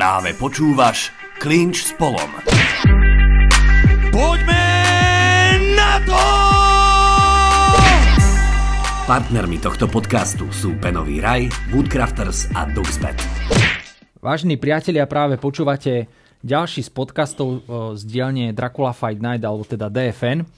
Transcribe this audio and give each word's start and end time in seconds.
Práve 0.00 0.32
počúvaš 0.32 1.12
Klinč 1.36 1.84
s 1.84 1.92
Polom. 1.92 2.32
Poďme 4.08 4.64
na 5.76 6.00
to! 6.08 6.22
Partnermi 9.04 9.60
tohto 9.60 9.92
podcastu 9.92 10.48
sú 10.56 10.80
Penový 10.80 11.20
raj, 11.20 11.52
Woodcrafters 11.68 12.48
a 12.56 12.64
Duxbet. 12.72 13.20
Vážení 14.24 14.56
priatelia, 14.56 15.04
práve 15.04 15.36
počúvate 15.36 16.08
ďalší 16.40 16.80
z 16.80 16.90
podcastov 16.96 17.68
z 17.92 18.00
dielne 18.08 18.56
Dracula 18.56 18.96
Fight 18.96 19.20
Night, 19.20 19.44
alebo 19.44 19.68
teda 19.68 19.92
DFN. 19.92 20.48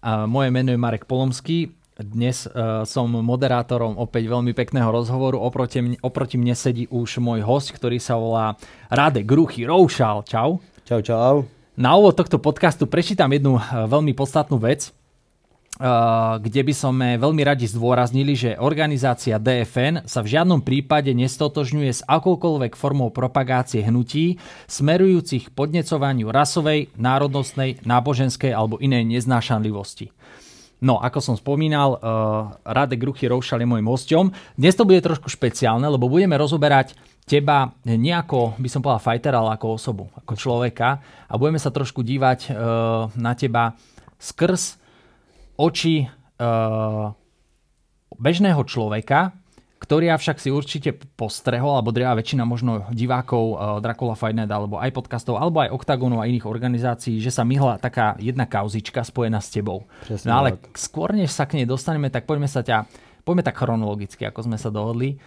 A 0.00 0.24
moje 0.24 0.48
meno 0.48 0.72
je 0.72 0.80
Marek 0.80 1.04
Polomský. 1.04 1.68
Dnes 2.00 2.48
uh, 2.48 2.80
som 2.88 3.12
moderátorom 3.12 4.00
opäť 4.00 4.32
veľmi 4.32 4.56
pekného 4.56 4.88
rozhovoru. 4.88 5.36
Oproti 5.36 5.84
mne, 5.84 5.96
oproti 6.00 6.40
mne 6.40 6.56
sedí 6.56 6.88
už 6.88 7.20
môj 7.20 7.44
host, 7.44 7.76
ktorý 7.76 8.00
sa 8.00 8.16
volá 8.16 8.56
Radek 8.88 9.28
Gruchy 9.28 9.68
Roušal. 9.68 10.24
Čau. 10.24 10.64
Čau, 10.88 11.00
čau. 11.04 11.34
Na 11.76 12.00
úvod 12.00 12.16
tohto 12.16 12.40
podcastu 12.40 12.88
prečítam 12.88 13.28
jednu 13.28 13.60
uh, 13.60 13.84
veľmi 13.84 14.16
podstatnú 14.16 14.56
vec, 14.56 14.88
uh, 15.76 16.40
kde 16.40 16.64
by 16.64 16.72
sme 16.72 17.08
veľmi 17.20 17.44
radi 17.44 17.68
zdôraznili, 17.68 18.32
že 18.32 18.50
organizácia 18.56 19.36
DFN 19.36 20.08
sa 20.08 20.24
v 20.24 20.40
žiadnom 20.40 20.64
prípade 20.64 21.12
nestotožňuje 21.12 21.90
s 21.92 22.00
akoukoľvek 22.08 22.80
formou 22.80 23.12
propagácie 23.12 23.84
hnutí 23.84 24.40
smerujúcich 24.72 25.52
podnecovaniu 25.52 26.32
rasovej, 26.32 26.88
národnostnej, 26.96 27.76
náboženskej 27.84 28.56
alebo 28.56 28.80
inej 28.80 29.04
neznášanlivosti. 29.04 30.16
No, 30.80 30.96
ako 30.96 31.20
som 31.20 31.36
spomínal, 31.36 32.00
uh, 32.00 32.56
Radek 32.64 33.04
Ruchy 33.04 33.28
Roušal 33.28 33.60
je 33.60 33.68
môjim 33.68 33.84
hosťom. 33.84 34.32
Dnes 34.56 34.72
to 34.72 34.88
bude 34.88 35.04
trošku 35.04 35.28
špeciálne, 35.28 35.84
lebo 35.84 36.08
budeme 36.08 36.40
rozoberať 36.40 36.96
teba 37.28 37.76
nejako, 37.84 38.56
by 38.56 38.68
som 38.72 38.80
povedal 38.80 39.04
fighter, 39.04 39.36
ale 39.36 39.54
ako 39.54 39.76
osobu, 39.76 40.04
ako 40.16 40.32
človeka 40.34 40.98
a 41.28 41.34
budeme 41.36 41.60
sa 41.60 41.68
trošku 41.68 42.00
dívať 42.00 42.40
uh, 42.48 42.56
na 43.14 43.36
teba 43.36 43.76
skrz 44.16 44.80
oči 45.60 46.08
uh, 46.08 47.12
bežného 48.16 48.62
človeka, 48.64 49.36
ktorý 49.90 50.14
však 50.14 50.38
si 50.38 50.54
určite 50.54 50.94
postrehol, 51.18 51.74
alebo 51.74 51.90
drevá 51.90 52.14
väčšina 52.14 52.46
možno 52.46 52.86
divákov 52.94 53.58
uh, 53.58 53.82
Dracula 53.82 54.14
Fight 54.14 54.38
Night, 54.38 54.46
alebo 54.46 54.78
aj 54.78 54.94
podcastov, 54.94 55.34
alebo 55.34 55.66
aj 55.66 55.74
Octagonu 55.74 56.22
a 56.22 56.30
iných 56.30 56.46
organizácií, 56.46 57.18
že 57.18 57.34
sa 57.34 57.42
myhla 57.42 57.74
taká 57.74 58.14
jedna 58.22 58.46
kauzička 58.46 59.02
spojená 59.02 59.42
s 59.42 59.50
tebou. 59.50 59.90
Presne 60.06 60.30
no 60.30 60.46
ale 60.46 60.54
tak. 60.54 60.78
skôr 60.78 61.10
než 61.10 61.34
sa 61.34 61.42
k 61.42 61.58
nej 61.58 61.66
dostaneme, 61.66 62.06
tak 62.06 62.22
poďme 62.22 62.46
sa 62.46 62.62
ťa, 62.62 62.86
poďme 63.26 63.42
tak 63.42 63.58
chronologicky, 63.58 64.22
ako 64.30 64.46
sme 64.46 64.62
sa 64.62 64.70
dohodli 64.70 65.18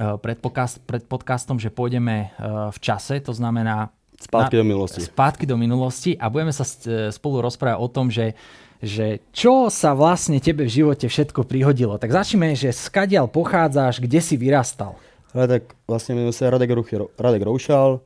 uh, 0.00 0.16
pred, 0.16 0.40
podcast, 0.40 0.80
pred 0.88 1.04
podcastom, 1.04 1.60
že 1.60 1.68
pôjdeme 1.68 2.32
uh, 2.40 2.72
v 2.72 2.78
čase, 2.80 3.20
to 3.20 3.36
znamená 3.36 3.92
Spátky 4.18 4.58
do 4.58 4.66
minulosti. 4.66 4.98
Spátky 5.04 5.44
do 5.46 5.54
minulosti 5.54 6.10
a 6.18 6.26
budeme 6.26 6.50
sa 6.50 6.66
spolu 7.14 7.38
rozprávať 7.38 7.78
o 7.78 7.86
tom, 7.86 8.10
že, 8.10 8.34
že 8.82 9.18
čo 9.34 9.70
sa 9.70 9.94
vlastne 9.94 10.38
tebe 10.38 10.62
v 10.66 10.74
živote 10.82 11.10
všetko 11.10 11.42
prihodilo. 11.42 11.98
Tak 11.98 12.14
začneme, 12.14 12.54
že 12.54 12.70
skadiaľ 12.70 13.26
pochádzaš, 13.26 13.98
kde 13.98 14.20
si 14.22 14.36
vyrastal. 14.38 14.94
Radek, 15.34 15.74
vlastně 15.88 16.14
jmenuji 16.14 16.32
se 16.32 16.50
Radek, 16.50 16.70
Ruchy, 16.70 16.96
Radek 17.18 17.42
Roušal, 17.42 18.00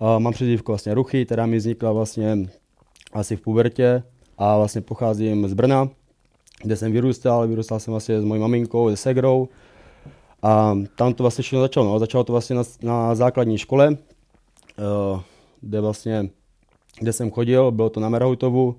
a 0.00 0.18
mám 0.18 0.32
přezdívku 0.32 0.72
vlastně 0.72 0.94
Ruchy, 0.94 1.26
která 1.26 1.46
mi 1.46 1.56
vznikla 1.56 1.92
vlastně 1.92 2.38
asi 3.12 3.36
v 3.36 3.40
pubertě 3.40 4.02
a 4.38 4.56
vlastně 4.56 4.80
pocházím 4.80 5.48
z 5.48 5.54
Brna, 5.54 5.88
kde 6.62 6.76
jsem 6.76 6.92
vyrůstal, 6.92 7.48
vyrůstal 7.48 7.80
jsem 7.80 7.92
vlastně 7.92 8.20
s 8.20 8.24
mojí 8.24 8.40
maminkou, 8.40 8.90
se 8.90 8.96
segrou 8.96 9.48
a 10.42 10.78
tam 10.96 11.14
to 11.14 11.24
vlastně 11.24 11.42
všechno 11.42 11.60
začalo, 11.60 11.86
no. 11.86 11.98
začalo 11.98 12.24
to 12.24 12.32
vlastně 12.32 12.56
na, 12.56 12.62
na 12.82 13.14
základní 13.14 13.58
škole, 13.58 13.96
eh, 14.78 15.20
kde 15.60 15.80
vlastně, 15.80 16.30
kde 17.00 17.12
jsem 17.12 17.30
chodil, 17.30 17.70
bylo 17.70 17.90
to 17.90 18.00
na 18.00 18.08
Merhoutovu, 18.08 18.76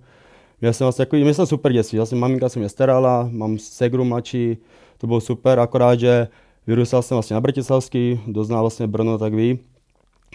Měl 0.63 0.73
jsem 0.73 0.85
vlastně 0.85 1.01
jako, 1.01 1.15
měl 1.15 1.33
jsem 1.33 1.45
super 1.45 1.71
dětství, 1.73 1.97
vlastně 1.97 2.17
maminka 2.17 2.49
se 2.49 2.59
mě 2.59 2.69
starala, 2.69 3.29
mám 3.31 3.57
segru 3.57 4.03
mladší, 4.05 4.57
to 4.97 5.07
bylo 5.07 5.21
super, 5.21 5.59
akorát, 5.59 5.99
že 5.99 6.27
vyrůstal 6.67 7.01
jsem 7.01 7.15
vlastně 7.15 7.33
na 7.33 7.41
Bratislavský, 7.41 8.19
kdo 8.25 8.43
zná 8.43 8.61
vlastně 8.61 8.87
Brno, 8.87 9.17
tak 9.17 9.33
ví. 9.33 9.59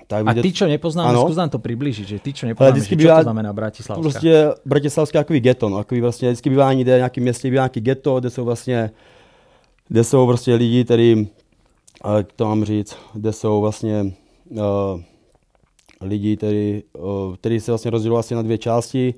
Tak 0.06 0.26
A 0.26 0.32
vidět- 0.32 0.42
ty, 0.42 0.52
čo 0.52 0.66
nepoznáme, 0.66 1.08
Ano. 1.08 1.20
skús 1.24 1.36
nám 1.36 1.48
to 1.48 1.58
približiť, 1.58 2.06
že 2.08 2.18
ty, 2.20 2.32
čo 2.36 2.44
nepoznáme, 2.46 2.76
že 2.76 2.80
vždycky 2.80 2.94
čo 2.96 2.98
bývá- 3.08 3.16
to 3.16 3.22
znamená 3.32 3.52
Bratislavská. 3.52 4.02
Prostě 4.02 4.32
Bratislavské 4.64 5.18
takový 5.18 5.40
ghetto, 5.40 5.68
no, 5.68 5.76
takový 5.80 6.00
vlastně, 6.00 6.28
vždycky 6.28 6.50
bývá 6.50 6.72
někde 6.72 6.94
v 6.94 6.96
nějakém 7.00 7.22
městě, 7.24 7.50
bývá 7.50 7.60
nějaký 7.62 7.80
ghetto, 7.80 8.20
kde 8.20 8.30
jsou 8.30 8.44
vlastně, 8.44 8.90
kde 9.88 10.04
jsou 10.04 10.26
prostě 10.26 10.54
lidi, 10.54 10.84
který, 10.84 11.28
jak 12.16 12.32
to 12.36 12.44
mám 12.44 12.64
říct, 12.64 12.96
kde 13.14 13.32
jsou 13.32 13.60
vlastně 13.60 14.12
uh, 14.50 14.60
lidi, 16.00 16.36
který, 16.36 16.82
uh, 16.98 17.34
který 17.36 17.60
se 17.60 17.70
vlastně 17.72 17.90
rozdělují 17.90 18.18
asi 18.20 18.34
na 18.34 18.42
dvě 18.42 18.58
části 18.58 19.14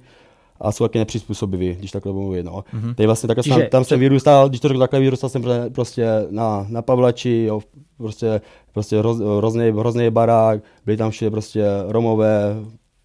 a 0.60 0.72
jsou 0.72 0.84
taky 0.84 0.98
nepřizpůsobiví, 0.98 1.74
když 1.78 1.90
takhle 1.90 2.12
budu 2.12 2.22
mluvit, 2.22 2.42
no. 2.42 2.52
Mm-hmm. 2.74 2.94
Tady 2.94 3.06
vlastně 3.06 3.26
takhle 3.26 3.42
Čiže- 3.42 3.54
jsem, 3.54 3.66
tam 3.70 3.84
jsem 3.84 4.00
vyrůstal, 4.00 4.48
když 4.48 4.60
to 4.60 4.68
řeknu 4.68 4.80
takhle, 4.80 5.00
vyrůstal 5.00 5.30
jsem 5.30 5.44
prostě 5.74 6.06
na, 6.30 6.66
na 6.68 6.82
Pavlači, 6.82 7.44
jo, 7.48 7.60
prostě, 7.96 8.40
prostě 8.72 8.98
hroz, 8.98 9.18
hrozný, 9.36 9.70
hrozný 9.70 10.10
barák, 10.10 10.60
byli 10.84 10.96
tam 10.96 11.10
všude 11.10 11.30
prostě 11.30 11.64
Romové, 11.88 12.54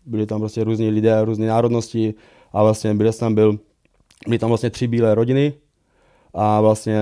byli 0.05 0.25
tam 0.25 0.39
prostě 0.39 0.63
různí 0.63 0.89
lidé, 0.89 1.25
různé 1.25 1.47
národnosti 1.47 2.13
a 2.53 2.63
vlastně 2.63 2.93
byl 2.93 3.11
jsem 3.11 3.25
tam 3.25 3.35
byl, 3.35 3.59
byly 4.27 4.39
tam 4.39 4.49
vlastně 4.49 4.69
tři 4.69 4.87
bílé 4.87 5.16
rodiny 5.16 5.53
a 6.33 6.61
vlastně 6.61 6.99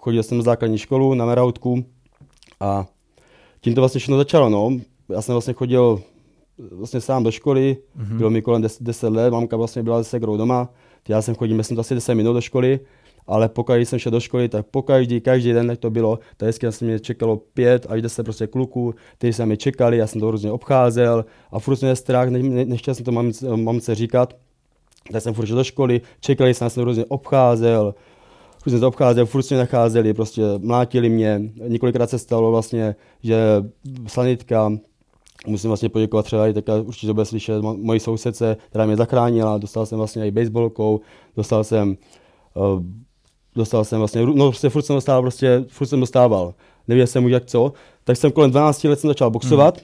chodil 0.00 0.22
jsem 0.22 0.38
na 0.38 0.44
základní 0.44 0.78
školu 0.78 1.14
na 1.14 1.26
Merautku 1.26 1.84
a 2.60 2.86
tím 3.60 3.74
to 3.74 3.80
vlastně 3.80 3.98
všechno 3.98 4.16
začalo, 4.16 4.48
no. 4.48 4.70
Já 5.08 5.22
jsem 5.22 5.32
vlastně 5.32 5.54
chodil 5.54 6.00
vlastně 6.58 7.00
sám 7.00 7.24
do 7.24 7.30
školy, 7.30 7.76
mm-hmm. 7.98 8.16
bylo 8.16 8.30
mi 8.30 8.42
kolem 8.42 8.62
10, 8.62 8.82
10 8.82 9.08
let, 9.08 9.30
mamka 9.30 9.56
vlastně 9.56 9.82
byla 9.82 10.02
se 10.02 10.10
segrou 10.10 10.36
doma, 10.36 10.68
já 11.08 11.22
jsem 11.22 11.34
chodil, 11.34 11.56
myslím, 11.56 11.80
asi 11.80 11.94
10 11.94 12.14
minut 12.14 12.32
do 12.32 12.40
školy, 12.40 12.80
ale 13.26 13.48
pokud 13.48 13.74
jsem 13.74 13.98
šel 13.98 14.12
do 14.12 14.20
školy, 14.20 14.48
tak 14.48 14.66
pokaždý, 14.66 15.20
každý 15.20 15.52
den, 15.52 15.70
jak 15.70 15.78
to 15.78 15.90
bylo, 15.90 16.18
tak 16.36 16.46
vždycky 16.48 16.72
se 16.72 16.84
mě 16.84 17.00
čekalo 17.00 17.36
pět 17.36 17.86
až 17.88 18.02
deset 18.02 18.24
prostě 18.24 18.46
kluků, 18.46 18.94
kteří 19.18 19.32
se 19.32 19.46
mě 19.46 19.56
čekali, 19.56 19.96
já 19.96 20.06
jsem 20.06 20.20
to 20.20 20.30
různě 20.30 20.52
obcházel 20.52 21.24
a 21.52 21.58
furt 21.58 21.76
jsem 21.76 21.96
strach, 21.96 22.28
ne, 22.28 22.38
ne, 22.38 22.64
nechtěl 22.64 22.94
jsem 22.94 23.04
to 23.04 23.12
mamce, 23.12 23.56
mamce 23.56 23.94
říkat, 23.94 24.36
tak 25.12 25.22
jsem 25.22 25.34
furt 25.34 25.46
šel 25.46 25.56
do 25.56 25.64
školy, 25.64 26.00
čekali 26.20 26.54
jsem, 26.54 26.64
já 26.64 26.70
jsem 26.70 26.80
to 26.80 26.84
různě 26.84 27.04
obcházel, 27.04 27.94
furt 28.62 28.70
jsem 28.70 28.80
to 28.80 28.88
obcházel, 28.88 29.26
furt 29.26 29.50
mě 29.50 29.58
nacházeli, 29.58 30.14
prostě 30.14 30.42
mlátili 30.58 31.08
mě, 31.08 31.42
několikrát 31.68 32.10
se 32.10 32.18
stalo 32.18 32.50
vlastně, 32.50 32.94
že 33.22 33.36
sanitka, 34.06 34.72
musím 35.46 35.70
vlastně 35.70 35.88
poděkovat 35.88 36.26
třeba 36.26 36.48
i 36.48 36.52
tak 36.52 36.64
určitě 36.84 37.06
to 37.06 37.14
bude 37.14 37.26
slyšet 37.26 37.62
mo- 37.62 37.82
mojí 37.82 38.00
sousedce, 38.00 38.56
která 38.68 38.86
mě 38.86 38.96
zachránila, 38.96 39.58
dostal 39.58 39.86
jsem 39.86 39.98
vlastně 39.98 40.26
i 40.26 40.30
baseballkou, 40.30 41.00
dostal 41.36 41.64
jsem, 41.64 41.96
uh, 42.54 42.82
dostal 43.54 43.84
jsem 43.84 43.98
vlastně, 43.98 44.26
no 44.26 44.48
prostě 44.48 44.68
furt 44.68 44.82
jsem 44.82 44.96
dostával, 44.96 45.22
prostě 45.22 45.64
furt 45.68 45.86
jsem 45.86 46.00
dostával, 46.00 46.54
nevěděl 46.88 47.06
jsem 47.06 47.24
už 47.24 47.32
jak 47.32 47.44
co, 47.44 47.72
tak 48.04 48.16
jsem 48.16 48.32
kolem 48.32 48.50
12 48.50 48.84
let 48.84 49.00
jsem 49.00 49.08
začal 49.08 49.30
boxovat, 49.30 49.80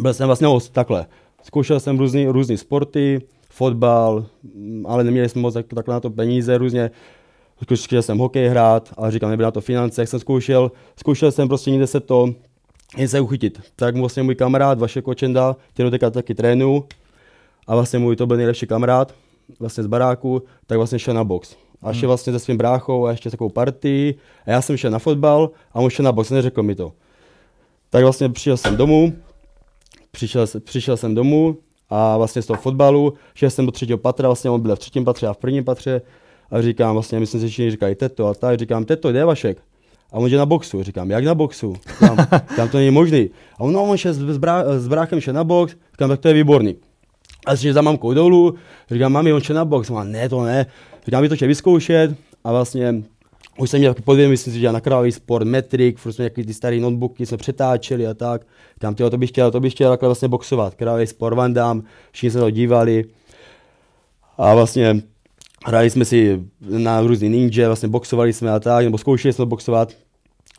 byl 0.00 0.14
jsem 0.14 0.26
vlastně 0.26 0.46
host, 0.46 0.72
takhle, 0.72 1.06
zkoušel 1.42 1.80
jsem 1.80 1.98
různý, 1.98 2.26
různý 2.26 2.56
sporty, 2.56 3.20
fotbal, 3.50 4.26
mm, 4.54 4.84
ale 4.88 5.04
neměli 5.04 5.28
jsme 5.28 5.40
moc 5.42 5.54
tak, 5.54 5.66
takhle 5.74 5.94
na 5.94 6.00
to 6.00 6.10
peníze 6.10 6.58
různě, 6.58 6.90
zkoušel 7.62 8.02
jsem 8.02 8.18
hokej 8.18 8.48
hrát, 8.48 8.92
ale 8.96 9.10
říkám, 9.10 9.30
nebyly 9.30 9.44
na 9.44 9.50
to 9.50 9.60
finance, 9.60 10.02
jak 10.02 10.08
jsem 10.08 10.20
zkoušel, 10.20 10.72
zkoušel 10.96 11.32
jsem 11.32 11.48
prostě 11.48 11.70
někde 11.70 11.86
se 11.86 12.00
to, 12.00 12.34
jen 12.96 13.08
se 13.08 13.20
uchytit. 13.20 13.60
Tak 13.76 13.96
vlastně 13.96 14.22
můj 14.22 14.34
kamarád 14.34 14.78
Vašek 14.78 15.04
Kočenda, 15.04 15.56
který 15.74 15.90
teďka 15.90 16.10
taky 16.10 16.34
trénu, 16.34 16.84
a 17.66 17.74
vlastně 17.74 17.98
můj 17.98 18.16
to 18.16 18.26
byl 18.26 18.36
nejlepší 18.36 18.66
kamarád, 18.66 19.14
vlastně 19.60 19.84
z 19.84 19.86
baráku, 19.86 20.42
tak 20.66 20.78
vlastně 20.78 20.98
šel 20.98 21.14
na 21.14 21.24
box. 21.24 21.56
A 21.82 21.92
šel 21.92 22.08
vlastně 22.08 22.32
se 22.32 22.38
svým 22.38 22.56
bráchou 22.56 23.06
a 23.06 23.10
ještě 23.10 23.30
s 23.30 23.32
takovou 23.32 23.50
partii. 23.50 24.14
A 24.46 24.50
já 24.50 24.62
jsem 24.62 24.76
šel 24.76 24.90
na 24.90 24.98
fotbal 24.98 25.50
a 25.72 25.80
on 25.80 25.90
šel 25.90 26.04
na 26.04 26.12
box, 26.12 26.30
neřekl 26.30 26.62
mi 26.62 26.74
to. 26.74 26.92
Tak 27.90 28.02
vlastně 28.02 28.28
přišel 28.28 28.56
jsem 28.56 28.76
domů, 28.76 29.12
přišel, 30.10 30.46
přišel 30.64 30.96
jsem 30.96 31.14
domů 31.14 31.56
a 31.90 32.16
vlastně 32.16 32.42
z 32.42 32.46
toho 32.46 32.60
fotbalu, 32.60 33.14
šel 33.34 33.50
jsem 33.50 33.66
do 33.66 33.72
třetího 33.72 33.98
patra, 33.98 34.28
vlastně 34.28 34.50
on 34.50 34.60
byl 34.60 34.76
v 34.76 34.78
třetím 34.78 35.04
patře 35.04 35.26
a 35.26 35.32
v 35.32 35.36
prvním 35.36 35.64
patře 35.64 36.02
a 36.50 36.62
říkám 36.62 36.94
vlastně, 36.94 37.20
myslím 37.20 37.40
si, 37.40 37.46
že 37.46 37.52
všichni 37.52 37.70
říkají 37.70 37.94
teto 37.94 38.26
a 38.26 38.34
tak, 38.34 38.58
říkám, 38.58 38.84
teto, 38.84 39.10
kde 39.10 39.18
je 39.18 39.24
Vašek? 39.24 39.58
A 40.12 40.18
on 40.18 40.30
jde 40.30 40.36
na 40.38 40.46
boxu, 40.46 40.82
říkám, 40.82 41.10
jak 41.10 41.24
na 41.24 41.34
boxu? 41.34 41.76
Říkám, 41.92 42.16
říkám 42.50 42.68
to 42.68 42.76
není 42.76 42.90
možný. 42.90 43.30
A 43.58 43.60
on, 43.60 43.72
no, 43.72 43.82
on 43.84 43.96
šel 43.96 44.12
s, 44.12 44.38
brá, 44.38 44.64
s 44.78 44.88
bráchem 44.88 45.20
šel 45.20 45.34
na 45.34 45.44
box, 45.44 45.74
říkám, 45.92 46.08
tak 46.08 46.20
to 46.20 46.28
je 46.28 46.34
výborný. 46.34 46.76
A 47.46 47.56
šel 47.56 47.72
za 47.72 47.82
mamkou 47.82 48.14
dolů, 48.14 48.54
říkám, 48.90 49.12
mami, 49.12 49.32
on 49.32 49.40
šel 49.40 49.56
na 49.56 49.64
box, 49.64 49.90
má, 49.90 50.04
ne, 50.04 50.28
to 50.28 50.44
ne. 50.44 50.66
Říkám, 51.06 51.22
vy 51.22 51.28
to 51.28 51.36
chtěl 51.36 51.48
vyzkoušet 51.48 52.14
a 52.44 52.52
vlastně 52.52 53.02
už 53.58 53.70
jsem 53.70 53.80
měl 53.80 53.94
takový 53.94 54.04
podvědomí, 54.04 54.30
myslím 54.30 54.54
si, 54.54 54.60
že 54.60 54.72
na 54.72 54.80
králový 54.80 55.12
sport, 55.12 55.44
metrik, 55.44 55.98
furt 55.98 56.12
jsme 56.12 56.22
nějaký 56.22 56.44
ty 56.44 56.54
staré 56.54 56.80
notebooky 56.80 57.26
jsme 57.26 57.36
přetáčeli 57.36 58.06
a 58.06 58.14
tak. 58.14 58.46
Tam 58.78 58.94
tyjo, 58.94 59.10
to 59.10 59.18
bych 59.18 59.30
chtěl, 59.30 59.50
to 59.50 59.60
bych 59.60 59.72
chtěl 59.72 59.90
takhle 59.90 60.08
vlastně 60.08 60.28
boxovat. 60.28 60.74
Králový 60.74 61.06
sport, 61.06 61.34
Van 61.34 61.54
Damme, 61.54 61.82
všichni 62.12 62.30
se 62.30 62.38
to 62.38 62.50
dívali. 62.50 63.04
A 64.38 64.54
vlastně 64.54 65.02
hráli 65.66 65.90
jsme 65.90 66.04
si 66.04 66.42
na 66.60 67.00
různý 67.00 67.28
ninja, 67.28 67.68
vlastně 67.68 67.88
boxovali 67.88 68.32
jsme 68.32 68.50
a 68.50 68.60
tak, 68.60 68.84
nebo 68.84 68.98
zkoušeli 68.98 69.32
jsme 69.32 69.46
boxovat. 69.46 69.88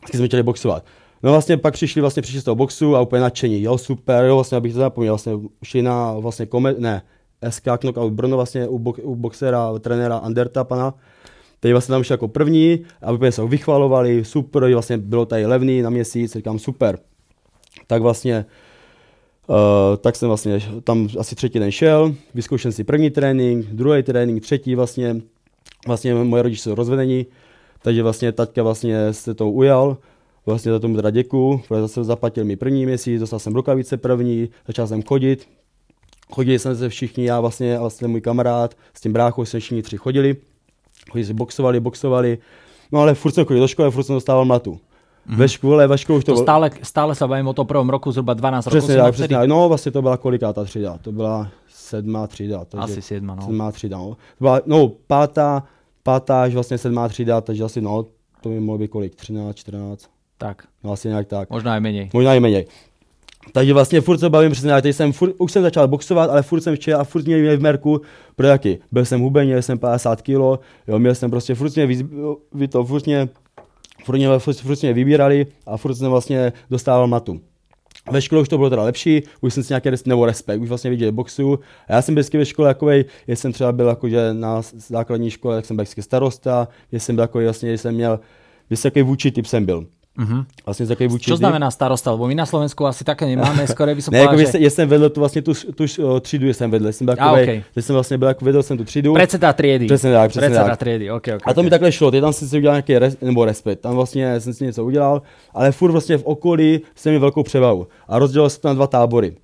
Vždycky 0.00 0.16
jsme 0.16 0.26
chtěli 0.26 0.42
boxovat. 0.42 0.84
No 1.22 1.30
vlastně 1.30 1.56
pak 1.56 1.74
přišli 1.74 2.00
vlastně 2.00 2.22
přišli 2.22 2.40
z 2.40 2.44
toho 2.44 2.54
boxu 2.54 2.96
a 2.96 3.00
úplně 3.00 3.22
nadšení, 3.22 3.62
jo 3.62 3.78
super, 3.78 4.24
jo 4.24 4.34
vlastně 4.34 4.56
abych 4.56 4.72
to 4.72 4.78
zapomněl, 4.78 5.12
vlastně 5.12 5.32
šli 5.64 5.82
na 5.82 6.12
vlastně 6.12 6.46
kome, 6.46 6.74
ne, 6.78 7.02
SK 7.48 7.68
Knockout 7.78 8.12
Brno 8.12 8.36
vlastně 8.36 8.68
u, 8.68 8.78
bo, 8.78 8.92
u 8.92 9.16
boxera, 9.16 9.78
trenéra 9.78 10.16
Anderta 10.16 10.64
pana, 10.64 10.94
Teď 11.64 11.72
vlastně 11.72 11.92
tam 11.92 12.02
šel 12.02 12.14
jako 12.14 12.28
první 12.28 12.80
a 13.02 13.12
úplně 13.12 13.32
se 13.32 13.40
ho 13.40 13.48
vychvalovali, 13.48 14.24
super, 14.24 14.72
vlastně 14.72 14.98
bylo 14.98 15.26
tady 15.26 15.46
levný 15.46 15.82
na 15.82 15.90
měsíc, 15.90 16.32
říkám 16.32 16.58
super. 16.58 16.98
Tak 17.86 18.02
vlastně 18.02 18.44
Uh, 19.46 19.56
tak 19.96 20.16
jsem 20.16 20.28
vlastně 20.28 20.60
tam 20.84 21.08
asi 21.18 21.34
třetí 21.34 21.58
den 21.58 21.70
šel, 21.70 22.14
vyzkoušel 22.34 22.72
si 22.72 22.84
první 22.84 23.10
trénink, 23.10 23.66
druhý 23.66 24.02
trénink, 24.02 24.42
třetí 24.42 24.74
vlastně, 24.74 25.16
vlastně 25.86 26.14
moje 26.14 26.42
rodiče 26.42 26.62
jsou 26.62 26.74
rozvedení, 26.74 27.26
takže 27.82 28.02
vlastně 28.02 28.32
taťka 28.32 28.62
vlastně 28.62 29.12
se 29.12 29.34
to 29.34 29.50
ujal, 29.50 29.96
vlastně 30.46 30.72
za 30.72 30.78
tomu 30.78 30.96
teda 30.96 31.10
děkuju, 31.10 31.62
protože 31.68 31.80
zase 31.80 32.04
zaplatil 32.04 32.44
mi 32.44 32.56
první 32.56 32.86
měsíc, 32.86 33.20
dostal 33.20 33.38
jsem 33.38 33.54
rukavice 33.54 33.96
první, 33.96 34.48
začal 34.66 34.86
jsem 34.86 35.02
chodit, 35.02 35.48
chodili 36.32 36.58
jsme 36.58 36.76
se 36.76 36.88
všichni, 36.88 37.24
já 37.24 37.40
vlastně 37.40 37.76
a 37.76 37.80
vlastně 37.80 38.08
můj 38.08 38.20
kamarád, 38.20 38.74
s 38.94 39.00
tím 39.00 39.12
bráchou 39.12 39.44
jsme 39.44 39.60
všichni 39.60 39.82
tři 39.82 39.96
chodili, 39.96 40.36
chodili 41.10 41.26
si 41.26 41.34
boxovali, 41.34 41.80
boxovali, 41.80 42.38
no 42.92 43.00
ale 43.00 43.14
furt 43.14 43.32
jsem 43.32 43.44
chodil 43.44 43.60
do 43.60 43.68
školy, 43.68 43.90
furt 43.90 44.04
jsem 44.04 44.14
dostával 44.14 44.44
matu. 44.44 44.80
Mm-hmm. 45.28 45.36
Ve 45.36 45.48
škole, 45.48 45.86
ve 45.86 45.98
škole 45.98 46.18
už 46.18 46.24
to... 46.24 46.34
to 46.34 46.42
stále, 46.42 46.70
stále 46.82 47.14
se 47.14 47.26
bavím 47.26 47.46
o 47.48 47.52
to 47.52 47.64
prvom 47.64 47.90
roku, 47.90 48.12
zhruba 48.12 48.34
12 48.34 48.66
rokov. 48.66 48.78
Přesně 48.78 48.96
tak, 48.96 49.14
přesně 49.14 49.36
tak. 49.36 49.48
No 49.48 49.68
vlastně 49.68 49.92
to 49.92 50.02
byla 50.02 50.16
koliká 50.16 50.52
ta 50.52 50.64
třída, 50.64 50.98
to 51.02 51.12
byla 51.12 51.48
sedmá 51.68 52.26
třída. 52.26 52.64
Takže 52.64 52.84
asi 52.84 53.02
sedma, 53.02 53.34
no. 53.34 53.42
Sedmá 53.42 53.72
třída, 53.72 53.98
no. 53.98 54.08
To 54.08 54.44
byla, 54.44 54.60
no, 54.66 54.92
pátá, 55.06 55.62
pátá 56.02 56.42
až 56.42 56.54
vlastně 56.54 56.78
sedmá 56.78 57.08
třída, 57.08 57.40
takže 57.40 57.64
asi 57.64 57.80
no, 57.80 58.04
to 58.40 58.48
by 58.48 58.60
mohlo 58.60 58.78
být 58.78 58.88
kolik, 58.88 59.14
13, 59.14 59.56
14. 59.56 60.10
Tak. 60.38 60.62
No 60.84 60.92
asi 60.92 61.08
nějak 61.08 61.26
tak. 61.26 61.50
Možná 61.50 61.76
i 61.76 61.80
méně. 61.80 62.10
Možná 62.12 62.34
i 62.34 62.40
méně. 62.40 62.64
Takže 63.52 63.72
vlastně 63.72 64.00
furt 64.00 64.18
se 64.18 64.30
bavím 64.30 64.52
přesně, 64.52 64.82
teď 64.82 64.96
jsem 64.96 65.12
furt, 65.12 65.34
už 65.38 65.52
jsem 65.52 65.62
začal 65.62 65.88
boxovat, 65.88 66.30
ale 66.30 66.42
furt 66.42 66.60
jsem 66.60 66.76
včera 66.76 66.98
a 66.98 67.04
furt 67.04 67.26
mě 67.26 67.36
měli 67.36 67.56
v 67.56 67.62
merku, 67.62 68.00
pro 68.36 68.46
jaký. 68.46 68.78
Byl 68.92 69.04
jsem 69.04 69.20
hubený, 69.20 69.46
měl 69.46 69.62
jsem 69.62 69.78
50 69.78 70.22
kg, 70.22 70.28
jo, 70.28 70.98
měl 70.98 71.14
jsem 71.14 71.30
prostě 71.30 71.54
furt 71.54 71.76
mě, 71.76 71.86
vy 72.54 72.68
to 72.68 72.84
furt 72.84 73.06
mě, 73.06 73.28
furt 74.04 74.16
mě, 74.16 74.38
furt, 74.38 74.60
furt 74.60 74.82
mě 74.82 74.92
vybírali 74.92 75.46
a 75.66 75.76
furt 75.76 75.94
jsem 75.94 76.10
vlastně 76.10 76.52
dostával 76.70 77.06
matu. 77.06 77.40
Ve 78.10 78.22
škole 78.22 78.42
už 78.42 78.48
to 78.48 78.56
bylo 78.56 78.70
teda 78.70 78.82
lepší, 78.82 79.22
už 79.40 79.54
jsem 79.54 79.62
si 79.62 79.72
nějaký 79.72 79.90
res, 79.90 80.04
nebo 80.04 80.26
respekt, 80.26 80.60
už 80.60 80.68
vlastně 80.68 80.90
viděl 80.90 81.12
boxu. 81.12 81.58
A 81.88 81.94
já 81.94 82.02
jsem 82.02 82.14
vždycky 82.14 82.38
ve 82.38 82.46
škole 82.46 82.68
jakovej, 82.68 83.04
jsem 83.28 83.52
třeba 83.52 83.72
byl 83.72 83.86
jakože 83.86 84.34
na 84.34 84.62
základní 84.76 85.30
škole, 85.30 85.56
jak 85.56 85.64
jsem 85.64 85.76
byl 85.76 85.84
starosta, 86.00 86.68
jsem 86.92 87.16
byl 87.16 87.22
jako 87.22 87.38
vlastně, 87.38 87.78
jsem 87.78 87.94
měl, 87.94 88.20
vysoký 88.70 89.02
vůči 89.02 89.30
typ 89.30 89.46
jsem 89.46 89.66
byl. 89.66 89.86
Uh-huh. 90.18 90.44
Vlastně 90.66 90.86
taký 90.86 91.06
vůči 91.06 91.24
Čo 91.24 91.36
znamená 91.36 91.70
starosta? 91.70 92.10
Lebo 92.10 92.26
my 92.26 92.34
na 92.34 92.46
Slovensku 92.46 92.86
asi 92.86 93.04
také 93.04 93.26
nemáme, 93.26 93.66
skoro 93.74 93.94
by 93.94 94.02
som 94.02 94.12
ne, 94.12 94.18
jako, 94.18 94.36
že... 94.38 94.70
jsem 94.70 94.88
vedl 94.88 95.10
tu 95.10 95.20
vlastně 95.20 95.42
tu, 95.42 95.52
tu, 95.74 95.84
třídu, 96.20 96.48
jsem 96.48 96.70
vedl. 96.70 96.92
Jsem 96.92 97.04
byl 97.04 97.16
takovej, 97.16 97.42
okay. 97.42 97.62
že 97.76 97.82
jsem 97.82 97.94
vlastně 97.94 98.18
byl, 98.18 98.28
jako 98.28 98.44
vedl 98.44 98.62
jsem 98.62 98.78
tu 98.78 98.84
třídu. 98.84 99.14
Predseda 99.14 99.52
triedy. 99.52 99.86
Přesně 99.86 100.12
tak, 100.12 100.30
přesně 100.30 100.48
Predseda 100.48 100.68
tak. 100.68 100.78
triedy, 100.78 101.10
okay, 101.10 101.34
okay, 101.34 101.44
A 101.44 101.54
to 101.54 101.60
okay. 101.60 101.64
mi 101.64 101.70
takhle 101.70 101.92
šlo, 101.92 102.10
teď 102.10 102.20
tam 102.20 102.32
jsem 102.32 102.48
si 102.48 102.56
udělal 102.56 102.74
nějaký 102.74 102.98
res, 102.98 103.16
nebo 103.20 103.44
respekt, 103.44 103.80
tam 103.80 103.94
vlastně 103.94 104.40
jsem 104.40 104.54
si 104.54 104.64
něco 104.64 104.84
udělal, 104.84 105.22
ale 105.54 105.72
furt 105.72 105.92
vlastně 105.92 106.18
v 106.18 106.24
okolí 106.24 106.80
jsem 106.94 107.12
měl 107.12 107.20
velkou 107.20 107.42
převahu. 107.42 107.86
A 108.08 108.18
rozdělil 108.18 108.50
jsem 108.50 108.60
to 108.60 108.68
na 108.68 108.74
dva 108.74 108.86
tábory 108.86 109.36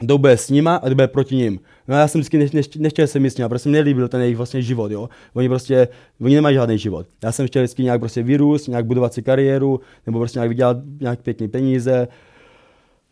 kdo 0.00 0.18
bude 0.18 0.36
s 0.36 0.50
nima 0.50 0.76
a 0.76 0.86
kdo 0.86 0.94
bude 0.94 1.08
proti 1.08 1.36
ním. 1.36 1.60
No 1.90 1.96
já 1.96 2.08
jsem 2.08 2.20
vždycky 2.20 2.38
nech, 2.38 2.52
nech, 2.52 2.76
nechtěl 2.76 3.06
se 3.06 3.18
mít 3.18 3.30
s 3.30 3.36
nimi, 3.36 3.48
protože 3.48 3.70
mi 3.70 3.72
nelíbil 3.72 4.08
ten 4.08 4.20
jejich 4.20 4.36
vlastně 4.36 4.62
život, 4.62 4.92
jo. 4.92 5.08
Oni 5.34 5.48
prostě, 5.48 5.88
oni 6.20 6.34
nemají 6.34 6.54
žádný 6.54 6.78
život. 6.78 7.06
Já 7.24 7.32
jsem 7.32 7.46
chtěl 7.46 7.62
vždycky 7.62 7.82
nějak 7.82 8.00
prostě 8.00 8.22
vyrůst, 8.22 8.68
nějak 8.68 8.86
budovat 8.86 9.14
si 9.14 9.22
kariéru, 9.22 9.80
nebo 10.06 10.18
prostě 10.18 10.38
nějak 10.38 10.48
vydělat 10.48 10.76
nějak 11.00 11.20
pěkný 11.20 11.48
peníze. 11.48 12.08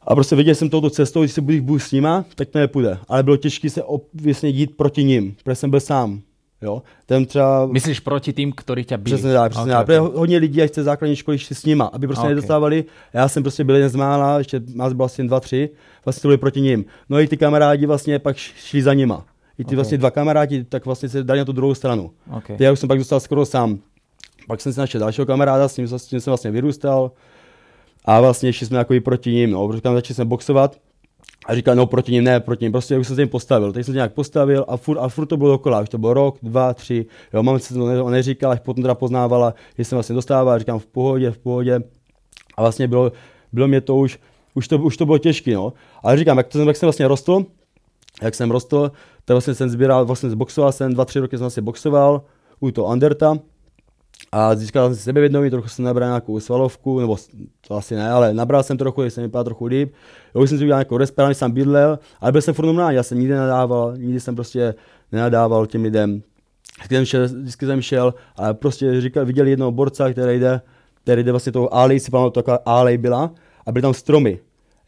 A 0.02 0.14
prostě 0.14 0.36
viděl 0.36 0.54
jsem 0.54 0.70
touto 0.70 0.90
cestou, 0.90 1.20
když 1.20 1.32
se 1.32 1.40
budu 1.40 1.78
s 1.78 1.92
nima, 1.92 2.24
tak 2.34 2.48
to 2.48 2.58
nepůjde. 2.58 2.98
Ale 3.08 3.22
bylo 3.22 3.36
těžké 3.36 3.70
se 3.70 3.82
obvěsně 3.82 4.48
jít 4.48 4.76
proti 4.76 5.04
ním, 5.04 5.36
protože 5.44 5.54
jsem 5.54 5.70
byl 5.70 5.80
sám. 5.80 6.20
Jo? 6.62 6.82
Ten 7.06 7.26
třeba... 7.26 7.66
Myslíš 7.66 8.00
proti 8.00 8.32
tým, 8.32 8.52
který 8.52 8.84
tě 8.84 8.98
byli? 8.98 9.16
Přesně 9.16 9.34
tak, 9.34 9.52
přesně 9.52 9.76
okay, 9.76 9.98
okay. 9.98 10.18
Hodně 10.18 10.38
lidí, 10.38 10.62
až 10.62 10.70
té 10.70 10.82
základní 10.82 11.16
školy 11.16 11.38
šli 11.38 11.56
s 11.56 11.64
nima, 11.64 11.84
aby 11.84 12.06
prostě 12.06 12.20
okay. 12.20 12.30
nedostávali. 12.30 12.84
Já 13.12 13.28
jsem 13.28 13.42
prostě 13.42 13.64
byl 13.64 13.74
jeden 13.74 13.90
z 13.90 13.96
mála, 13.96 14.38
ještě 14.38 14.60
nás 14.74 14.92
bylo 14.92 15.06
asi 15.06 15.22
dva, 15.22 15.40
tři, 15.40 15.70
vlastně 16.04 16.22
to 16.22 16.28
byli 16.28 16.38
proti 16.38 16.60
ním. 16.60 16.84
No 17.08 17.20
i 17.20 17.28
ty 17.28 17.36
kamarádi 17.36 17.86
vlastně 17.86 18.18
pak 18.18 18.36
šli 18.36 18.82
za 18.82 18.94
nima. 18.94 19.24
I 19.58 19.64
ty 19.64 19.68
okay. 19.68 19.76
vlastně 19.76 19.98
dva 19.98 20.10
kamarádi, 20.10 20.64
tak 20.64 20.86
vlastně 20.86 21.08
se 21.08 21.24
dali 21.24 21.38
na 21.38 21.44
tu 21.44 21.52
druhou 21.52 21.74
stranu. 21.74 22.10
Okay. 22.36 22.56
Ty 22.56 22.64
já 22.64 22.72
už 22.72 22.78
jsem 22.78 22.88
pak 22.88 22.98
dostal 22.98 23.20
skoro 23.20 23.46
sám. 23.46 23.78
Pak 24.46 24.60
jsem 24.60 24.72
si 24.72 24.80
našel 24.80 25.00
dalšího 25.00 25.26
kamaráda, 25.26 25.68
s 25.68 25.76
ním, 25.76 25.88
s 25.88 26.06
tím 26.06 26.20
jsem 26.20 26.30
vlastně 26.30 26.50
vyrůstal. 26.50 27.10
A 28.04 28.20
vlastně 28.20 28.52
šli 28.52 28.66
jsme 28.66 28.78
jako 28.78 28.94
i 28.94 29.00
proti 29.00 29.30
ním, 29.30 29.50
no, 29.50 29.68
protože 29.68 29.82
tam 29.82 29.94
začali 29.94 30.14
jsme 30.14 30.24
boxovat 30.24 30.76
a 31.46 31.54
říkal, 31.54 31.74
no 31.74 31.86
proti 31.86 32.12
ním 32.12 32.24
ne, 32.24 32.40
proti 32.40 32.64
ním, 32.64 32.72
prostě 32.72 32.98
už 32.98 33.06
jsem 33.06 33.16
se 33.16 33.22
jim 33.22 33.28
postavil. 33.28 33.72
Teď 33.72 33.84
jsem 33.84 33.92
se 33.92 33.96
nějak 33.96 34.12
postavil 34.12 34.64
a 34.68 34.76
furt, 34.76 34.98
a 34.98 35.08
furt 35.08 35.26
to 35.26 35.36
bylo 35.36 35.50
dokola, 35.50 35.80
už 35.80 35.88
to 35.88 35.98
bylo 35.98 36.14
rok, 36.14 36.38
dva, 36.42 36.74
tři, 36.74 37.06
jo, 37.34 37.42
mám 37.42 37.58
se 37.58 37.74
to 37.74 38.10
neříkal, 38.10 38.50
až 38.50 38.60
potom 38.60 38.82
teda 38.82 38.94
poznávala, 38.94 39.54
že 39.78 39.84
jsem 39.84 39.96
vlastně 39.96 40.14
dostával, 40.14 40.58
říkám 40.58 40.78
v 40.78 40.86
pohodě, 40.86 41.30
v 41.30 41.38
pohodě. 41.38 41.80
A 42.56 42.62
vlastně 42.62 42.88
bylo, 42.88 43.12
bylo 43.52 43.68
mě 43.68 43.80
to 43.80 43.96
už, 43.96 44.18
už 44.54 44.68
to, 44.68 44.78
už 44.78 44.96
to 44.96 45.06
bylo 45.06 45.18
těžké, 45.18 45.54
no. 45.54 45.72
Ale 46.02 46.16
říkám, 46.16 46.38
jak, 46.38 46.48
to, 46.48 46.58
jak 46.58 46.76
jsem 46.76 46.86
vlastně 46.86 47.08
rostl, 47.08 47.44
jak 48.22 48.34
jsem 48.34 48.50
rostl, 48.50 48.92
tak 49.24 49.34
vlastně 49.34 49.54
jsem 49.54 49.68
sbíral, 49.68 50.04
vlastně 50.04 50.30
zboxoval 50.30 50.72
jsem, 50.72 50.94
dva, 50.94 51.04
tři 51.04 51.20
roky 51.20 51.36
jsem 51.36 51.44
vlastně 51.44 51.62
boxoval 51.62 52.22
u 52.60 52.70
toho 52.70 52.88
Anderta, 52.88 53.38
a 54.32 54.54
získal 54.54 54.88
jsem 54.88 54.96
sebevědomí, 54.96 55.50
trochu 55.50 55.68
jsem 55.68 55.84
nabral 55.84 56.08
nějakou 56.08 56.40
svalovku, 56.40 57.00
nebo 57.00 57.16
to 57.68 57.74
asi 57.74 57.94
ne, 57.94 58.10
ale 58.10 58.34
nabral 58.34 58.62
jsem 58.62 58.78
trochu, 58.78 59.02
jsem 59.02 59.24
vypadal 59.24 59.44
trochu 59.44 59.64
líp. 59.64 59.92
Už 60.34 60.48
jsem 60.48 60.58
si 60.58 60.64
udělal 60.64 60.78
nějakou 60.78 60.96
respekt, 60.96 61.36
jsem 61.36 61.52
bydlel, 61.52 61.98
ale 62.20 62.32
byl 62.32 62.40
jsem 62.40 62.54
furt 62.54 62.66
normální, 62.66 62.96
já 62.96 63.02
jsem 63.02 63.18
nikdy 63.18 63.34
nenadával, 63.34 63.96
nikdy 63.96 64.20
jsem 64.20 64.34
prostě 64.34 64.74
nenadával 65.12 65.66
těm 65.66 65.82
lidem. 65.82 66.22
Vždycky 66.76 66.94
jsem 66.94 67.04
šel, 67.06 67.28
vždycky 67.28 67.66
jsem 67.66 67.82
šel 67.82 68.14
a 68.36 68.54
prostě 68.54 69.00
říkal, 69.00 69.26
viděl 69.26 69.46
jednoho 69.46 69.72
borca, 69.72 70.12
který 70.12 70.40
jde, 70.40 70.60
který 71.02 71.22
jde 71.22 71.30
vlastně 71.30 71.52
tou 71.52 71.68
alej, 71.72 72.00
si 72.00 72.10
pamatuju, 72.10 72.30
taková 72.30 72.58
alej 72.66 72.98
byla 72.98 73.30
a 73.66 73.72
byly 73.72 73.82
tam 73.82 73.94
stromy. 73.94 74.38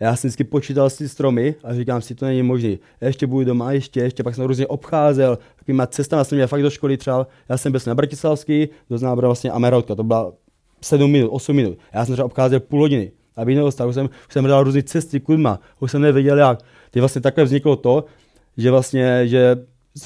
Já 0.01 0.17
jsem 0.17 0.29
vždycky 0.29 0.45
počítal 0.45 0.91
si 0.91 1.09
stromy 1.09 1.55
a 1.65 1.75
říkám 1.75 2.03
si, 2.03 2.15
to 2.15 2.25
není 2.25 2.43
možné. 2.43 2.77
Ještě 3.01 3.27
budu 3.27 3.45
doma, 3.45 3.73
ještě, 3.73 4.01
ještě, 4.01 4.23
pak 4.23 4.35
jsem 4.35 4.45
různě 4.45 4.67
obcházel, 4.67 5.39
takovýma 5.71 5.87
cestama 5.87 6.25
jsem 6.25 6.37
měl 6.37 6.49
fakt 6.49 6.63
do 6.63 6.71
školy 6.71 6.97
třeba. 6.97 7.27
Já 7.49 7.57
jsem 7.57 7.73
byl 7.73 7.81
na 7.87 7.95
Bratislavský, 7.95 8.69
do 8.91 8.99
Znábra 8.99 9.29
vlastně 9.29 9.51
Amerotka, 9.51 9.95
to 9.95 10.03
byla 10.03 10.33
7 10.81 11.11
minut, 11.11 11.29
8 11.29 11.57
minut. 11.57 11.79
Já 11.95 12.05
jsem 12.05 12.15
třeba 12.15 12.27
obcházel 12.27 12.61
půl 12.61 12.81
hodiny. 12.81 13.13
A 13.37 13.45
v 13.45 13.47
nedostal, 13.47 13.89
už 13.89 13.95
jsem, 13.95 14.07
už 14.07 14.33
jsem 14.33 14.45
dal 14.45 14.65
různé 14.65 14.83
cesty, 14.83 15.21
kudma, 15.21 15.61
už 15.81 15.91
jsem 15.91 16.03
nevěděl 16.03 16.39
jak. 16.39 16.59
Ty 16.91 17.01
vlastně 17.01 17.21
takhle 17.21 17.45
vzniklo 17.45 17.77
to, 17.77 18.05
že 18.57 18.71
vlastně, 18.71 19.29
že 19.29 19.57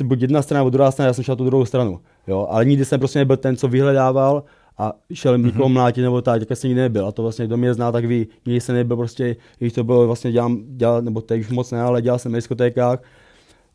buď 0.05 0.21
jedna 0.21 0.43
strana 0.43 0.61
nebo 0.61 0.71
druhá 0.71 0.91
strana, 0.91 1.07
já 1.07 1.13
jsem 1.13 1.25
šel 1.25 1.37
tu 1.37 1.45
druhou 1.45 1.65
stranu. 1.65 2.01
Jo, 2.27 2.47
ale 2.51 2.65
nikdy 2.65 2.85
jsem 2.85 3.01
prostě 3.01 3.19
nebyl 3.19 3.37
ten, 3.37 3.57
co 3.57 3.69
vyhledával 3.69 4.45
a 4.79 4.93
šel 5.13 5.39
mm-hmm. 5.39 5.45
někoho 5.45 5.69
mlátit 5.69 6.03
nebo 6.03 6.23
tak, 6.23 6.45
tak 6.47 6.59
jsem 6.59 6.69
nikdy 6.69 6.83
nebyl. 6.83 7.07
A 7.07 7.13
to 7.13 7.23
vlastně, 7.23 7.47
kdo 7.47 7.57
mě 7.57 7.75
zná, 7.75 7.93
tak 7.93 8.05
ví, 8.05 8.27
nikdy 8.47 8.61
jsem 8.61 8.75
nebyl 8.75 8.97
prostě, 8.97 9.37
když 9.59 9.73
to 9.73 9.85
bylo 9.85 10.07
vlastně 10.07 10.33
dělám, 10.33 10.63
dělal, 10.67 11.03
nebo 11.03 11.21
teď 11.21 11.41
už 11.41 11.49
moc 11.49 11.71
ne, 11.71 11.81
ale 11.81 12.03
dělal 12.03 12.19
jsem 12.19 12.33
na 12.33 12.39
diskotékách, 12.39 13.03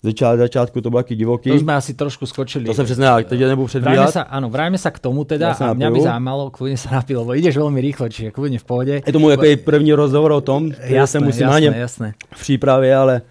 Začát, 0.04 0.38
začátku 0.38 0.82
to 0.82 0.90
bylo 0.90 1.04
taky 1.04 1.16
divoký. 1.16 1.50
To 1.50 1.60
jsme 1.60 1.76
asi 1.76 1.94
trošku 1.94 2.26
skočili. 2.26 2.66
To 2.66 2.74
se 2.74 2.84
přesně 2.84 3.06
tak, 3.06 3.28
teď 3.28 3.40
nebudu 3.40 3.68
předvídat. 3.68 4.12
Sa, 4.12 4.22
ano, 4.22 4.50
vrajme 4.50 4.78
se 4.78 4.92
k 4.92 5.00
tomu 5.00 5.24
teda 5.24 5.52
a 5.52 5.74
mě 5.74 5.92
by 5.92 6.02
zajímalo, 6.02 6.50
kľudne 6.50 6.78
se 6.78 6.88
napil, 6.88 7.26
bo 7.26 7.36
ideš 7.36 7.58
velmi 7.58 7.82
rýchlo, 7.82 8.08
čiže 8.08 8.32
kľudne 8.32 8.58
v 8.60 8.64
pohodě. 8.64 9.02
Je 9.08 9.14
to 9.14 9.20
můj 9.20 9.32
jako 9.32 9.64
první 9.64 9.94
rozhovor 9.94 10.32
o 10.32 10.42
tom, 10.42 10.72
já 10.84 11.08
se 11.08 11.20
musím 11.20 11.42
jasné, 11.42 11.72
na 11.72 11.78
jasné. 11.78 12.14
v 12.36 12.40
přípravě, 12.40 12.96
ale... 12.96 13.22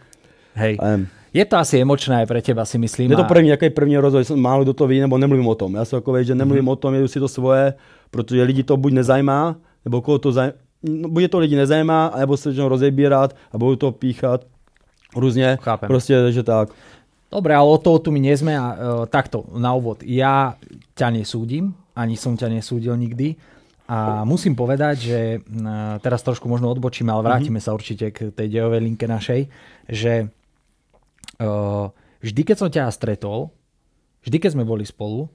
Hej. 0.54 0.78
Um, 0.94 1.06
je 1.34 1.44
to 1.44 1.56
asi 1.56 1.80
emočné 1.80 2.26
pro 2.26 2.42
teba, 2.42 2.64
si 2.64 2.78
myslím. 2.78 3.10
Je 3.10 3.16
to 3.16 3.25
první, 3.25 3.48
jaký 3.48 3.70
první 3.70 3.96
rozhovor, 3.96 4.37
málo 4.37 4.64
kdo 4.64 4.72
to 4.72 4.87
ví, 4.87 5.00
nebo 5.00 5.18
nemluvím 5.18 5.48
o 5.48 5.54
tom. 5.54 5.75
Já 5.75 5.84
jsem 5.84 6.00
takový, 6.00 6.25
že 6.25 6.34
nemluvím 6.34 6.64
mm-hmm. 6.64 6.70
o 6.70 6.76
tom, 6.76 6.94
jedu 6.94 7.08
si 7.08 7.20
to 7.20 7.28
svoje, 7.28 7.75
protože 8.10 8.42
lidi 8.42 8.62
to 8.62 8.76
buď 8.76 8.92
nezajímá, 8.92 9.56
nebo 9.84 10.00
koho 10.02 10.18
to 10.18 10.32
zajímá, 10.32 10.56
no, 10.82 11.08
buď 11.08 11.30
to 11.30 11.38
lidi 11.38 11.56
nezajímá, 11.56 12.12
nebo 12.18 12.37
se 12.37 12.50
začnou 12.50 12.68
rozebírat 12.68 13.37
a 13.52 13.58
budou 13.58 13.76
to 13.76 13.92
píchat 13.92 14.44
různě. 15.16 15.58
Chápem. 15.60 15.86
Prostě, 15.86 16.32
že 16.32 16.42
tak. 16.42 16.68
Dobre, 17.28 17.52
ale 17.52 17.68
o 17.68 17.76
toho 17.76 18.00
tu 18.00 18.08
my 18.08 18.20
nie 18.24 18.32
sme 18.32 18.56
a 18.56 18.66
uh, 18.72 18.78
takto 19.04 19.44
na 19.52 19.76
úvod. 19.76 20.00
Ja 20.00 20.56
ťa 20.96 21.12
nesúdim, 21.12 21.76
ani 21.92 22.16
som 22.16 22.32
ťa 22.40 22.48
nesúdil 22.48 22.96
nikdy. 22.96 23.36
A 23.84 24.24
musím 24.24 24.56
povedať, 24.56 24.96
že 24.96 25.20
uh, 25.36 26.00
teraz 26.00 26.24
trošku 26.24 26.48
možno 26.48 26.72
odbočíme, 26.72 27.12
ale 27.12 27.28
vrátime 27.28 27.60
mm-hmm. 27.60 27.68
sa 27.68 27.76
určite 27.76 28.16
k 28.16 28.32
tej 28.32 28.48
dejovej 28.48 28.80
linke 28.80 29.04
našej, 29.04 29.44
že 29.92 30.32
uh, 31.44 31.92
vždy, 32.24 32.40
keď 32.48 32.56
som 32.56 32.72
ťa 32.72 32.88
stretol, 32.96 33.52
vždy, 34.24 34.36
keď 34.40 34.50
sme 34.56 34.64
boli 34.64 34.88
spolu, 34.88 35.28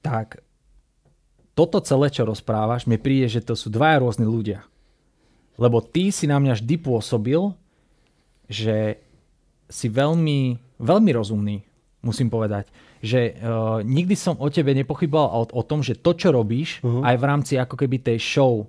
tak 0.00 0.40
toto 1.52 1.84
celé, 1.84 2.08
čo 2.08 2.24
rozprávaš, 2.24 2.88
mi 2.88 2.96
príde, 2.96 3.28
že 3.28 3.44
to 3.44 3.52
sú 3.52 3.68
dvaja 3.68 4.00
rôzni 4.00 4.24
ľudia. 4.24 4.64
Lebo 5.60 5.84
ty 5.84 6.08
si 6.12 6.24
na 6.24 6.40
mňa 6.40 6.64
vždy 6.64 6.80
pôsobil, 6.80 7.52
že 8.48 9.04
si 9.66 9.86
veľmi, 9.90 10.56
veľmi 10.78 11.10
rozumný, 11.14 11.56
musím 12.02 12.30
povedať. 12.30 12.70
Že 13.02 13.20
uh, 13.20 13.34
nikdy 13.84 14.14
som 14.16 14.38
o 14.40 14.48
tebe 14.48 14.72
nepochyboval 14.72 15.28
o, 15.30 15.42
o 15.50 15.62
tom, 15.62 15.84
že 15.84 15.98
to, 15.98 16.16
čo 16.16 16.32
robíš, 16.32 16.80
uh-huh. 16.80 17.04
aj 17.04 17.16
v 17.18 17.24
rámci 17.24 17.52
ako 17.58 17.74
keby 17.76 18.02
tej 18.02 18.18
show, 18.18 18.66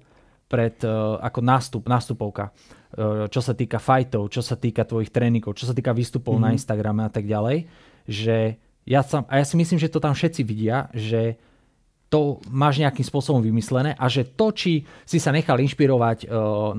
pred 0.47 0.79
uh, 0.87 1.19
ako 1.19 1.39
nástup, 1.43 1.83
nástupovka, 1.91 2.49
uh, 2.51 3.27
čo 3.27 3.43
sa 3.43 3.51
týka 3.51 3.83
fightov, 3.83 4.31
čo 4.31 4.39
sa 4.39 4.55
týka 4.55 4.87
tvojich 4.87 5.11
tréningov, 5.11 5.59
čo 5.59 5.67
sa 5.67 5.75
týka 5.75 5.91
výstupov 5.91 6.39
mm-hmm. 6.39 6.47
na 6.47 6.55
Instagrame 6.55 7.03
a 7.03 7.11
tak 7.11 7.27
ďalej, 7.27 7.67
že 8.07 8.55
ja 8.87 9.03
sam, 9.03 9.27
a 9.27 9.43
ja 9.43 9.45
si 9.45 9.59
myslím, 9.59 9.75
že 9.75 9.91
to 9.91 9.99
tam 9.99 10.15
všetci 10.15 10.41
vidia, 10.47 10.87
že 10.95 11.35
to 12.07 12.39
máš 12.47 12.79
nejakým 12.79 13.03
spôsobom 13.03 13.43
vymyslené 13.43 13.91
a 13.99 14.07
že 14.07 14.23
to, 14.23 14.55
či 14.55 14.87
si 15.03 15.19
sa 15.19 15.35
nechal 15.35 15.59
inšpirovať 15.59 16.31
uh, 16.31 16.71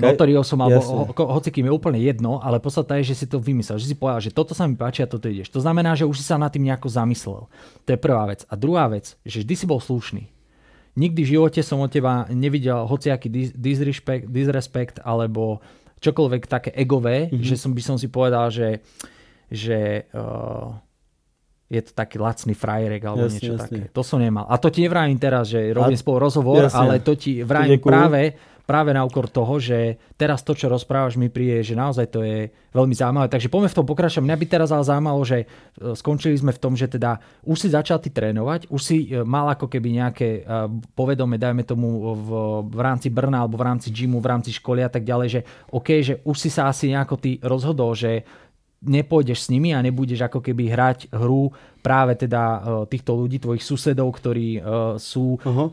Notoriosom 0.00 0.56
alebo 0.64 0.80
ho, 0.80 1.04
ho, 1.12 1.24
hocikým 1.36 1.68
je 1.68 1.72
úplne 1.76 2.00
jedno, 2.00 2.40
ale 2.40 2.56
podstata 2.56 2.96
je, 2.96 3.12
že 3.12 3.20
si 3.20 3.26
to 3.28 3.36
vymyslel, 3.36 3.76
že 3.76 3.92
si 3.92 3.96
povedal, 3.96 4.24
že 4.24 4.32
toto 4.32 4.56
sa 4.56 4.64
mi 4.64 4.72
páči 4.72 5.04
a 5.04 5.10
toto 5.12 5.28
ideš. 5.28 5.52
To 5.52 5.60
znamená, 5.60 5.92
že 5.92 6.08
už 6.08 6.16
si 6.16 6.24
sa 6.24 6.40
nad 6.40 6.48
tým 6.48 6.64
nejako 6.64 6.88
zamyslel. 6.88 7.52
To 7.84 7.88
je 7.92 8.00
prvá 8.00 8.24
vec. 8.32 8.48
A 8.48 8.56
druhá 8.56 8.88
vec, 8.88 9.20
že 9.28 9.44
vždy 9.44 9.54
si 9.60 9.66
bol 9.68 9.76
slušný. 9.76 10.24
Nikdy 10.96 11.20
v 11.20 11.32
živote 11.36 11.60
som 11.60 11.84
od 11.84 11.92
teba 11.92 12.24
nevidel 12.32 12.88
hociaký 12.88 13.28
disrespect, 13.52 14.32
disrespect 14.32 14.96
alebo 15.04 15.60
čokoľvek 16.00 16.42
také 16.48 16.70
egové, 16.72 17.28
mm-hmm. 17.28 17.44
že 17.44 17.60
som 17.60 17.76
by 17.76 17.82
som 17.84 17.96
si 18.00 18.08
povedal, 18.08 18.48
že, 18.48 18.80
že 19.52 20.08
uh, 20.16 20.72
je 21.66 21.82
to 21.82 21.92
taký 21.92 22.22
lacný 22.22 22.54
frajerek 22.54 23.02
alebo 23.02 23.26
jasne, 23.26 23.34
niečo 23.42 23.54
jasne. 23.58 23.66
také. 23.66 23.80
To 23.90 24.02
som 24.06 24.22
nemal. 24.22 24.46
A 24.46 24.54
to 24.54 24.70
ti 24.70 24.86
nevravím 24.86 25.18
teraz, 25.18 25.50
že 25.50 25.74
robím 25.74 25.98
a, 25.98 26.02
spolu 26.02 26.22
rozhovor, 26.22 26.70
jasne. 26.70 26.78
ale 26.78 26.94
to 27.02 27.18
ti 27.18 27.42
vravím 27.42 27.82
práve, 27.82 28.38
práve 28.66 28.90
na 28.90 29.06
úkor 29.06 29.30
toho, 29.30 29.62
že 29.62 29.98
teraz 30.18 30.42
to, 30.42 30.54
čo 30.54 30.66
rozprávaš, 30.66 31.14
mi 31.14 31.30
príde, 31.30 31.62
že 31.62 31.78
naozaj 31.78 32.06
to 32.10 32.22
je 32.22 32.50
veľmi 32.74 32.94
zaujímavé. 32.94 33.30
Takže 33.30 33.50
poďme 33.50 33.70
v 33.70 33.78
tom 33.78 33.86
pokračovať. 33.86 34.26
Mňa 34.26 34.38
by 34.42 34.46
teraz 34.50 34.68
ale 34.74 34.82
zaujímalo, 34.86 35.22
že 35.22 35.38
e, 35.42 35.46
skončili 35.94 36.34
sme 36.34 36.50
v 36.50 36.60
tom, 36.62 36.74
že 36.74 36.90
teda 36.90 37.22
už 37.46 37.56
si 37.62 37.68
začal 37.70 38.02
ty 38.02 38.10
trénovať, 38.10 38.70
už 38.70 38.80
si 38.82 39.06
e, 39.06 39.22
mal 39.22 39.50
ako 39.54 39.70
keby 39.70 40.02
nejaké 40.02 40.28
e, 40.28 40.40
povedome, 40.98 41.38
dajme 41.38 41.62
tomu 41.62 42.14
v, 42.14 42.28
v 42.66 42.80
rámci 42.82 43.10
Brna 43.10 43.46
alebo 43.46 43.54
v 43.54 43.66
rámci 43.70 43.94
gymu, 43.94 44.18
v 44.18 44.30
rámci 44.34 44.50
školy 44.54 44.82
a 44.82 44.90
tak 44.90 45.06
ďalej, 45.06 45.28
že 45.30 45.40
OK, 45.70 45.88
že 46.02 46.14
už 46.26 46.36
si 46.38 46.50
sa 46.50 46.66
asi 46.66 46.90
nejako 46.90 47.18
ty 47.22 47.38
rozhodol, 47.42 47.94
že 47.94 48.26
nepôjdeš 48.86 49.46
s 49.46 49.50
nimi 49.50 49.74
a 49.74 49.82
nebudeš 49.82 50.24
ako 50.24 50.40
keby 50.40 50.70
hrať 50.70 51.12
hru 51.12 51.50
práve 51.82 52.18
teda 52.18 52.42
uh, 52.42 52.60
týchto 52.90 53.14
ľudí, 53.14 53.38
tvojich 53.38 53.62
susedov, 53.62 54.10
ktorí 54.10 54.58
uh, 54.58 54.98
sú, 54.98 55.38
uh-huh. 55.38 55.70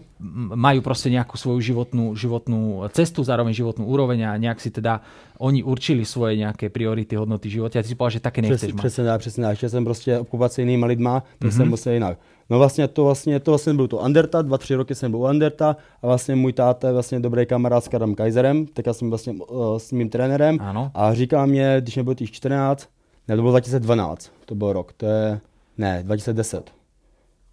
majú 0.54 0.80
proste 0.86 1.10
nejakú 1.10 1.42
svoju 1.42 1.58
životnú, 1.74 2.14
životnú 2.14 2.86
cestu, 2.94 3.26
zároveň 3.26 3.58
životnú 3.58 3.90
úroveň 3.90 4.30
a 4.30 4.38
nejak 4.38 4.62
si 4.62 4.70
teda 4.70 5.02
oni 5.42 5.66
určili 5.66 6.06
svoje 6.06 6.38
nejaké 6.38 6.70
priority, 6.70 7.18
hodnoty 7.18 7.50
života. 7.50 7.82
A 7.82 7.84
ty 7.84 7.90
si 7.90 7.98
povedal, 7.98 8.22
že 8.22 8.22
také 8.22 8.46
nechceš 8.46 8.78
mať. 8.78 8.82
Přesně 8.86 9.04
tak, 9.04 9.20
přesně 9.22 9.44
tak. 9.44 9.58
Chtěl 9.58 9.70
jsem 9.70 9.84
prostě 9.84 10.20
obkupovat 10.20 10.54
se 10.54 10.62
jinýma 10.62 10.88
lidma, 10.88 11.24
tak 11.40 11.52
mm-hmm. 11.52 11.56
jsem 11.58 11.70
musel 11.70 11.94
jinak. 11.94 12.18
No 12.50 12.58
vlastně 12.58 12.88
to 12.88 13.04
vlastně, 13.04 13.40
to 13.40 13.52
vlastně 13.52 13.74
byl 13.74 13.88
to 13.88 14.02
Anderta, 14.02 14.42
dva, 14.42 14.58
tři 14.58 14.76
roky 14.76 14.96
jsem 14.96 15.12
byl 15.12 15.20
u 15.20 15.26
Anderta 15.26 15.76
a 16.02 16.08
vlastně 16.08 16.36
můj 16.36 16.54
táta 16.54 16.88
je 16.88 16.94
vlastně 16.94 17.20
dobrý 17.20 17.46
kamarád 17.46 17.84
s 17.84 17.88
Kadam 17.88 18.16
Kaiserem, 18.16 18.66
tak 18.66 18.86
já 18.86 18.94
jsem 18.94 19.10
vlastně 19.10 19.34
uh, 19.34 19.78
s 19.78 19.92
mým 19.92 20.10
trenérem 20.10 20.58
ano. 20.62 20.92
a 20.94 21.14
říkal 21.14 21.48
mě, 21.48 21.76
když 21.80 21.96
mě 21.96 22.04
bylo 22.04 22.14
těch 22.14 22.32
14, 22.32 22.90
ne, 23.28 23.36
to 23.36 23.42
bylo 23.42 23.52
2012, 23.52 24.32
to 24.46 24.56
byl 24.56 24.74
rok, 24.74 24.94
to 24.94 25.06
je, 25.06 25.40
ne, 25.78 26.04
2010. 26.04 26.72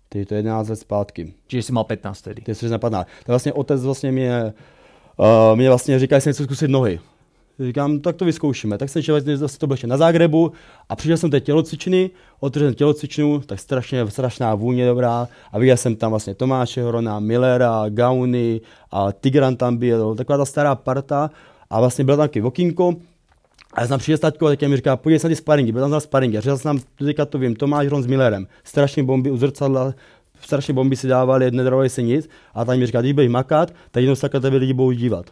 Tedy 0.08 0.26
to 0.26 0.34
je 0.34 0.38
11 0.38 0.68
let 0.68 0.76
zpátky. 0.76 1.34
Čiže 1.46 1.62
jsi 1.62 1.72
mal 1.72 1.84
15 1.84 2.22
tedy. 2.22 2.42
Ty 2.42 2.54
jsi 2.54 2.68
na 2.68 2.78
15. 2.78 3.08
To 3.26 3.32
vlastně 3.32 3.52
otec 3.52 3.82
vlastně 3.82 4.12
mě, 4.12 4.52
uh, 5.16 5.56
mě 5.56 5.68
vlastně 5.68 5.98
říká, 5.98 6.16
že 6.16 6.20
jsem 6.20 6.30
něco 6.30 6.44
zkusit 6.44 6.68
nohy. 6.68 7.00
Říkám, 7.60 8.00
tak 8.00 8.16
to 8.16 8.24
vyzkoušíme. 8.24 8.78
Tak 8.78 8.88
jsem 8.88 9.02
šel, 9.02 9.20
zase 9.36 9.58
to 9.58 9.66
bylo 9.66 9.74
ještě 9.74 9.86
na 9.86 9.96
Zágrebu 9.96 10.52
a 10.88 10.96
přišel 10.96 11.16
jsem 11.16 11.30
té 11.30 11.40
tělocvičny, 11.40 12.10
otevřel 12.40 12.74
tělocvičnu, 12.74 13.40
tak 13.40 13.60
strašně, 13.60 14.10
strašná 14.10 14.54
vůně 14.54 14.86
dobrá 14.86 15.28
a 15.52 15.58
viděl 15.58 15.76
jsem 15.76 15.96
tam 15.96 16.10
vlastně 16.10 16.34
Tomáše 16.34 16.82
Horona, 16.82 17.20
Millera, 17.20 17.84
Gauny 17.88 18.60
a 18.90 19.12
Tigran 19.12 19.56
tam 19.56 19.76
byl, 19.76 20.14
taková 20.14 20.38
ta 20.38 20.44
stará 20.44 20.74
parta 20.74 21.30
a 21.70 21.80
vlastně 21.80 22.04
byl 22.04 22.16
tam 22.16 22.24
taky 22.24 22.40
Vokínko 22.40 22.94
a 23.72 23.80
já 23.80 23.86
jsem 23.86 23.98
přišel 23.98 24.18
taťko 24.18 24.46
a 24.46 24.68
mi 24.68 24.76
říká, 24.76 24.96
podívej 24.96 25.18
se 25.18 25.28
na 25.28 25.30
ty 25.30 25.36
sparingy, 25.36 25.72
byl 25.72 25.82
tam 25.82 25.90
na 25.90 26.00
sparingy. 26.00 26.38
A 26.38 26.40
říkal 26.40 26.58
jsem 26.58 26.78
tam, 26.78 26.86
teďka 26.98 27.24
to 27.26 27.38
vím, 27.38 27.56
Tomáš 27.56 27.86
Hron 27.86 28.02
s 28.02 28.06
Millerem, 28.06 28.46
strašně 28.64 29.02
bomby 29.02 29.30
u 29.30 29.36
zrcadla, 29.36 29.94
strašně 30.40 30.74
bomby 30.74 30.96
si 30.96 31.08
dávali, 31.08 31.50
nedarovali 31.50 31.88
se 31.88 32.02
nic. 32.02 32.28
A 32.54 32.64
tam 32.64 32.78
mi 32.78 32.86
říká, 32.86 33.00
když 33.00 33.12
budeš 33.12 33.30
makat, 33.30 33.74
tak 33.90 34.02
jednou 34.02 34.14
se 34.14 34.20
takhle 34.20 34.40
tebe 34.40 34.56
lidi 34.56 34.72
budou 34.72 34.92
dívat. 34.92 35.26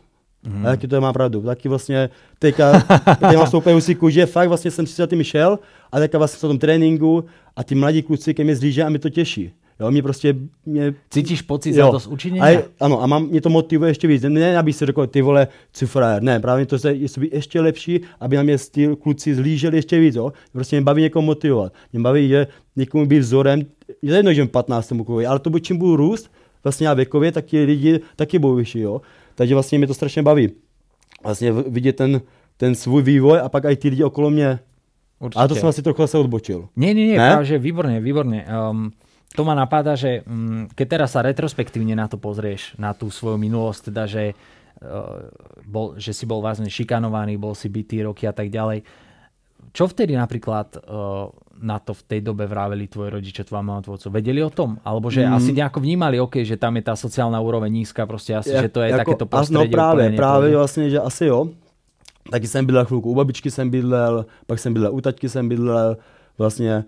Mm. 0.47 0.67
A 0.67 0.69
taky 0.69 0.89
to 0.89 1.01
má 1.01 1.13
pravdu. 1.13 1.43
Taky 1.43 1.69
vlastně 1.69 2.11
teďka, 2.39 2.73
teďka 3.05 3.33
mám 3.33 3.47
stoupé 3.47 3.73
husiku, 3.73 4.09
že 4.09 4.27
fakt 4.27 4.49
vlastně 4.49 4.71
jsem 4.71 4.87
si 4.87 4.95
za 4.95 5.07
tím 5.07 5.23
šel 5.23 5.59
a 5.93 5.99
teďka 5.99 6.19
vlastně 6.19 6.37
v 6.37 6.41
tom 6.41 6.59
tréninku 6.59 7.25
a 7.57 7.65
ty 7.65 7.75
mladí 7.75 8.03
kluci 8.03 8.35
ke 8.35 8.45
mě 8.45 8.57
zlíže 8.57 8.85
a 8.85 8.89
mi 8.89 8.99
to 8.99 9.11
těší. 9.11 9.53
Jo, 9.81 9.91
mě 9.91 10.03
prostě... 10.03 10.35
Mě... 10.67 10.95
Cítíš 11.11 11.43
pocit 11.43 11.77
jo. 11.77 11.93
za 11.93 11.99
to 11.99 12.11
učinění? 12.11 12.41
A 12.41 12.63
ano, 12.81 13.03
a 13.03 13.07
mám, 13.07 13.27
mě 13.27 13.41
to 13.41 13.49
motivuje 13.49 13.91
ještě 13.91 14.09
víc. 14.09 14.23
Ne, 14.23 14.59
aby 14.59 14.73
si 14.73 14.87
řekl, 14.87 15.07
ty 15.07 15.23
vole, 15.23 15.49
co 15.73 15.87
frajer. 15.87 16.23
Ne, 16.23 16.41
právě 16.41 16.67
to 16.67 16.79
se, 16.79 16.93
je 16.93 17.09
ještě 17.33 17.61
lepší, 17.61 18.01
aby 18.21 18.37
na 18.37 18.43
mě 18.43 18.57
ty 18.71 18.97
kluci 19.03 19.35
zlíželi 19.35 19.77
ještě 19.77 20.01
víc. 20.01 20.15
Jo. 20.15 20.33
Prostě 20.53 20.77
mě 20.77 20.85
baví 20.85 21.03
někoho 21.03 21.23
motivovat. 21.23 21.73
Mě 21.93 22.03
baví, 22.03 22.29
že 22.29 22.47
někomu 22.77 23.07
být 23.07 23.19
vzorem. 23.19 23.63
Je 24.03 24.17
jedno, 24.17 24.33
že 24.33 24.47
15 24.47 24.89
klukovi, 24.89 25.27
ale 25.27 25.39
to 25.39 25.59
čím 25.59 25.79
budu 25.79 25.97
růst, 25.97 26.31
vlastně 26.65 26.87
já 26.87 26.95
věkově, 26.95 27.33
tak 27.33 27.45
ti 27.45 27.65
lidi 27.65 28.01
taky 28.17 28.39
budou 28.39 28.55
vyšší. 28.55 28.81
Jo. 28.81 29.01
Takže 29.35 29.55
vlastně 29.55 29.79
mě 29.79 29.87
to 29.87 29.95
strašně 29.95 30.23
baví. 30.23 30.51
Vlastně 31.25 31.53
vidět 31.53 31.97
ten, 31.97 32.21
ten 32.57 32.75
svůj 32.75 33.03
vývoj 33.03 33.41
a 33.41 33.49
pak 33.49 33.65
i 33.65 33.77
ty 33.77 33.89
lidi 33.89 34.05
okolo 34.05 34.31
mě. 34.31 34.59
Určitě. 35.21 35.39
Ale 35.39 35.49
to 35.49 35.55
jsem 35.55 35.69
asi 35.69 35.83
trochu 35.83 36.07
se 36.07 36.19
odbočil. 36.19 36.69
Ne, 36.77 36.95
ne, 36.95 37.07
ne, 37.07 37.17
ne? 37.17 37.45
že 37.45 37.59
výborně, 37.59 38.01
výborně. 38.01 38.47
Um, 38.71 38.93
to 39.37 39.43
ma 39.45 39.55
napadá, 39.55 39.93
že 39.93 40.25
mm, 40.25 40.73
keď 40.73 40.87
teraz 40.89 41.13
sa 41.13 41.21
retrospektívne 41.21 41.93
na 41.93 42.09
to 42.09 42.17
pozrieš, 42.17 42.73
na 42.81 42.97
tú 42.97 43.13
svoju 43.13 43.37
minulosť, 43.37 43.93
teda, 43.93 44.05
že, 44.09 44.25
uh, 44.33 45.29
bol, 45.69 46.01
že 46.01 46.17
si 46.17 46.25
bol 46.25 46.41
vlastne 46.41 46.69
šikanovaný, 46.69 47.37
bol 47.37 47.53
si 47.53 47.69
bytý 47.69 48.09
roky 48.09 48.25
a 48.25 48.33
tak 48.33 48.49
ďalej. 48.49 48.83
Čo 49.77 49.85
vtedy 49.85 50.17
napríklad 50.17 50.81
uh, 50.81 51.29
na 51.61 51.77
to 51.83 51.93
v 51.93 52.03
tej 52.09 52.21
dobe 52.25 52.49
vraveli 52.49 52.89
tvoje 52.89 53.11
rodiče, 53.21 53.45
tvoja 53.45 53.61
mama, 53.61 53.85
tvoj 53.85 54.09
Vedeli 54.09 54.41
o 54.41 54.51
tom? 54.51 54.81
Alebo 54.81 55.11
že 55.11 55.27
mm. 55.27 55.33
asi 55.35 55.51
nejako 55.53 55.79
vnímali, 55.85 56.17
OK, 56.17 56.41
že 56.47 56.57
tam 56.57 56.81
je 56.81 56.83
tá 56.89 56.95
sociálna 56.97 57.39
úroveň 57.41 57.73
nízka, 57.73 58.07
prostě 58.07 58.35
asi, 58.37 58.51
ja, 58.51 58.63
že 58.63 58.69
to 58.69 58.81
je 58.81 58.91
jako, 58.91 58.99
takéto 58.99 59.27
prostredie. 59.27 59.69
No 59.69 59.73
právě, 59.73 60.11
právě 60.11 60.57
vlastně, 60.57 60.91
že 60.91 61.01
asi 61.01 61.25
jo. 61.27 61.49
Taky 62.31 62.47
jsem 62.47 62.67
bydlel 62.67 62.85
chvilku 62.85 63.11
u 63.11 63.15
babičky 63.15 63.51
jsem 63.51 63.71
bydlel, 63.71 64.27
pak 64.47 64.59
jsem 64.59 64.75
bydlel 64.75 64.95
u 64.95 65.01
taťky 65.01 65.29
jsem 65.29 65.49
bydlel, 65.49 65.97
vlastně, 66.39 66.85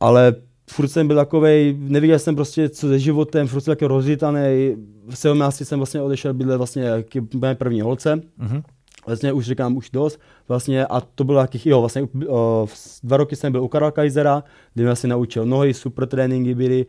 ale 0.00 0.34
furt 0.70 0.88
jsem 0.88 1.06
byl 1.06 1.16
takovej, 1.16 1.76
neviděl 1.78 2.18
jsem 2.18 2.34
prostě 2.34 2.68
co 2.68 2.88
se 2.88 2.98
životem, 2.98 3.46
furt 3.46 3.60
jsem 3.60 3.72
taky 3.72 3.86
rozřítaný. 3.86 4.76
V 5.08 5.18
17 5.18 5.62
jsem 5.64 5.78
vlastně 5.78 6.02
odešel 6.02 6.34
bydlet 6.34 6.58
vlastně 6.58 7.04
k 7.08 7.34
mé 7.34 7.54
první 7.54 7.80
holce. 7.80 8.16
Mm-hmm. 8.16 8.62
Vlastně 9.06 9.32
už 9.32 9.46
říkám, 9.46 9.76
už 9.76 9.90
dost. 9.90 10.20
Vlastně 10.48 10.86
a 10.86 11.00
to 11.00 11.24
bylo 11.24 11.40
taky, 11.40 11.68
jo, 11.70 11.80
vlastně 11.80 12.08
o, 12.28 12.66
dva 13.02 13.16
roky 13.16 13.36
jsem 13.36 13.52
byl 13.52 13.62
u 13.62 13.68
Karla 13.68 13.90
Kaisera, 13.90 14.44
kde 14.74 14.84
mě 14.84 14.96
si 14.96 15.08
naučil 15.08 15.46
nohy, 15.46 15.74
super 15.74 16.06
tréninky 16.06 16.54
byly. 16.54 16.86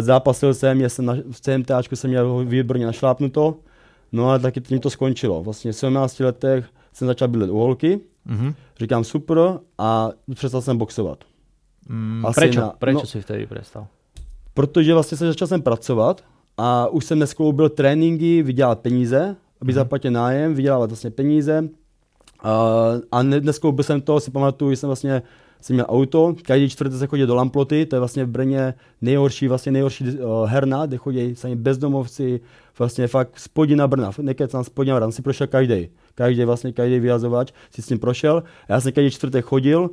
Zápasil 0.00 0.54
jsem, 0.54 0.80
jsem 0.80 1.04
na, 1.04 1.16
v 1.30 1.40
CMT 1.40 1.70
jsem 1.94 2.10
měl 2.10 2.44
výborně 2.44 2.86
našlápnuto. 2.86 3.56
No 4.12 4.30
a 4.30 4.38
taky 4.38 4.60
tím 4.60 4.80
to 4.80 4.90
skončilo. 4.90 5.42
Vlastně 5.42 5.72
v 5.72 5.76
17 5.76 6.20
letech 6.20 6.64
jsem 6.92 7.08
začal 7.08 7.28
bydlet 7.28 7.50
u 7.50 7.58
holky. 7.58 8.00
Mm-hmm. 8.26 8.54
Říkám 8.80 9.04
super 9.04 9.38
a 9.78 10.10
přestal 10.34 10.62
jsem 10.62 10.78
boxovat. 10.78 11.24
Mm, 11.88 12.24
prečo? 12.34 12.60
Na, 12.60 12.72
prečo 12.78 12.98
no, 12.98 13.06
si 13.06 13.20
vtedy 13.20 13.46
prestal? 13.46 13.86
Protože 14.54 14.94
vlastně 14.94 15.18
se 15.18 15.26
začal 15.26 15.48
jsem 15.48 15.62
pracovat 15.62 16.24
a 16.56 16.88
už 16.88 17.04
jsem 17.04 17.18
neskloubil 17.18 17.68
tréninky, 17.68 18.42
vydělat 18.42 18.78
peníze, 18.78 19.36
aby 19.60 19.72
mm. 19.72 19.74
zaplatil 19.74 20.10
nájem, 20.10 20.54
vydělávat 20.54 20.90
vlastně 20.90 21.10
peníze. 21.10 21.68
A, 22.42 22.62
a 23.12 23.22
neskloubil 23.22 23.84
jsem 23.84 24.00
to, 24.00 24.20
si 24.20 24.30
pamatuju, 24.30 24.70
že 24.70 24.76
jsem 24.76 24.86
vlastně 24.86 25.22
jsem 25.60 25.74
měl 25.74 25.86
auto, 25.88 26.34
každý 26.42 26.68
čtvrtek 26.68 26.98
se 26.98 27.06
chodí 27.06 27.26
do 27.26 27.34
Lamploty, 27.34 27.86
to 27.86 27.96
je 27.96 28.00
vlastně 28.00 28.24
v 28.24 28.28
Brně 28.28 28.74
nejhorší, 29.00 29.48
vlastně 29.48 29.72
nejhorší 29.72 30.04
uh, 30.04 30.46
herna, 30.46 30.86
kde 30.86 30.96
chodí 30.96 31.34
sami 31.34 31.56
bezdomovci, 31.56 32.40
vlastně 32.78 33.06
fakt 33.06 33.38
spodina 33.38 33.88
Brna, 33.88 34.10
nekecám 34.18 34.64
spodina 34.64 34.96
Brna, 34.96 35.10
si 35.10 35.22
prošel 35.22 35.46
každý, 35.46 35.88
každý 36.14 36.44
vlastně 36.44 36.72
každý 36.72 36.98
vyjazovač 36.98 37.52
si 37.70 37.82
s 37.82 37.86
tím 37.86 37.98
prošel. 37.98 38.42
Já 38.68 38.80
jsem 38.80 38.92
každý 38.92 39.10
čtvrtek 39.10 39.44
chodil, 39.44 39.90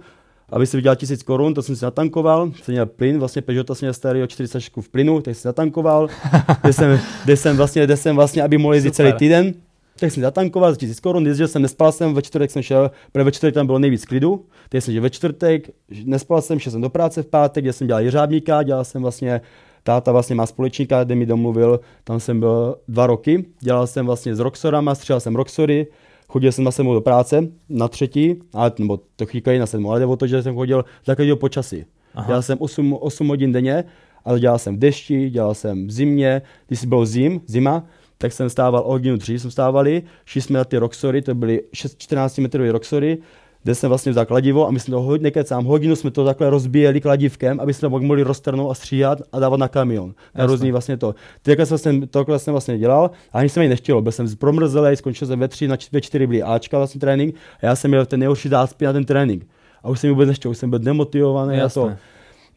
aby 0.49 0.67
si 0.67 0.77
vydělal 0.77 0.95
tisíc 0.95 1.23
korun, 1.23 1.53
to 1.53 1.61
jsem 1.61 1.75
si 1.75 1.85
natankoval, 1.85 2.51
jsem 2.63 2.73
měl 2.73 2.85
plyn, 2.85 3.19
vlastně 3.19 3.41
Peugeot 3.41 3.67
jsem 3.67 3.85
měl 3.85 3.93
starý 3.93 4.19
40 4.27 4.63
v 4.81 4.89
plynu, 4.89 5.21
tak 5.21 5.35
jsem 5.35 5.49
natankoval, 5.49 6.07
kde 6.61 6.73
jsem, 6.73 6.99
kde 7.25 7.37
jsem, 7.37 7.57
vlastně, 7.57 7.83
kde 7.83 7.97
jsem 7.97 8.15
vlastně, 8.15 8.43
aby 8.43 8.57
mohl 8.57 8.73
jezdit 8.73 8.95
celý 8.95 9.13
týden, 9.13 9.53
tak 9.99 10.11
jsem 10.11 10.23
zatankoval 10.23 10.71
za 10.71 10.77
tisíc 10.77 10.99
korun, 10.99 11.27
jezdil 11.27 11.47
jsem, 11.47 11.61
nespal 11.61 11.91
jsem, 11.91 12.13
ve 12.13 12.21
čtvrtek 12.21 12.51
jsem 12.51 12.61
šel, 12.61 12.91
protože 13.11 13.23
ve 13.23 13.31
čtvrtek 13.31 13.53
tam 13.53 13.65
bylo 13.65 13.79
nejvíc 13.79 14.05
klidu, 14.05 14.45
tak 14.69 14.81
jsem 14.81 14.93
že 14.93 15.01
ve 15.01 15.09
čtvrtek, 15.09 15.69
nespal 16.03 16.41
jsem, 16.41 16.59
šel 16.59 16.71
jsem 16.71 16.81
do 16.81 16.89
práce 16.89 17.23
v 17.23 17.27
pátek, 17.27 17.63
kde 17.63 17.73
jsem 17.73 17.87
dělal 17.87 18.01
jeřábníka, 18.01 18.63
dělal 18.63 18.85
jsem 18.85 19.01
vlastně, 19.01 19.41
táta 19.83 20.11
vlastně 20.11 20.35
má 20.35 20.45
společníka, 20.45 21.03
kde 21.03 21.15
mi 21.15 21.25
domluvil, 21.25 21.79
tam 22.03 22.19
jsem 22.19 22.39
byl 22.39 22.75
dva 22.87 23.07
roky, 23.07 23.45
dělal 23.59 23.87
jsem 23.87 24.05
vlastně 24.05 24.35
s 24.35 24.39
Roxorama, 24.39 24.95
střelal 24.95 25.19
jsem 25.19 25.35
Roxory, 25.35 25.87
chodil 26.27 26.51
jsem 26.51 26.63
na 26.63 26.71
sedmou 26.71 26.93
do 26.93 27.01
práce, 27.01 27.47
na 27.69 27.87
třetí, 27.87 28.35
ale, 28.53 28.71
nebo 28.79 28.99
to 29.15 29.25
chvíli 29.25 29.59
na 29.59 29.65
sedmou, 29.65 29.91
ale 29.91 29.99
jde 29.99 30.05
o 30.05 30.15
to, 30.15 30.27
že 30.27 30.43
jsem 30.43 30.55
chodil 30.55 30.85
za 31.05 31.15
každého 31.15 31.37
počasí. 31.37 31.85
Aha. 32.15 32.27
Dělal 32.27 32.41
jsem 32.41 32.57
8, 32.61 32.93
8 32.93 33.27
hodin 33.27 33.51
denně, 33.51 33.83
ale 34.25 34.39
dělal 34.39 34.59
jsem 34.59 34.75
v 34.75 34.79
dešti, 34.79 35.29
dělal 35.29 35.53
jsem 35.53 35.87
v 35.87 35.91
zimě, 35.91 36.41
když 36.67 36.79
si 36.79 36.87
byl 36.87 37.05
zim, 37.05 37.41
zima, 37.45 37.83
tak 38.17 38.33
jsem 38.33 38.49
stával 38.49 38.83
o 38.85 38.91
hodinu 38.91 39.17
dřív, 39.17 39.41
jsme 39.41 39.51
stávali, 39.51 40.03
šli 40.25 40.41
jsme 40.41 40.57
na 40.57 40.65
ty 40.65 40.77
roxory, 40.77 41.21
to 41.21 41.35
byly 41.35 41.61
14 41.97 42.37
metrové 42.37 42.71
roxory, 42.71 43.17
kde 43.65 43.75
jsem 43.75 43.89
vlastně 43.89 44.11
vzal 44.11 44.25
kladivo 44.25 44.67
a 44.67 44.71
my 44.71 44.79
jsme 44.79 44.91
to 44.91 45.01
hodně 45.01 45.23
nekecám, 45.23 45.65
hodinu 45.65 45.95
jsme 45.95 46.11
to 46.11 46.25
takhle 46.25 46.49
rozbíjeli 46.49 47.01
kladivkem, 47.01 47.59
aby 47.59 47.73
jsme 47.73 47.89
mohli 47.89 48.23
roztrhnout 48.23 48.71
a 48.71 48.73
stříhat 48.73 49.21
a 49.31 49.39
dávat 49.39 49.57
na 49.57 49.67
kamion. 49.67 50.13
Na 50.35 50.45
různý 50.45 50.71
vlastně 50.71 50.97
to. 50.97 51.15
Takhle 51.41 51.65
jsem, 51.65 52.07
tohle 52.07 52.39
jsem 52.39 52.51
vlastně 52.51 52.77
dělal 52.77 53.11
a 53.31 53.39
ani 53.39 53.49
jsem 53.49 53.63
ji 53.63 53.69
nechtěl, 53.69 54.01
byl 54.01 54.11
jsem 54.11 54.27
promrzelý, 54.35 54.95
skončil 54.95 55.27
jsem 55.27 55.39
ve 55.39 55.47
tři, 55.47 55.67
na 55.67 55.77
ve 55.91 56.01
čtyři 56.01 56.27
byly 56.27 56.43
Ačka 56.43 56.77
vlastně 56.77 56.99
trénink 56.99 57.35
a 57.61 57.65
já 57.65 57.75
jsem 57.75 57.91
měl 57.91 58.05
ten 58.05 58.19
nejhorší 58.19 58.49
záspí 58.49 58.85
na 58.85 58.93
ten 58.93 59.05
trénink. 59.05 59.47
A 59.83 59.89
už 59.89 59.99
jsem 59.99 60.09
vůbec 60.09 60.27
nechtěl, 60.27 60.51
už 60.51 60.57
jsem 60.57 60.69
byl 60.69 60.79
demotivovaný 60.79 61.61
a 61.61 61.69
to. 61.69 61.91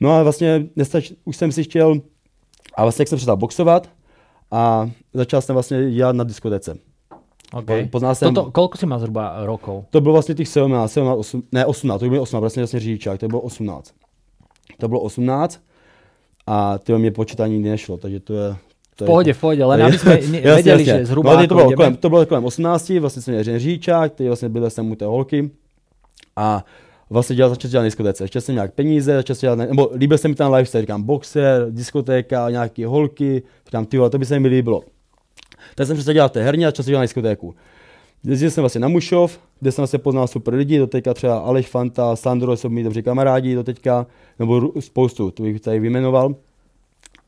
No 0.00 0.12
a 0.12 0.22
vlastně 0.22 0.66
nestač, 0.76 1.12
už 1.24 1.36
jsem 1.36 1.52
si 1.52 1.64
chtěl, 1.64 1.94
a 2.74 2.82
vlastně 2.82 3.02
jak 3.02 3.08
jsem 3.08 3.16
přestal 3.16 3.36
boxovat 3.36 3.88
a 4.50 4.90
začal 5.14 5.40
jsem 5.42 5.54
vlastně 5.54 5.90
dělat 5.90 6.16
na 6.16 6.24
diskotece. 6.24 6.87
Okay. 7.54 7.86
Poznal 7.86 8.14
jsem... 8.14 8.34
Toto, 8.34 8.50
koľko 8.50 8.76
si 8.76 8.86
má 8.86 8.98
zhruba 8.98 9.46
rokov? 9.46 9.84
To 9.90 10.00
bylo 10.00 10.12
vlastně 10.12 10.34
těch 10.34 10.48
17, 10.48 10.92
17 10.92 11.18
8, 11.18 11.42
ne 11.52 11.66
18, 11.66 12.00
to 12.00 12.08
bylo 12.08 12.22
18, 12.22 12.40
vlastně, 12.40 12.60
vlastně 12.60 12.80
řidičák, 12.80 13.20
to 13.20 13.28
bylo 13.28 13.40
18. 13.40 13.94
To 14.78 14.88
bylo 14.88 15.00
18 15.00 15.60
a 16.46 16.78
ty 16.78 16.92
mě 16.92 17.10
počítání 17.10 17.54
nikdy 17.54 17.70
nešlo, 17.70 17.96
takže 17.96 18.20
to 18.20 18.34
je... 18.34 18.56
To 18.96 19.04
v 19.04 19.06
pohodě, 19.06 19.32
v 19.32 19.40
pohodě, 19.40 19.64
len 19.64 19.82
aby 19.82 19.98
jsme 19.98 20.16
věděli, 20.56 20.84
že 20.84 21.06
zhruba 21.06 21.40
no, 21.40 21.46
to, 21.46 21.54
bylo 21.54 21.72
kolem, 21.72 21.96
to 21.96 22.08
bylo 22.08 22.26
kolem 22.26 22.44
18, 22.44 22.88
vlastně 22.88 23.22
jsem 23.22 23.34
měl 23.34 23.44
řidičák, 23.44 24.14
teď 24.14 24.26
vlastně 24.26 24.48
byl 24.48 24.70
jsem 24.70 24.90
u 24.90 24.94
té 24.94 25.04
holky 25.04 25.50
a 26.36 26.64
vlastně 27.10 27.36
dělal, 27.36 27.50
začal 27.50 27.70
dělat 27.70 27.84
diskotéce. 27.84 28.24
Ještě 28.24 28.40
jsem 28.40 28.54
nějak 28.54 28.74
peníze, 28.74 29.14
začal 29.16 29.36
dělat, 29.36 29.68
nebo 29.68 29.90
líbil 29.94 30.18
se 30.18 30.28
mi 30.28 30.34
ten 30.34 30.54
lifestyle, 30.54 30.82
říkám 30.82 31.02
boxer, 31.02 31.66
diskotéka, 31.70 32.50
nějaké 32.50 32.86
holky, 32.86 33.42
říkám, 33.66 33.86
ty 33.86 33.98
to 34.10 34.18
by 34.18 34.26
se 34.26 34.40
mi 34.40 34.48
líbilo. 34.48 34.82
Tak 35.78 35.86
jsem 35.86 35.96
přestal 35.96 36.14
dělat 36.14 36.32
té 36.32 36.42
herně 36.42 36.66
a 36.66 36.68
začal 36.68 36.84
jsem 36.84 36.90
dělat 36.90 37.00
na 37.00 37.04
diskotéku. 37.04 37.54
Jezdil 38.24 38.50
jsem 38.50 38.62
vlastně 38.62 38.80
na 38.80 38.88
Mušov, 38.88 39.40
kde 39.60 39.72
jsem 39.72 39.82
vlastně 39.82 39.98
poznal 39.98 40.26
super 40.26 40.54
lidi, 40.54 40.78
do 40.78 40.86
teďka 40.86 41.14
třeba 41.14 41.38
Aleš 41.38 41.66
Fanta, 41.66 42.16
Sandro 42.16 42.56
jsou 42.56 42.68
mi 42.68 42.82
dobře 42.82 43.02
kamarádi 43.02 43.54
do 43.54 43.64
teďka, 43.64 44.06
nebo 44.38 44.72
spoustu, 44.80 45.30
to 45.30 45.42
bych 45.42 45.60
tady 45.60 45.80
vyjmenoval. 45.80 46.34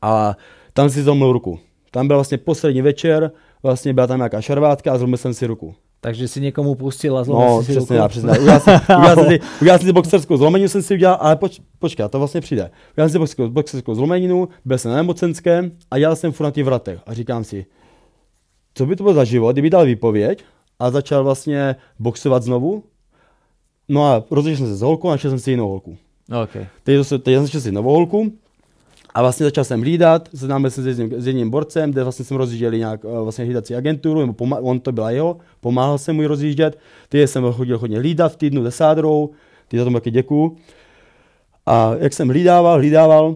A 0.01 0.37
tam 0.73 0.89
si 0.89 1.03
zlomil 1.03 1.33
ruku. 1.33 1.59
Tam 1.91 2.07
byl 2.07 2.17
vlastně 2.17 2.37
poslední 2.37 2.81
večer, 2.81 3.31
vlastně 3.63 3.93
byla 3.93 4.07
tam 4.07 4.17
nějaká 4.17 4.41
šarvátka 4.41 4.93
a 4.93 4.97
zlomil 4.97 5.17
jsem 5.17 5.33
si 5.33 5.47
ruku. 5.47 5.75
Takže 6.01 6.27
si 6.27 6.41
někomu 6.41 6.75
pustil 6.75 7.17
a 7.17 7.23
zlomil 7.23 7.47
no, 7.47 7.63
si 7.63 7.71
přesně, 7.71 7.97
ruku. 7.97 8.09
přesně. 8.09 8.39
Udělal 8.39 8.59
jsem, 8.59 8.79
udělal, 8.97 9.15
jsem 9.15 9.25
si, 9.25 9.39
udělal 9.61 9.79
jsem 9.79 9.87
si 9.87 9.93
boxerskou 9.93 10.37
zlomeninu, 10.37 10.69
jsem 10.69 10.81
si 10.81 10.93
udělal, 10.93 11.17
ale 11.21 11.35
poč, 11.35 11.61
počkej, 11.79 12.09
to 12.09 12.19
vlastně 12.19 12.41
přijde. 12.41 12.71
Udělal 12.93 13.09
jsem 13.09 13.13
si 13.13 13.19
boxerskou, 13.19 13.49
boxerskou 13.49 13.95
zlomeninu, 13.95 14.49
byl 14.65 14.77
jsem 14.77 14.91
na 14.91 14.97
nemocenském 14.97 15.71
a 15.91 15.99
dělal 15.99 16.15
jsem 16.15 16.31
furt 16.31 16.45
na 16.45 16.51
těch 16.51 16.65
vratech. 16.65 16.99
A 17.05 17.13
říkám 17.13 17.43
si, 17.43 17.65
co 18.73 18.85
by 18.85 18.95
to 18.95 19.03
bylo 19.03 19.13
za 19.13 19.23
život, 19.23 19.51
kdyby 19.51 19.69
dal 19.69 19.85
výpověď 19.85 20.43
a 20.79 20.91
začal 20.91 21.23
vlastně 21.23 21.75
boxovat 21.99 22.43
znovu. 22.43 22.83
No 23.89 24.05
a 24.05 24.23
rozešel 24.31 24.57
jsem 24.57 24.67
se 24.67 24.75
s 24.75 24.81
holkou 24.81 25.07
a 25.07 25.11
našel 25.11 25.31
jsem 25.31 25.39
si 25.39 25.51
jinou 25.51 25.69
holku. 25.69 25.97
Okay. 26.43 26.67
Teď, 26.83 27.07
teď 27.23 27.49
jsem 27.51 27.61
si 27.61 27.71
novou 27.71 27.93
holku 27.93 28.31
a 29.13 29.21
vlastně 29.21 29.43
začal 29.43 29.63
jsem 29.63 29.81
hlídat, 29.81 30.29
seznámil 30.35 30.71
jsem 30.71 30.83
se 30.83 30.93
s 30.93 30.99
jedním, 30.99 31.21
s 31.21 31.27
jedním 31.27 31.49
borcem, 31.49 31.91
kde 31.91 32.03
vlastně 32.03 32.25
jsem 32.25 32.37
rozjížděl 32.37 32.71
nějak 32.71 33.05
eh, 33.05 33.23
vlastně 33.23 33.45
hlídací 33.45 33.75
agenturu, 33.75 34.19
nebo 34.19 34.33
pomá- 34.33 34.59
on 34.61 34.79
to 34.79 34.91
byla 34.91 35.11
jeho, 35.11 35.37
pomáhal 35.59 35.97
jsem 35.97 36.15
mu 36.15 36.27
rozjíždět, 36.27 36.79
ty 37.09 37.27
jsem 37.27 37.53
chodil 37.53 37.77
hodně 37.77 37.97
hlídat 37.97 38.33
v 38.33 38.35
týdnu 38.35 38.63
se 38.63 38.71
sádrou, 38.71 39.29
ty 39.67 39.77
za 39.77 39.85
to 39.85 39.91
taky 39.91 40.11
děkuju. 40.11 40.57
A 41.65 41.95
jak 41.99 42.13
jsem 42.13 42.27
hlídával, 42.27 42.77
hlídával, 42.77 43.35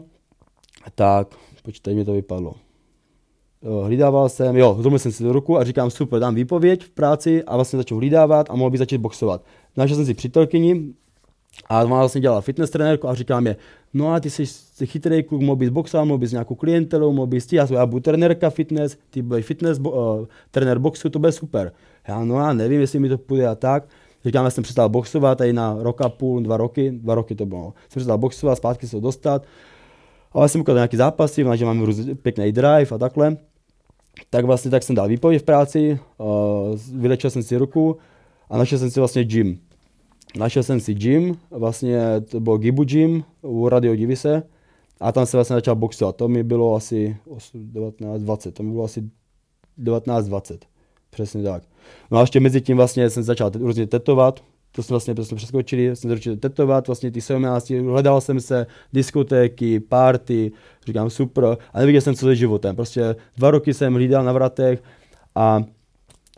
tak, 0.96 1.28
počkej, 1.64 1.96
mi 1.96 2.06
to 2.06 2.14
vypadlo. 2.14 2.54
Hlídával 3.84 4.30
jsem, 4.30 4.58
jo, 4.58 4.78
zlomil 4.80 5.00
jsem 5.00 5.12
si 5.12 5.24
do 5.24 5.34
ruku 5.34 5.58
a 5.58 5.64
říkám, 5.64 5.90
super, 5.90 6.20
dám 6.20 6.36
výpověď 6.36 6.84
v 6.84 6.90
práci 6.90 7.44
a 7.44 7.56
vlastně 7.56 7.78
začal 7.78 7.98
hlídávat 7.98 8.50
a 8.50 8.56
mohl 8.56 8.70
by 8.70 8.78
začít 8.78 8.98
boxovat. 8.98 9.42
Našel 9.78 9.96
jsem 9.96 10.06
si 10.06 10.14
přítelkyni, 10.14 10.94
a 11.70 11.84
ona 11.84 12.00
vlastně 12.00 12.22
dělala 12.22 12.42
fitness 12.42 12.70
trenérku 12.70 13.10
a 13.10 13.16
říká 13.16 13.40
mě, 13.40 13.56
no 13.94 14.14
a 14.14 14.20
ty 14.20 14.30
jsi, 14.30 14.46
jsi 14.46 14.88
chytrý 14.88 15.24
kluk, 15.24 15.42
mohl 15.42 15.56
bys 15.56 15.70
boxovat, 15.70 16.06
mohl 16.06 16.18
bys 16.18 16.32
nějakou 16.32 16.56
klientelu, 16.56 17.14
mohl 17.14 17.28
bys 17.28 17.46
ty, 17.46 17.56
já, 17.56 17.68
já 17.74 17.86
budu 17.86 18.00
trenérka 18.00 18.50
fitness, 18.50 18.98
ty 19.10 19.22
budeš 19.22 19.46
fitness, 19.46 19.78
bo, 19.78 20.18
uh, 20.20 20.26
trenér 20.52 20.80
boxu, 20.80 21.10
to 21.10 21.20
bude 21.20 21.32
super. 21.32 21.72
Já, 22.08 22.26
no 22.26 22.40
já 22.40 22.54
nevím, 22.54 22.82
jestli 22.82 23.00
mi 23.00 23.10
to 23.10 23.18
půjde 23.18 23.48
a 23.48 23.56
tak. 23.56 23.84
Říkám, 24.26 24.46
já 24.46 24.52
jsem 24.52 24.64
přestal 24.64 24.90
boxovat 24.90 25.38
tady 25.38 25.54
na 25.54 25.76
rok 25.80 26.02
a 26.02 26.10
půl, 26.10 26.42
dva 26.42 26.58
roky, 26.58 26.92
dva 26.92 27.16
roky 27.16 27.36
to 27.36 27.46
bylo. 27.46 27.74
Jsem 27.90 28.00
přestal 28.00 28.18
boxovat, 28.18 28.58
zpátky 28.58 28.88
se 28.88 29.02
dostat. 29.02 29.46
Ale 30.36 30.50
jsem 30.50 30.62
ukázal 30.62 30.78
nějaký 30.78 30.98
zápasy, 30.98 31.46
že 31.54 31.66
mám 31.66 31.94
pěkný 32.22 32.52
drive 32.52 32.88
a 32.92 32.98
takhle. 32.98 33.38
Tak 34.30 34.46
vlastně 34.46 34.72
tak 34.72 34.84
jsem 34.84 34.96
dal 34.96 35.08
výpověď 35.08 35.42
v 35.42 35.46
práci, 35.46 36.00
uh, 36.18 36.28
vylečil 36.94 37.30
jsem 37.30 37.44
si 37.44 37.58
ruku 37.58 37.98
a 38.50 38.58
našel 38.58 38.80
jsem 38.80 38.92
si 38.92 39.00
vlastně 39.00 39.24
gym 39.24 39.60
našel 40.36 40.64
jsem 40.64 40.80
si 40.80 40.94
gym, 40.94 41.38
vlastně 41.52 42.00
to 42.22 42.40
byl 42.40 42.58
Gibu 42.58 42.84
gym 42.84 43.24
u 43.42 43.70
Radio 43.70 43.96
Divise 43.96 44.44
a 45.00 45.12
tam 45.12 45.26
se 45.26 45.38
vlastně 45.38 45.54
začal 45.54 45.76
boxovat. 45.76 46.16
To 46.16 46.28
mi 46.28 46.44
bylo 46.44 46.76
asi 46.76 47.18
19-20, 47.74 48.52
to 48.52 48.64
mi 48.64 48.72
bylo 48.72 48.84
asi 48.84 49.10
19-20, 49.80 50.58
přesně 51.10 51.44
tak. 51.44 51.64
No 52.12 52.18
a 52.18 52.22
ještě 52.22 52.40
mezi 52.40 52.62
tím 52.62 52.78
vlastně 52.78 53.10
jsem 53.10 53.24
začal 53.24 53.52
různě 53.54 53.88
tetovat, 53.88 54.44
to 54.76 54.84
jsme 54.84 54.94
vlastně 54.94 55.16
prostě 55.16 55.36
přeskočili, 55.36 55.96
jsem 55.96 56.10
začal 56.10 56.36
tetovat, 56.36 56.88
vlastně 56.88 57.12
ty 57.12 57.22
17, 57.22 57.70
hledal 57.70 58.22
jsem 58.22 58.40
se, 58.40 58.68
diskotéky, 58.94 59.80
party, 59.80 60.52
říkám 60.86 61.10
super, 61.10 61.58
a 61.74 61.80
neviděl 61.80 62.02
jsem, 62.02 62.16
co 62.16 62.26
se 62.26 62.36
životem. 62.36 62.76
Prostě 62.76 63.16
dva 63.38 63.52
roky 63.52 63.74
jsem 63.74 63.94
hlídal 63.94 64.24
na 64.24 64.32
vratech 64.32 64.84
a 65.36 65.64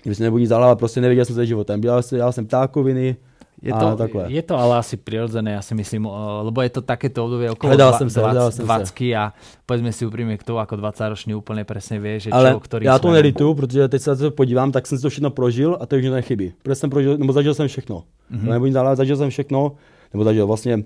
když 0.03 0.17
se 0.17 0.23
nebudu 0.23 0.39
nic 0.39 0.51
prostě 0.75 1.01
neviděl 1.01 1.25
jsem 1.25 1.35
se 1.35 1.45
životem. 1.45 1.81
Dělal, 1.81 2.01
dělal 2.09 2.31
jsem 2.31 2.45
ptákoviny, 2.45 3.15
je 3.61 3.73
to, 3.73 3.95
takhle. 3.95 4.23
je 4.29 4.41
to 4.41 4.55
ale 4.57 4.77
asi 4.77 4.97
prirodzené, 4.97 5.57
ja 5.57 5.61
si 5.65 5.73
myslím, 5.73 6.05
lebo 6.45 6.61
je 6.61 6.69
to 6.69 6.81
takéto 6.85 7.25
obdobie 7.25 7.49
okolo 7.49 7.73
dva, 7.73 7.97
som 7.97 8.05
sa, 8.05 8.29
20, 8.29 8.61
20 8.63 9.17
a 9.17 9.33
povedzme 9.65 9.89
si 9.89 10.05
úprimne, 10.05 10.37
kto 10.37 10.61
ako 10.61 10.77
20-ročný 10.77 11.33
úplne 11.33 11.65
presne 11.65 11.97
vie, 11.97 12.21
že 12.21 12.29
ale 12.29 12.53
čo, 12.53 12.61
ktorý 12.61 12.85
já 12.85 12.99
to 12.99 13.09
nelitu, 13.11 13.53
protože 13.53 13.87
teď 13.87 14.01
se 14.01 14.09
na 14.09 14.15
to 14.15 14.31
podívám, 14.31 14.71
tak 14.71 14.87
jsem 14.87 14.97
si 14.97 15.01
to 15.01 15.09
všechno 15.09 15.29
prožil 15.29 15.77
a 15.81 15.85
to 15.85 15.95
už 15.95 16.05
nechybí. 16.05 16.53
Protože 16.63 16.75
jsem 16.75 16.89
prožil, 16.89 17.17
nebo 17.17 17.33
zažil 17.33 17.53
jsem 17.53 17.67
všechno. 17.67 18.03
Mm-hmm. 18.31 18.49
Nebo 18.49 18.95
zažil 18.95 19.17
jsem 19.17 19.29
všechno, 19.29 19.71
nebo 20.13 20.23
zažil 20.23 20.47
vlastně 20.47 20.77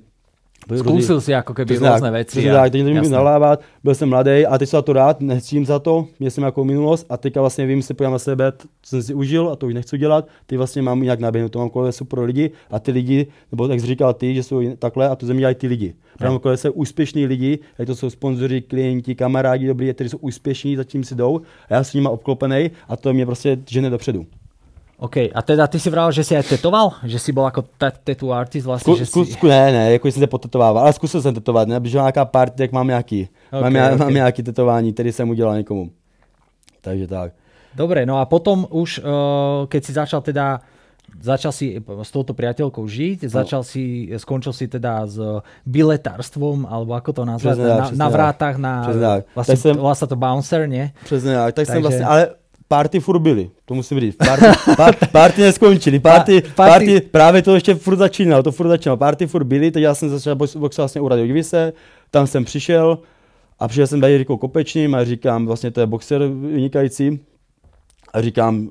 Zkusil 0.78 1.21
si 1.21 1.32
jako 1.32 1.54
keby 1.54 1.65
přesně 1.65 1.89
různé 1.89 2.12
věci. 2.12 2.32
Přesně 2.32 2.52
tak, 2.52 2.71
teď 2.71 2.84
nemůžu 2.84 3.10
nalávat, 3.10 3.62
byl 3.84 3.95
jsem 3.95 4.10
mladý 4.10 4.45
a 4.45 4.58
teď 4.58 4.69
jsem 4.69 4.78
za 4.78 4.82
to 4.82 4.93
rád, 4.93 5.21
nechcím 5.21 5.65
za 5.65 5.80
to, 5.80 6.08
měl 6.19 6.32
jsem 6.32 6.43
jako 6.43 6.63
minulost 6.63 7.06
a 7.10 7.17
teďka 7.17 7.39
vlastně 7.39 7.65
vím, 7.65 7.82
se 7.82 7.93
podívám 7.93 8.13
na 8.13 8.19
sebe, 8.19 8.52
co 8.82 8.89
jsem 8.89 9.04
si 9.04 9.13
užil 9.13 9.50
a 9.50 9.56
to 9.56 9.67
už 9.67 9.74
nechci 9.74 9.97
dělat, 9.97 10.28
ty 10.45 10.58
vlastně 10.58 10.82
mám 10.82 11.02
nějak 11.02 11.19
naběhnout, 11.19 11.52
to 11.52 11.60
mám 11.60 11.69
kolem 11.69 11.91
super 11.91 12.19
lidi 12.19 12.52
a 12.71 12.80
ty 12.80 12.91
lidi, 12.91 13.28
nebo 13.52 13.67
jak 13.67 13.80
jsi 13.80 13.86
říkal 13.86 14.13
ty, 14.13 14.36
že 14.36 14.43
jsou 14.43 14.76
takhle 14.80 15.10
a 15.10 15.15
to 15.15 15.26
země 15.26 15.39
dělají 15.39 15.56
ty 15.56 15.67
lidi. 15.67 15.93
Mám 16.24 16.39
kolem 16.39 16.58
se 16.58 16.69
úspěšní 16.69 17.26
lidi, 17.26 17.60
jak 17.78 17.88
to 17.88 17.95
jsou 17.95 18.10
sponzoři, 18.10 18.62
klienti, 18.62 19.15
kamarádi 19.15 19.67
dobrý, 19.67 19.93
kteří 19.93 20.10
jsou 20.10 20.17
úspěšní, 20.17 20.76
zatím 20.76 21.04
si 21.04 21.15
jdou 21.15 21.41
a 21.69 21.74
já 21.74 21.84
s 21.84 21.93
nimi 21.93 22.08
obklopený 22.08 22.71
a 22.88 22.97
to 22.97 23.13
mě 23.13 23.26
prostě 23.26 23.58
žene 23.69 23.89
dopředu. 23.89 24.26
OK, 25.02 25.18
a 25.34 25.42
teda 25.42 25.66
ty 25.66 25.82
si 25.82 25.90
vral, 25.90 26.14
že 26.14 26.22
si 26.22 26.38
aj 26.38 26.46
tetoval? 26.46 26.94
Že 27.02 27.20
si 27.20 27.32
byl 27.34 27.44
jako 27.44 27.62
tattoo 27.78 28.32
artist 28.32 28.66
vlastně? 28.66 28.94
Zku, 28.94 29.00
že 29.00 29.06
zku, 29.06 29.26
si... 29.26 29.34
zku, 29.34 29.48
ne, 29.48 29.72
ne, 29.72 29.92
jako 29.92 30.08
jsem 30.08 30.20
se 30.20 30.28
potetovával, 30.28 30.84
ale 30.84 30.94
zkusil 30.94 31.22
jsem 31.22 31.34
tetovat, 31.34 31.68
ne, 31.68 31.80
protože 31.80 31.98
nějaká 31.98 32.26
party, 32.26 32.58
tak 32.58 32.72
mám 32.72 32.88
nějaký, 32.88 33.30
okay, 33.52 33.72
mám, 33.72 33.86
okay. 33.86 33.98
mám 33.98 34.14
nějaký 34.14 34.44
tetování, 34.44 34.94
který 34.94 35.12
jsem 35.12 35.30
udělal 35.30 35.58
někomu. 35.58 35.90
Takže 36.82 37.08
tak. 37.08 37.34
Dobre, 37.76 38.06
no 38.06 38.20
a 38.20 38.26
potom 38.26 38.68
už, 38.70 39.00
uh, 39.00 39.66
keď 39.68 39.82
si 39.86 39.94
začal 39.94 40.22
teda 40.22 40.62
začal 41.20 41.52
si 41.52 41.76
s 41.82 42.12
touto 42.12 42.32
priateľkou 42.32 42.88
žiť, 42.88 43.28
no. 43.28 43.30
začal 43.30 43.62
si, 43.68 44.08
skončil 44.16 44.56
si 44.56 44.72
teda 44.72 45.04
s 45.04 45.20
biletárstvom, 45.68 46.64
alebo 46.64 46.96
ako 46.96 47.12
to 47.12 47.24
nazvať, 47.28 47.58
na, 47.60 47.86
na 47.92 48.08
vrátach, 48.08 48.56
na, 48.56 48.88
vlastne, 49.36 49.58
jsem, 49.60 49.76
vlastne 49.76 50.08
to 50.08 50.16
bouncer, 50.16 50.70
nie? 50.70 50.96
Přesně 51.04 51.34
tak, 51.34 51.46
tak 51.46 51.54
Takže... 51.56 51.72
jsem 51.72 51.82
vlastně, 51.82 52.06
ale 52.06 52.30
party 52.71 52.99
furt 52.99 53.19
byly, 53.19 53.49
to 53.65 53.73
musím 53.73 53.99
říct. 53.99 54.15
Party, 54.15 54.45
party, 54.77 55.05
party 55.12 55.41
neskončily, 55.41 55.99
party, 55.99 56.41
party, 56.41 56.55
party, 56.55 57.01
právě 57.01 57.41
to 57.41 57.53
ještě 57.55 57.75
furt 57.75 57.95
začínalo, 57.95 58.43
to 58.43 58.51
furt 58.51 58.67
začínalo. 58.67 58.97
Party 58.97 59.27
furt 59.27 59.43
byly, 59.43 59.71
teď 59.71 59.84
já 59.84 59.95
jsem 59.95 60.10
začal 60.10 60.36
boxovat 60.36 60.77
vlastně 60.77 61.01
u 61.01 61.07
Radio 61.07 61.27
Divise, 61.27 61.73
tam 62.12 62.27
jsem 62.27 62.45
přišel 62.45 62.99
a 63.60 63.67
přišel 63.67 63.88
jsem 63.88 64.01
tady 64.01 64.17
Rikou 64.17 64.38
Kopečným 64.38 64.95
a 64.95 65.03
říkám, 65.03 65.45
vlastně 65.45 65.71
to 65.71 65.79
je 65.79 65.88
boxer 65.88 66.27
vynikající, 66.27 67.19
a 68.13 68.21
říkám, 68.21 68.69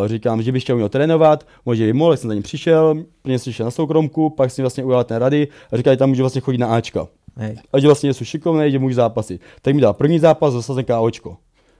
uh, 0.00 0.06
říkám, 0.06 0.42
že 0.42 0.52
bych 0.52 0.62
chtěl 0.62 0.76
měl 0.76 0.88
trénovat, 0.88 1.46
možná 1.66 1.86
by 1.86 1.92
mohl, 1.92 2.16
jsem 2.16 2.28
za 2.30 2.34
ním 2.34 2.42
přišel, 2.42 3.04
prvně 3.22 3.38
jsem 3.38 3.50
přišel 3.50 3.64
na 3.64 3.70
soukromku, 3.70 4.30
pak 4.30 4.50
si 4.50 4.62
vlastně 4.62 4.84
ujel 4.84 5.04
ten 5.04 5.16
rady 5.16 5.48
a 5.72 5.76
říkali, 5.76 5.96
tam 5.96 6.08
můžu 6.08 6.22
vlastně 6.22 6.40
chodit 6.40 6.58
na 6.58 6.66
Ačka. 6.66 7.06
Hej. 7.36 7.56
A 7.72 7.78
že 7.78 7.86
vlastně 7.88 8.14
jsou 8.14 8.24
šikovný, 8.24 8.70
že 8.70 8.78
můžu 8.78 8.94
zápasy. 8.94 9.38
Tak 9.62 9.74
mi 9.74 9.80
dal 9.80 9.94
první 9.94 10.18
zápas, 10.18 10.54
zase 10.54 10.74
jsem 10.74 10.84
KOčko. 10.84 11.36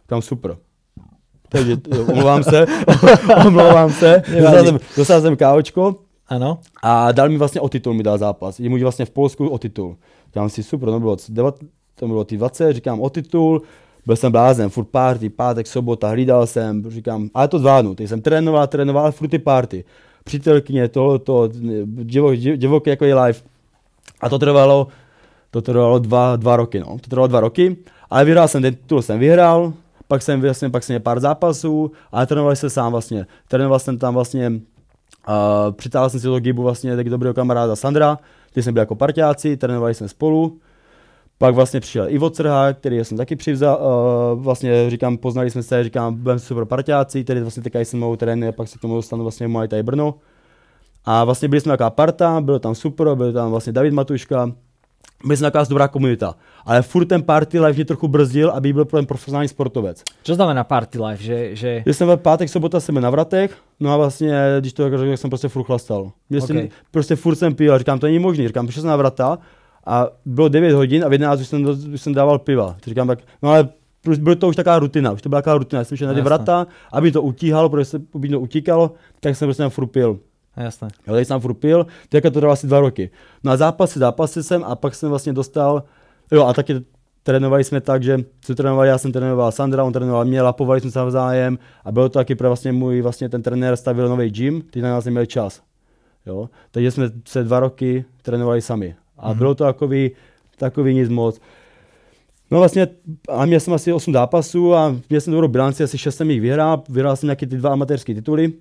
Tam 0.07 0.23
super. 0.23 0.57
Takže 1.51 1.77
omlouvám 2.07 2.43
se, 2.43 2.67
omlouvám 3.47 3.93
se, 3.93 4.23
dostal 4.41 4.65
jsem, 4.65 4.79
dostal 4.97 5.21
jsem 5.21 5.37
káočko 5.37 5.97
ano. 6.29 6.59
a 6.83 7.13
dal 7.13 7.29
mi 7.29 7.37
vlastně 7.37 7.61
o 7.61 7.69
titul, 7.69 7.95
mi 7.95 8.03
dal 8.03 8.19
zápas. 8.19 8.61
Je 8.61 8.69
můj 8.69 8.83
vlastně 8.83 9.05
v 9.05 9.11
Polsku 9.11 9.49
o 9.49 9.59
titul. 9.59 9.97
Říkám 10.27 10.49
si, 10.49 10.63
super, 10.63 10.89
no 10.89 11.01
bylo, 11.01 11.17
devat, 11.29 11.55
to 11.95 12.07
bylo 12.07 12.25
ty 12.25 12.37
20, 12.37 12.73
říkám 12.73 13.01
o 13.01 13.11
titul, 13.11 13.63
byl 14.07 14.17
jsem 14.17 14.33
blázen, 14.33 14.71
furt 14.71 14.85
party, 14.85 15.29
pátek, 15.29 15.67
sobota, 15.67 16.09
hlídal 16.09 16.47
jsem, 16.47 16.91
říkám, 16.91 17.29
ale 17.35 17.49
to 17.49 17.59
zvládnu, 17.59 17.95
teď 17.95 18.09
jsem 18.09 18.23
trénoval, 18.23 18.67
trénoval, 18.67 19.03
ale 19.03 19.13
furt 19.13 19.29
ty 19.29 19.39
party. 19.39 19.85
Přítelkyně, 20.25 20.89
to, 20.89 21.19
to, 21.19 21.49
divo, 21.85 22.35
divoký 22.35 22.91
jako 22.91 23.05
je 23.05 23.15
live. 23.15 23.39
A 24.21 24.29
to 24.29 24.39
trvalo, 24.39 24.89
to 25.51 25.63
trvalo 25.63 25.99
dva, 25.99 26.37
dva 26.37 26.57
roky, 26.57 26.81
no. 26.81 26.87
To 26.87 27.09
trvalo 27.09 27.27
dva 27.27 27.41
roky, 27.41 27.77
ale 28.11 28.25
vyhrál 28.25 28.49
jsem, 28.49 28.63
ten 28.63 28.75
titul 28.75 29.03
jsem 29.03 29.19
vyhrál, 29.19 29.73
pak 30.11 30.23
jsem, 30.23 30.41
vlastně, 30.41 30.71
pak 30.71 30.85
jsem 30.85 30.95
měl 30.95 31.01
pár 31.01 31.21
zápasů, 31.21 31.91
ale 32.13 32.27
trénoval 32.27 32.57
jsem 32.57 32.71
sám 32.71 32.93
vlastně. 32.93 33.27
Trénoval 33.49 33.79
jsem 33.79 33.99
tam 33.99 34.15
vlastně, 34.15 34.49
uh, 34.49 35.73
přitáhl 35.73 36.11
jsem 36.11 36.21
si 36.21 36.27
do 36.27 36.41
Gibu 36.41 36.63
vlastně 36.63 36.97
tak 36.97 37.11
dobrého 37.11 37.35
kamaráda 37.35 37.77
Sandra, 37.77 38.19
ty 38.53 38.63
jsme 38.63 38.73
byli 38.73 38.83
jako 38.83 38.95
parťáci, 38.95 39.57
trénovali 39.57 39.95
jsme 39.95 40.09
spolu. 40.09 40.59
Pak 41.39 41.55
vlastně 41.55 41.81
přišel 41.81 42.07
Ivo 42.09 42.31
Crha, 42.31 42.73
který 42.73 43.05
jsem 43.05 43.17
taky 43.17 43.37
přivzal, 43.37 43.79
uh, 43.81 44.43
vlastně 44.43 44.91
říkám, 44.91 45.17
poznali 45.17 45.51
jsme 45.51 45.63
se, 45.63 45.85
říkám, 45.85 46.15
budeme 46.15 46.39
super 46.39 46.65
parťáci, 46.65 47.25
který 47.25 47.41
vlastně 47.41 47.63
teďka 47.63 47.81
jsem 47.81 48.01
mou 48.01 48.17
trénuje, 48.17 48.53
pak 48.53 48.69
se 48.69 48.79
k 48.79 48.81
tomu 48.81 48.95
dostanu 48.95 49.23
vlastně 49.23 49.49
Muay 49.49 49.69
Brno. 49.83 50.15
A 51.05 51.25
vlastně 51.25 51.49
byli 51.49 51.61
jsme 51.61 51.73
taková 51.73 51.91
parta, 51.91 52.41
byl 52.41 52.59
tam 52.59 52.75
super, 52.75 53.15
byl 53.15 53.33
tam 53.33 53.51
vlastně 53.51 53.73
David 53.73 53.93
Matuška, 53.93 54.53
taková 55.41 55.65
dobrá 55.65 55.89
komunita. 55.89 56.35
Ale 56.65 56.83
furt 56.83 57.05
ten 57.05 57.23
party 57.23 57.61
life 57.61 57.77
mě 57.77 57.85
trochu 57.85 58.09
brzdil, 58.09 58.51
aby 58.51 58.73
byl 58.73 58.85
ten 58.85 59.07
profesionální 59.07 59.49
sportovec. 59.49 60.03
Co 60.23 60.35
znamená 60.35 60.65
party 60.65 61.03
life? 61.03 61.23
Že, 61.23 61.57
že... 61.57 61.81
Když 61.85 61.97
jsem 61.97 62.09
v 62.09 62.17
pátek, 62.17 62.49
sobota 62.49 62.81
jsem 62.81 63.01
na 63.01 63.11
vratech, 63.11 63.57
no 63.81 63.93
a 63.93 63.97
vlastně, 63.97 64.43
když 64.61 64.73
to 64.73 64.99
řekl, 64.99 65.17
jsem 65.17 65.31
prostě 65.31 65.49
furt 65.49 65.65
chlastal. 65.65 66.01
okay. 66.31 66.41
jsem, 66.41 66.69
prostě 66.91 67.17
furt 67.17 67.37
jsem 67.37 67.55
pil, 67.55 67.79
říkám, 67.79 67.99
to 67.99 68.07
není 68.07 68.19
možný, 68.19 68.47
říkám, 68.47 68.67
přišel 68.67 68.81
jsem 68.81 68.91
na 68.91 68.97
vrata 68.97 69.39
a 69.87 70.07
bylo 70.25 70.49
9 70.49 70.73
hodin 70.73 71.05
a 71.05 71.09
v 71.09 71.13
11 71.13 71.41
už 71.41 71.49
jsem, 71.49 71.67
už 71.95 72.03
jsem 72.03 72.15
dával 72.15 72.39
piva. 72.39 72.77
Říkám 72.87 73.07
tak, 73.07 73.19
no 73.43 73.51
ale 73.51 73.69
bylo 74.19 74.37
to 74.37 74.49
už 74.49 74.57
taková 74.57 74.79
rutina, 74.79 75.13
už 75.13 75.23
to 75.23 75.29
byla 75.29 75.43
taková 75.43 75.59
rutina, 75.59 75.81
já 75.81 75.85
jsem 75.85 75.97
šel 75.97 76.09
na 76.09 76.15
ty 76.15 76.21
vrata, 76.21 76.67
aby 76.93 77.13
to 77.13 77.23
utíhalo, 77.23 77.69
protože 77.69 77.85
se, 77.85 78.03
aby 78.15 78.29
to 78.29 78.41
utíkalo, 78.41 78.93
tak 79.21 79.37
jsem 79.37 79.47
prostě 79.47 79.69
furt 79.69 79.87
pil. 79.87 80.19
Jasné. 80.57 80.89
Já 81.07 81.13
tady 81.13 81.25
jsem 81.25 81.41
furt 81.41 81.55
pil, 81.55 81.87
teďka 82.09 82.31
to 82.31 82.41
dalo 82.41 82.53
asi 82.53 82.67
dva 82.67 82.81
roky. 82.81 83.11
No 83.45 83.53
a 83.53 83.57
zápasy, 83.57 83.99
zápasy 83.99 84.43
jsem 84.43 84.65
a 84.65 84.77
pak 84.77 84.95
jsem 84.95 85.09
vlastně 85.09 85.33
dostal, 85.33 85.83
jo 86.33 86.47
a 86.47 86.53
taky 86.53 86.75
trénovali 87.23 87.65
jsme 87.65 87.81
tak, 87.81 88.03
že 88.03 88.19
co 88.41 88.55
trénovali, 88.55 88.89
já 88.89 88.99
jsem 88.99 89.13
trénoval 89.13 89.53
Sandra, 89.53 89.85
on 89.85 89.93
trénoval 89.93 90.25
mě, 90.25 90.43
lapovali 90.43 90.81
jsme 90.81 90.91
se 90.91 90.99
navzájem 90.99 91.59
a 91.85 91.93
bylo 91.93 92.09
to 92.09 92.19
taky 92.19 92.35
pro 92.35 92.49
vlastně 92.49 92.73
můj, 92.73 93.01
vlastně 93.01 93.29
ten 93.29 93.43
trenér 93.43 93.77
stavil 93.77 94.09
nový 94.09 94.31
gym, 94.31 94.63
ty 94.71 94.83
na 94.83 94.91
nás 94.91 95.05
neměli 95.05 95.27
čas. 95.27 95.63
Jo? 96.27 96.51
Takže 96.71 96.91
jsme 96.91 97.11
se 97.29 97.45
dva 97.45 97.61
roky 97.61 98.05
trénovali 98.23 98.63
sami. 98.63 98.95
A 99.19 99.33
mm-hmm. 99.33 99.39
bylo 99.39 99.55
to 99.55 99.65
takový, 99.65 100.11
takový 100.59 100.95
nic 100.95 101.09
moc. 101.09 101.41
No 102.51 102.59
vlastně, 102.59 102.89
a 103.29 103.47
měl 103.47 103.61
jsem 103.61 103.75
asi 103.75 103.93
8 103.93 104.13
zápasů 104.13 104.75
a 104.75 104.97
měl 105.09 105.21
jsem 105.21 105.33
dobrou 105.33 105.49
bilanci, 105.49 105.85
asi 105.85 105.99
6 105.99 106.17
jsem 106.17 106.31
jich 106.31 106.41
vyhrál, 106.41 106.83
vyhrál 106.89 107.17
jsem 107.17 107.27
nějaké 107.27 107.47
ty 107.47 107.57
dva 107.57 107.71
amatérské 107.71 108.15
tituly. 108.15 108.53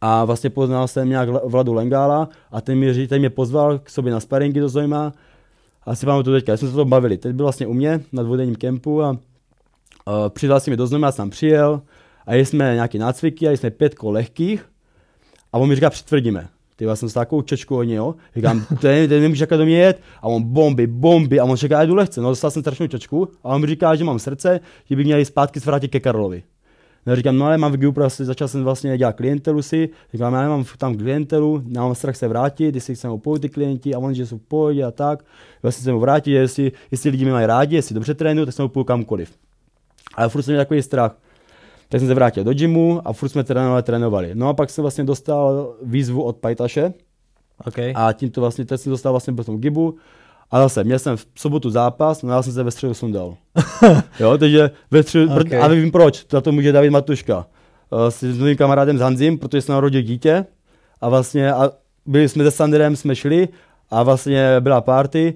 A 0.00 0.24
vlastně 0.24 0.50
poznal 0.50 0.88
jsem 0.88 1.08
nějak 1.08 1.28
Vladu 1.28 1.72
Lengála 1.72 2.28
a 2.52 2.60
ten 2.60 2.78
mě, 2.78 3.08
ten 3.08 3.18
mě 3.18 3.30
pozval 3.30 3.78
k 3.78 3.90
sobě 3.90 4.12
na 4.12 4.20
sparingy 4.20 4.60
do 4.60 4.68
Zojma. 4.68 5.12
Asi 5.84 6.06
vám 6.06 6.22
to 6.22 6.32
teďka, 6.32 6.56
jsme 6.56 6.68
se 6.68 6.74
to 6.74 6.84
bavili. 6.84 7.18
Teď 7.18 7.32
byl 7.32 7.44
vlastně 7.44 7.66
u 7.66 7.72
mě 7.72 8.00
na 8.12 8.22
dvoudenním 8.22 8.56
kempu 8.56 9.02
a 9.02 9.10
uh, 9.10 9.16
přidal 10.28 10.60
si 10.60 10.70
mě 10.70 10.76
do 10.76 10.86
Zojma, 10.86 11.06
já 11.06 11.12
jsem 11.12 11.30
přijel 11.30 11.82
a 12.26 12.34
jsme 12.34 12.74
nějaké 12.74 12.98
nácviky 12.98 13.48
a 13.48 13.50
jsme 13.50 13.70
pětko 13.70 14.10
lehkých 14.10 14.66
a 15.52 15.58
on 15.58 15.68
mi 15.68 15.74
říká, 15.74 15.90
přitvrdíme 15.90 16.48
ty 16.80 16.86
já 16.86 16.96
jsem 16.96 17.08
s 17.08 17.12
takovou 17.12 17.42
čečkou 17.42 17.76
od 17.76 17.82
něho, 17.82 18.14
říkám, 18.36 18.64
ten, 18.80 19.08
ten 19.08 19.22
nemůže 19.22 19.46
do 19.46 19.64
mě 19.64 19.78
jet, 19.78 20.00
a 20.22 20.28
on 20.28 20.42
bomby, 20.42 20.86
bomby, 20.86 21.40
a 21.40 21.44
on 21.44 21.56
říká, 21.56 21.84
jdu 21.84 21.94
lehce, 21.94 22.20
no 22.20 22.28
dostal 22.28 22.50
jsem 22.50 22.62
strašnou 22.62 22.86
čečku, 22.86 23.28
a 23.44 23.48
on 23.48 23.60
mi 23.60 23.66
říká, 23.66 23.94
že 23.94 24.04
mám 24.04 24.18
srdce, 24.18 24.60
že 24.84 24.96
by 24.96 25.04
měli 25.04 25.24
zpátky 25.24 25.60
zvrátit 25.60 25.88
ke 25.88 26.00
Karlovi. 26.00 26.42
No 27.06 27.16
říkám, 27.16 27.36
no 27.36 27.46
ale 27.46 27.58
mám 27.58 27.72
v 27.72 27.76
Giu, 27.76 27.92
prostě 27.92 28.24
začal 28.24 28.48
jsem 28.48 28.64
vlastně 28.64 28.98
dělat 28.98 29.16
klientelu 29.16 29.62
si, 29.62 29.88
říkám, 30.12 30.34
já 30.34 30.42
nemám 30.42 30.64
tam 30.78 30.96
klientelu, 30.96 31.62
mám 31.78 31.94
strach 31.94 32.16
se 32.16 32.28
vrátit, 32.28 32.74
jestli 32.74 32.94
chceme 32.94 33.12
opojit 33.12 33.42
ty 33.42 33.48
klienti 33.48 33.94
a 33.94 33.98
oni, 33.98 34.14
že 34.14 34.26
jsou 34.26 34.38
v 34.38 34.42
pohodě 34.42 34.84
a 34.84 34.90
tak, 34.90 35.24
vlastně 35.62 35.84
se 35.84 35.92
mu 35.92 36.00
vrátit, 36.00 36.30
jestli, 36.30 36.72
jestli 36.90 37.10
lidi 37.10 37.24
mě 37.24 37.32
mají 37.32 37.46
rádi, 37.46 37.76
jestli 37.76 37.94
dobře 37.94 38.14
trénují, 38.14 38.46
tak 38.46 38.54
jsem 38.54 38.70
ho 38.74 38.84
kamkoliv. 38.84 39.32
Ale 40.14 40.28
furt 40.28 40.42
jsem 40.42 40.52
měl 40.52 40.60
takový 40.64 40.82
strach. 40.82 41.16
Tak 41.88 42.00
jsem 42.00 42.08
se 42.08 42.14
vrátil 42.14 42.44
do 42.44 42.54
gymu 42.54 43.00
a 43.04 43.12
furt 43.12 43.28
jsme 43.28 43.44
trénovali, 43.44 43.82
trénovali. 43.82 44.30
No 44.34 44.48
a 44.48 44.54
pak 44.54 44.70
jsem 44.70 44.82
vlastně 44.82 45.04
dostal 45.04 45.74
výzvu 45.82 46.22
od 46.22 46.36
Pajtaše. 46.36 46.92
Okay. 47.66 47.92
A 47.96 48.12
tím 48.12 48.30
to 48.30 48.40
vlastně, 48.40 48.64
teď 48.64 48.80
jsem 48.80 48.90
dostal 48.90 49.12
vlastně 49.12 49.32
po 49.32 49.44
tom 49.44 49.58
gibu. 49.58 49.96
A 50.50 50.60
zase, 50.60 50.84
měl 50.84 50.98
jsem 50.98 51.16
v 51.16 51.26
sobotu 51.36 51.70
zápas, 51.70 52.22
no 52.22 52.32
já 52.32 52.42
jsem 52.42 52.52
se 52.52 52.62
ve 52.62 52.70
středu 52.70 52.94
sundal. 52.94 53.36
jo, 54.20 54.38
takže 54.38 54.70
ve 54.90 55.02
středu, 55.02 55.34
okay. 55.40 55.60
a 55.60 55.68
vím 55.68 55.90
proč, 55.90 56.26
za 56.30 56.40
to 56.40 56.52
může 56.52 56.72
David 56.72 56.90
Matuška. 56.90 57.46
Uh, 57.90 58.06
s 58.08 58.22
novým 58.22 58.56
kamarádem 58.56 58.98
z 58.98 59.00
Hanzim, 59.00 59.38
protože 59.38 59.62
jsem 59.62 59.72
narodil 59.72 60.02
dítě 60.02 60.44
a 61.00 61.08
vlastně 61.08 61.52
a 61.52 61.70
byli 62.06 62.28
jsme 62.28 62.44
se 62.44 62.50
Sanderem, 62.50 62.96
jsme 62.96 63.16
šli 63.16 63.48
a 63.90 64.02
vlastně 64.02 64.56
byla 64.60 64.80
party 64.80 65.34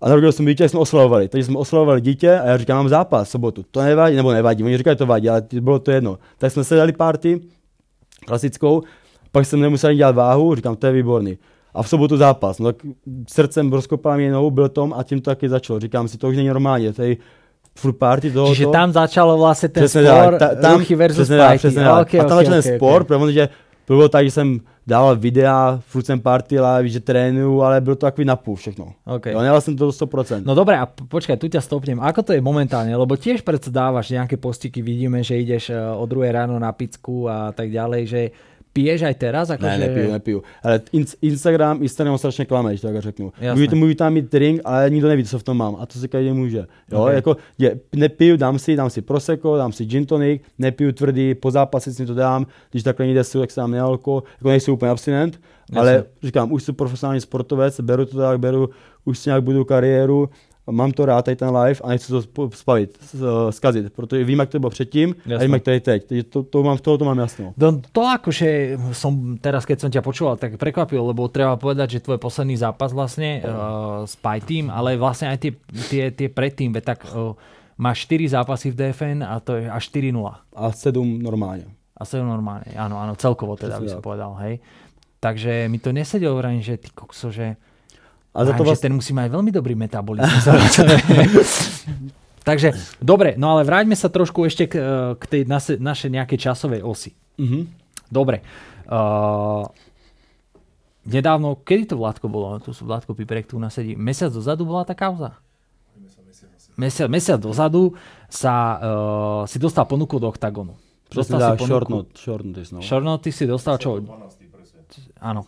a 0.00 0.08
narodil 0.08 0.32
jsem 0.32 0.46
dítě, 0.46 0.68
jsme 0.68 0.80
oslavovali. 0.80 1.28
Takže 1.28 1.44
jsme 1.44 1.58
oslavovali 1.58 2.00
dítě 2.00 2.38
a 2.38 2.46
já 2.46 2.56
říkám, 2.56 2.76
mám 2.76 2.88
zápas 2.88 3.30
sobotu. 3.30 3.64
To 3.70 3.82
nevadí, 3.82 4.16
nebo 4.16 4.32
nevadí, 4.32 4.64
oni 4.64 4.78
říkají, 4.78 4.96
to 4.96 5.06
vadí, 5.06 5.28
ale 5.28 5.42
bylo 5.60 5.78
to 5.78 5.90
jedno. 5.90 6.18
Tak 6.38 6.52
jsme 6.52 6.64
se 6.64 6.76
dali 6.76 6.92
party, 6.92 7.40
klasickou, 8.26 8.82
pak 9.32 9.46
jsem 9.46 9.60
nemusel 9.60 9.94
dělat 9.94 10.14
váhu, 10.14 10.54
říkám, 10.54 10.76
to 10.76 10.86
je 10.86 10.92
výborný. 10.92 11.38
A 11.74 11.82
v 11.82 11.88
sobotu 11.88 12.16
zápas. 12.16 12.58
No 12.58 12.72
tak 12.72 12.76
srdcem 13.28 13.72
rozkopal 13.72 14.16
mě 14.16 14.32
nohu, 14.32 14.50
byl 14.50 14.68
tom 14.68 14.94
a 14.96 15.02
tím 15.02 15.20
to 15.20 15.30
taky 15.30 15.48
začalo. 15.48 15.80
Říkám 15.80 16.08
si, 16.08 16.18
to 16.18 16.28
už 16.28 16.36
není 16.36 16.48
normálně, 16.48 16.92
tady 16.92 17.16
furt 17.78 17.92
party 17.92 18.30
toho. 18.30 18.48
Čiže 18.48 18.66
tam 18.66 18.92
začalo 18.92 19.38
vlastně 19.38 19.68
ten 19.68 19.84
přesně 19.84 20.02
spor, 20.02 20.38
tak, 20.38 20.50
ta, 20.50 20.60
tam, 20.60 20.78
ruchy 20.78 20.94
versus 20.94 21.28
přesně, 21.28 21.56
přesně, 21.56 21.90
okay, 21.90 22.20
a 22.20 22.24
tam 22.24 22.38
okay, 22.38 22.44
začal 22.44 22.52
okay, 22.52 22.62
ten 22.62 22.76
spor, 22.76 23.02
okay. 23.02 23.18
protože 23.18 23.48
to 23.84 23.94
bylo 23.96 24.08
tak, 24.08 24.24
že 24.24 24.30
jsem 24.30 24.60
dával 24.86 25.16
videa, 25.16 25.78
furt 25.82 26.06
jsem 26.06 26.20
party 26.20 26.60
live, 26.60 26.88
že 26.88 27.00
trénuju, 27.00 27.62
ale 27.62 27.80
bylo 27.80 27.96
to 27.96 28.06
takový 28.06 28.24
napůl 28.24 28.54
všechno. 28.56 28.92
Okay. 29.06 29.32
Jo, 29.32 29.40
nemal 29.40 29.60
jsem 29.60 29.76
to 29.76 29.84
do 29.84 29.90
100%. 29.90 30.42
No 30.46 30.54
dobré, 30.54 30.78
a 30.78 30.86
počkaj, 30.86 31.36
tu 31.36 31.48
ťa 31.48 31.60
stopnem. 31.60 31.98
Ako 31.98 32.22
to 32.22 32.32
je 32.34 32.42
momentálne? 32.42 32.94
Lebo 32.94 33.18
tiež 33.18 33.42
predsa 33.42 33.70
dávaš 33.70 34.14
nejaké 34.14 34.38
postiky, 34.38 34.82
vidíme, 34.82 35.22
že 35.26 35.42
ideš 35.42 35.70
eh, 35.70 35.78
o 35.78 36.06
druhé 36.06 36.30
ráno 36.30 36.58
na 36.58 36.70
picku 36.70 37.26
a 37.26 37.50
tak 37.50 37.70
ďalej, 37.70 38.02
že 38.06 38.20
Piješ 38.72 39.02
aj 39.02 39.14
teraz? 39.18 39.50
Ako 39.50 39.66
ne, 39.66 39.74
že... 39.74 39.82
nepiju, 39.82 40.08
nepiju. 40.12 40.38
Ale 40.62 40.80
Instagram, 41.22 41.82
Instagram 41.82 42.18
strašně 42.18 42.44
klame, 42.44 42.70
když 42.70 42.80
tak 42.80 43.02
řeknu. 43.02 43.32
Můžu, 43.54 43.76
můžu 43.76 43.94
tam 43.94 44.12
mít 44.12 44.30
drink, 44.30 44.60
ale 44.64 44.90
nikdo 44.90 45.08
neví, 45.08 45.24
co 45.24 45.38
v 45.38 45.42
tom 45.42 45.56
mám. 45.56 45.76
A 45.80 45.86
to 45.86 45.98
se 45.98 46.08
každý 46.08 46.32
může. 46.32 46.66
Jo, 46.92 47.02
okay. 47.02 47.14
jako, 47.14 47.36
je, 47.58 47.80
nepiju, 47.96 48.36
dám 48.36 48.58
si, 48.58 48.76
dám 48.76 48.90
si 48.90 49.02
prosecco, 49.02 49.56
dám 49.56 49.72
si 49.72 49.84
gin 49.84 50.06
tonic, 50.06 50.42
nepiju 50.58 50.92
tvrdý, 50.92 51.34
po 51.34 51.50
zápase 51.50 51.92
si 51.92 52.06
to 52.06 52.14
dám, 52.14 52.46
když 52.70 52.82
takhle 52.82 53.06
někde 53.06 53.24
jsou, 53.24 53.40
tak 53.40 53.50
se 53.50 53.60
dám 53.60 53.70
nealko, 53.70 54.22
jako 54.38 54.48
nejsou 54.48 54.72
úplně 54.72 54.90
abstinent, 54.90 55.40
Jasne. 55.70 55.80
ale 55.80 56.04
říkám, 56.22 56.52
už 56.52 56.62
jsem 56.62 56.74
profesionální 56.74 57.20
sportovec, 57.20 57.80
beru 57.80 58.04
to 58.04 58.18
tak, 58.18 58.40
beru, 58.40 58.70
už 59.04 59.18
si 59.18 59.28
nějak 59.28 59.42
budu 59.42 59.64
kariéru, 59.64 60.28
mám 60.70 60.92
to 60.92 61.06
rád, 61.06 61.24
tady 61.24 61.36
ten 61.36 61.56
live 61.56 61.80
a 61.84 61.88
nechci 61.88 62.12
to 62.12 62.22
spavit, 62.54 62.98
zkazit, 63.50 63.92
protože 63.92 64.24
vím, 64.24 64.38
jak 64.38 64.48
to 64.48 64.58
bylo 64.58 64.70
předtím 64.70 65.14
Jasne. 65.26 65.36
a 65.36 65.42
vím, 65.42 65.52
jak 65.52 65.62
to 65.62 65.70
je 65.70 65.80
teď. 65.80 66.04
Takže 66.06 66.24
to, 66.24 66.42
to 66.42 66.62
mám, 66.62 66.78
toho 66.78 66.98
to 66.98 67.04
mám 67.04 67.18
jasno. 67.18 67.54
No, 67.56 67.80
to 67.92 68.00
akože 68.06 68.78
som 68.92 69.38
teraz, 69.40 69.66
keď 69.66 69.76
som 69.80 69.90
ťa 69.90 70.02
počúval, 70.02 70.36
tak 70.36 70.56
prekvapil, 70.56 71.00
lebo 71.00 71.28
treba 71.28 71.56
povedať, 71.56 71.98
že 71.98 72.04
tvoj 72.04 72.18
posledný 72.18 72.56
zápas 72.56 72.92
vlastne 72.92 73.42
uh, 73.42 74.04
s 74.06 74.14
Py 74.16 74.38
Team, 74.44 74.66
ale 74.70 74.96
vlastne 74.96 75.32
aj 75.32 75.38
tie, 75.38 75.52
tie, 75.90 76.04
tie 76.14 76.28
predtým, 76.28 76.74
tak 76.80 77.04
uh, 77.10 77.34
máš 77.80 78.04
4 78.06 78.36
zápasy 78.36 78.70
v 78.70 78.76
DFN 78.76 79.24
a 79.24 79.40
to 79.40 79.56
je 79.56 79.64
až 79.64 79.84
4-0. 79.88 80.12
A 80.52 80.62
7 80.68 81.00
normálne. 81.22 81.64
A 81.96 82.04
7 82.04 82.20
normálne, 82.24 82.68
áno, 82.76 83.00
áno, 83.00 83.16
celkovo 83.16 83.56
teda 83.56 83.80
by 83.80 83.88
som 83.88 84.04
povedal, 84.04 84.36
hej. 84.44 84.60
Takže 85.20 85.68
mi 85.68 85.76
to 85.76 85.92
nesedelo 85.92 86.40
vrajím, 86.40 86.64
že 86.64 86.80
ty 86.80 86.88
kokso, 86.92 87.28
že 87.28 87.60
a 88.30 88.38
za 88.46 88.52
to 88.54 88.62
vás... 88.62 88.78
ten 88.78 88.94
musí 88.94 89.10
mať 89.10 89.26
veľmi 89.26 89.50
dobrý 89.50 89.74
metabolizmus. 89.74 90.46
Takže, 92.48 92.72
dobre, 93.02 93.34
no 93.36 93.58
ale 93.58 93.66
vráťme 93.66 93.92
sa 93.98 94.08
trošku 94.08 94.46
ešte 94.46 94.70
k, 94.70 94.74
k 95.18 95.24
tej 95.28 95.42
nase, 95.50 95.76
našej 95.76 96.10
nejakej 96.14 96.38
časovej 96.50 96.80
osi. 96.80 97.12
Mm-hmm. 97.36 97.62
Dobre. 98.08 98.40
Uh, 98.88 99.68
nedávno, 101.04 101.58
kedy 101.60 101.94
to 101.94 101.96
Vládko 102.00 102.26
bolo? 102.32 102.56
Tu 102.62 102.72
sú 102.72 102.88
Vládko 102.88 103.12
Piperek, 103.12 103.50
tu 103.50 103.60
nás 103.60 103.74
sedí. 103.74 103.98
Mesiac 103.98 104.32
dozadu 104.32 104.64
bola 104.64 104.86
tá 104.86 104.96
kauza? 104.96 105.36
Mesiac, 106.80 107.12
mesiac 107.12 107.36
dozadu 107.36 107.92
sa 108.32 108.54
uh, 108.80 109.42
si 109.44 109.60
dostal 109.60 109.84
ponuku 109.84 110.16
do 110.16 110.32
OKTAGONu. 110.32 110.74
Dostal 111.12 111.38
si 111.42 111.50
ponuku, 111.60 111.68
short, 111.68 111.88
note, 111.90 112.10
short 112.16 112.44
notice. 112.46 112.70
No. 112.72 112.80
Short 112.80 113.04
notice 113.04 113.36
si 113.36 113.44
dostal 113.44 113.76
čo? 113.76 114.00
Áno, 115.20 115.44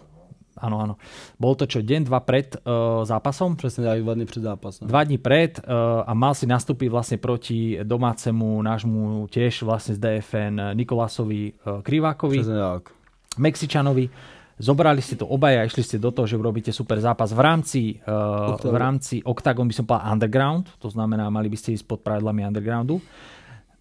áno, 0.63 0.77
áno. 0.79 0.95
Bol 1.43 1.59
to 1.59 1.67
čo, 1.67 1.83
deň, 1.83 2.07
dva 2.07 2.23
pred 2.23 2.55
uh, 2.63 3.03
zápasom? 3.03 3.59
Presne 3.59 3.91
aj 3.91 4.01
dva 4.07 4.15
dní 4.15 4.27
pred 4.31 4.43
zápasom. 4.47 4.87
Dva 4.87 5.03
dní 5.03 5.19
pred 5.19 5.59
uh, 5.59 6.07
a 6.07 6.13
mal 6.15 6.39
si 6.39 6.47
nastúpiť 6.47 6.87
vlastne 6.87 7.19
proti 7.19 7.83
domácemu 7.83 8.63
nášmu 8.63 9.27
tiež 9.27 9.67
vlastne 9.67 9.99
z 9.99 10.01
DFN 10.01 10.79
Nikolasovi 10.79 11.43
uh, 11.67 11.83
Krivákovi. 11.83 12.39
Presne 12.39 12.59
tak. 12.63 12.95
Mexičanovi. 13.43 14.07
zobrali 14.63 15.03
ste 15.03 15.19
to 15.19 15.27
obaja 15.27 15.65
a 15.65 15.69
išli 15.69 15.83
ste 15.83 15.97
do 15.99 16.15
toho, 16.15 16.31
že 16.31 16.39
urobíte 16.39 16.71
super 16.71 17.03
zápas 17.03 17.35
v 17.35 17.41
rámci, 17.43 17.81
uh, 18.07 18.55
v 18.55 18.79
rámci 18.79 19.19
Octagon 19.27 19.67
by 19.67 19.75
som 19.75 19.85
povedal 19.89 20.15
underground, 20.15 20.71
to 20.79 20.87
znamená, 20.87 21.27
mali 21.35 21.51
by 21.51 21.59
ste 21.59 21.75
ísť 21.75 21.85
pod 21.91 22.01
pravidlami 22.07 22.47
undergroundu. 22.47 23.03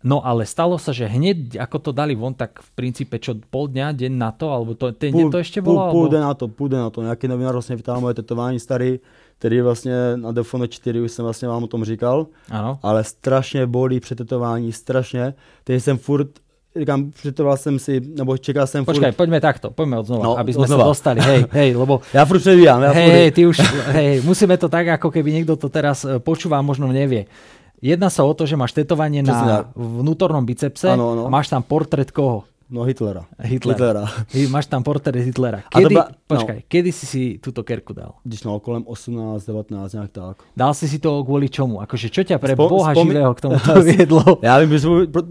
No 0.04 0.26
ale 0.26 0.46
stalo 0.50 0.82
sa, 0.82 0.90
že 0.94 1.06
hneď 1.06 1.62
ako 1.62 1.78
to 1.80 1.92
dali 1.94 2.18
von, 2.18 2.34
tak 2.34 2.58
v 2.58 2.70
princípe 2.74 3.22
čo 3.22 3.38
pol 3.38 3.70
dňa, 3.70 3.94
deň 3.94 4.14
na 4.18 4.34
to, 4.34 4.50
alebo 4.50 4.74
to, 4.74 4.90
ten 4.98 5.14
deň 5.14 5.30
to 5.30 5.38
ešte 5.38 5.62
bolo? 5.62 5.90
Půl, 5.90 5.92
půl 5.92 6.08
alebo... 6.10 6.20
na 6.20 6.34
to, 6.34 6.46
půl 6.48 6.70
na 6.70 6.90
to. 6.90 7.02
Nějaký 7.02 7.28
novinář 7.28 7.54
vlastně 7.54 7.76
vytáhl 7.76 8.02
moje 8.02 8.14
tetování 8.14 8.60
starý, 8.60 9.00
který 9.38 9.62
vlastně 9.62 9.94
na 10.16 10.32
Defone 10.32 10.68
4 10.68 11.02
už 11.02 11.12
jsem 11.12 11.26
vlastně 11.26 11.48
vám 11.48 11.64
o 11.64 11.68
tom 11.68 11.84
říkal. 11.86 12.28
Ano. 12.50 12.80
Ale 12.82 13.04
strašně 13.04 13.66
bolí 13.66 14.00
přetetování, 14.00 14.72
strašně. 14.72 15.34
Teď 15.64 15.84
jsem 15.84 15.98
furt 15.98 16.28
říkám, 16.80 17.12
přetetoval 17.12 17.58
jsem 17.58 17.80
si, 17.80 18.02
nebo 18.16 18.38
čekal 18.38 18.68
jsem 18.68 18.86
furt... 18.86 18.96
Počkaj, 18.96 19.12
poďme 19.12 19.42
takto, 19.42 19.72
poďme 19.76 20.00
od 20.00 20.08
znova, 20.08 20.24
No, 20.24 20.32
aby 20.40 20.56
sme 20.56 20.64
odznova. 20.64 20.84
sa 20.84 20.88
dostali, 20.88 21.20
hej, 21.20 21.40
hej, 21.60 21.70
lebo 21.76 22.00
Já 22.14 22.26
furt 22.26 22.40
předvídám. 22.40 22.82
Já 22.82 22.92
hej, 22.92 23.06
furt... 23.06 23.14
hej, 23.14 23.32
ty 23.32 23.42
už, 23.48 23.58
hej, 23.92 24.22
musíme 24.24 24.56
to 24.58 24.70
tak, 24.72 24.88
ako 24.88 25.12
keby 25.12 25.36
niekto 25.36 25.60
to 25.60 25.68
teraz 25.68 26.08
e, 26.08 26.16
počúva, 26.24 26.58
a 26.58 26.64
možno 26.64 26.88
nevie. 26.88 27.28
Jedná 27.82 28.14
sa 28.14 28.22
o 28.22 28.32
to, 28.38 28.46
že 28.46 28.54
máš 28.54 28.78
tetovanie 28.78 29.26
Presne 29.26 29.42
na 29.42 29.58
vnútornom 29.74 30.46
bicepse 30.46 30.94
Áno, 30.94 31.18
áno. 31.18 31.22
a 31.26 31.30
máš 31.34 31.50
tam 31.50 31.66
portrét 31.66 32.14
koho? 32.14 32.46
No 32.72 32.84
Hitlera. 32.88 33.26
Hitlera. 33.40 34.06
Hitlera. 34.32 34.50
Máš 34.50 34.66
tam 34.66 34.84
portrét 34.84 35.16
Hitlera. 35.16 35.60
Kedy, 35.70 35.96
ba- 35.96 36.08
no. 36.08 36.16
počkaj, 36.28 36.64
kedy 36.72 36.92
si 36.92 37.06
si 37.06 37.22
túto 37.44 37.64
kerku 37.68 37.92
dal? 37.94 38.16
Když 38.24 38.44
mal 38.48 38.60
kolem 38.64 38.84
18, 38.88 39.46
19, 39.46 39.94
nějak 39.94 40.12
tak. 40.12 40.38
Dal 40.58 40.74
si 40.74 40.88
si 40.88 41.00
to 41.00 41.20
kvôli 41.28 41.52
čomu? 41.52 41.84
Akože 41.84 42.08
čo 42.08 42.24
ťa 42.24 42.40
pre 42.40 42.56
Spo- 42.56 42.72
Boha 42.72 42.96
spomi- 42.96 43.12
živého 43.12 43.34
k 43.36 43.42
tomu 43.44 43.60
to 43.66 43.84
viedlo? 43.84 44.24
Já 44.42 44.56
vím, 44.64 44.78
že 44.78 44.88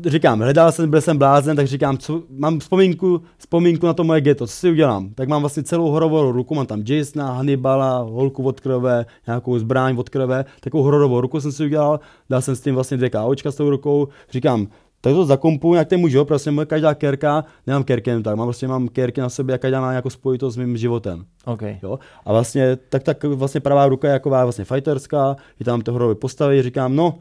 říkám, 0.07 0.38
hledal 0.40 0.72
jsem, 0.72 0.90
byl 0.90 1.00
jsem 1.00 1.18
blázen, 1.18 1.57
tak 1.57 1.66
říkám, 1.66 1.98
co, 1.98 2.22
mám 2.29 2.59
vzpomínku, 2.61 3.22
vzpomínku 3.38 3.87
na 3.87 3.92
to 3.96 4.05
moje 4.05 4.20
ghetto, 4.20 4.46
co 4.46 4.53
si 4.53 4.70
udělám? 4.70 5.11
Tak 5.14 5.29
mám 5.29 5.40
vlastně 5.42 5.62
celou 5.62 5.90
hororovou 5.90 6.33
ruku, 6.33 6.55
mám 6.55 6.66
tam 6.66 6.83
Jasona, 6.87 7.33
Hannibala, 7.33 7.98
holku 7.98 8.42
od 8.44 8.61
krve, 8.61 9.07
nějakou 9.26 9.59
zbraň 9.59 9.96
od 9.96 10.09
krve, 10.09 10.44
takovou 10.61 10.83
hororovou 10.85 11.20
ruku 11.20 11.40
jsem 11.40 11.53
si 11.53 11.64
udělal, 11.64 12.00
dal 12.31 12.42
jsem 12.42 12.57
s 12.57 12.61
tím 12.61 12.74
vlastně 12.74 12.96
dvě 12.96 13.11
KOčka 13.11 13.50
s 13.50 13.57
tou 13.57 13.70
rukou, 13.70 14.09
říkám, 14.31 14.68
tak 15.01 15.15
to 15.15 15.25
zakompu, 15.25 15.75
jak 15.75 15.89
ten 15.89 16.01
můj 16.01 16.11
život, 16.11 16.25
prostě 16.25 16.51
moje 16.51 16.67
každá 16.67 16.95
kerka, 16.95 17.45
nemám 17.67 17.85
kerky 17.85 18.11
jen 18.11 18.23
tak, 18.23 18.37
mám 18.37 18.47
prostě 18.47 18.69
mám 18.69 18.89
kerky 18.89 19.21
na 19.21 19.29
sobě 19.29 19.55
a 19.55 19.59
každá 19.59 19.81
má 19.81 19.91
nějakou 19.91 20.11
spojitost 20.11 20.55
s 20.55 20.59
mým 20.59 20.77
životem. 20.77 21.25
OK. 21.45 21.63
Jo? 21.83 21.99
A 22.25 22.33
vlastně, 22.33 22.77
tak, 22.89 23.03
tak 23.03 23.25
vlastně 23.25 23.61
pravá 23.61 23.89
ruka 23.89 24.09
je 24.09 24.15
taková 24.15 24.45
vlastně 24.45 24.65
fighterská, 24.65 25.37
je 25.59 25.65
tam 25.65 25.81
to 25.81 25.93
horové 25.93 26.15
postavy, 26.15 26.63
říkám, 26.63 26.97
no, 26.97 27.15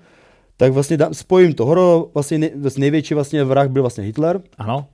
tak 0.58 0.74
vlastně 0.74 0.98
dám, 0.98 1.14
spojím 1.14 1.54
to 1.54 1.66
horo, 1.66 2.10
vlastně 2.14 2.38
nej, 2.38 2.52
vlastně 2.56 2.82
největší 2.82 3.14
vlastně 3.14 3.44
vrah 3.44 3.68
byl 3.68 3.84
vlastně 3.84 4.04
Hitler 4.04 4.42
Ano? 4.58 4.86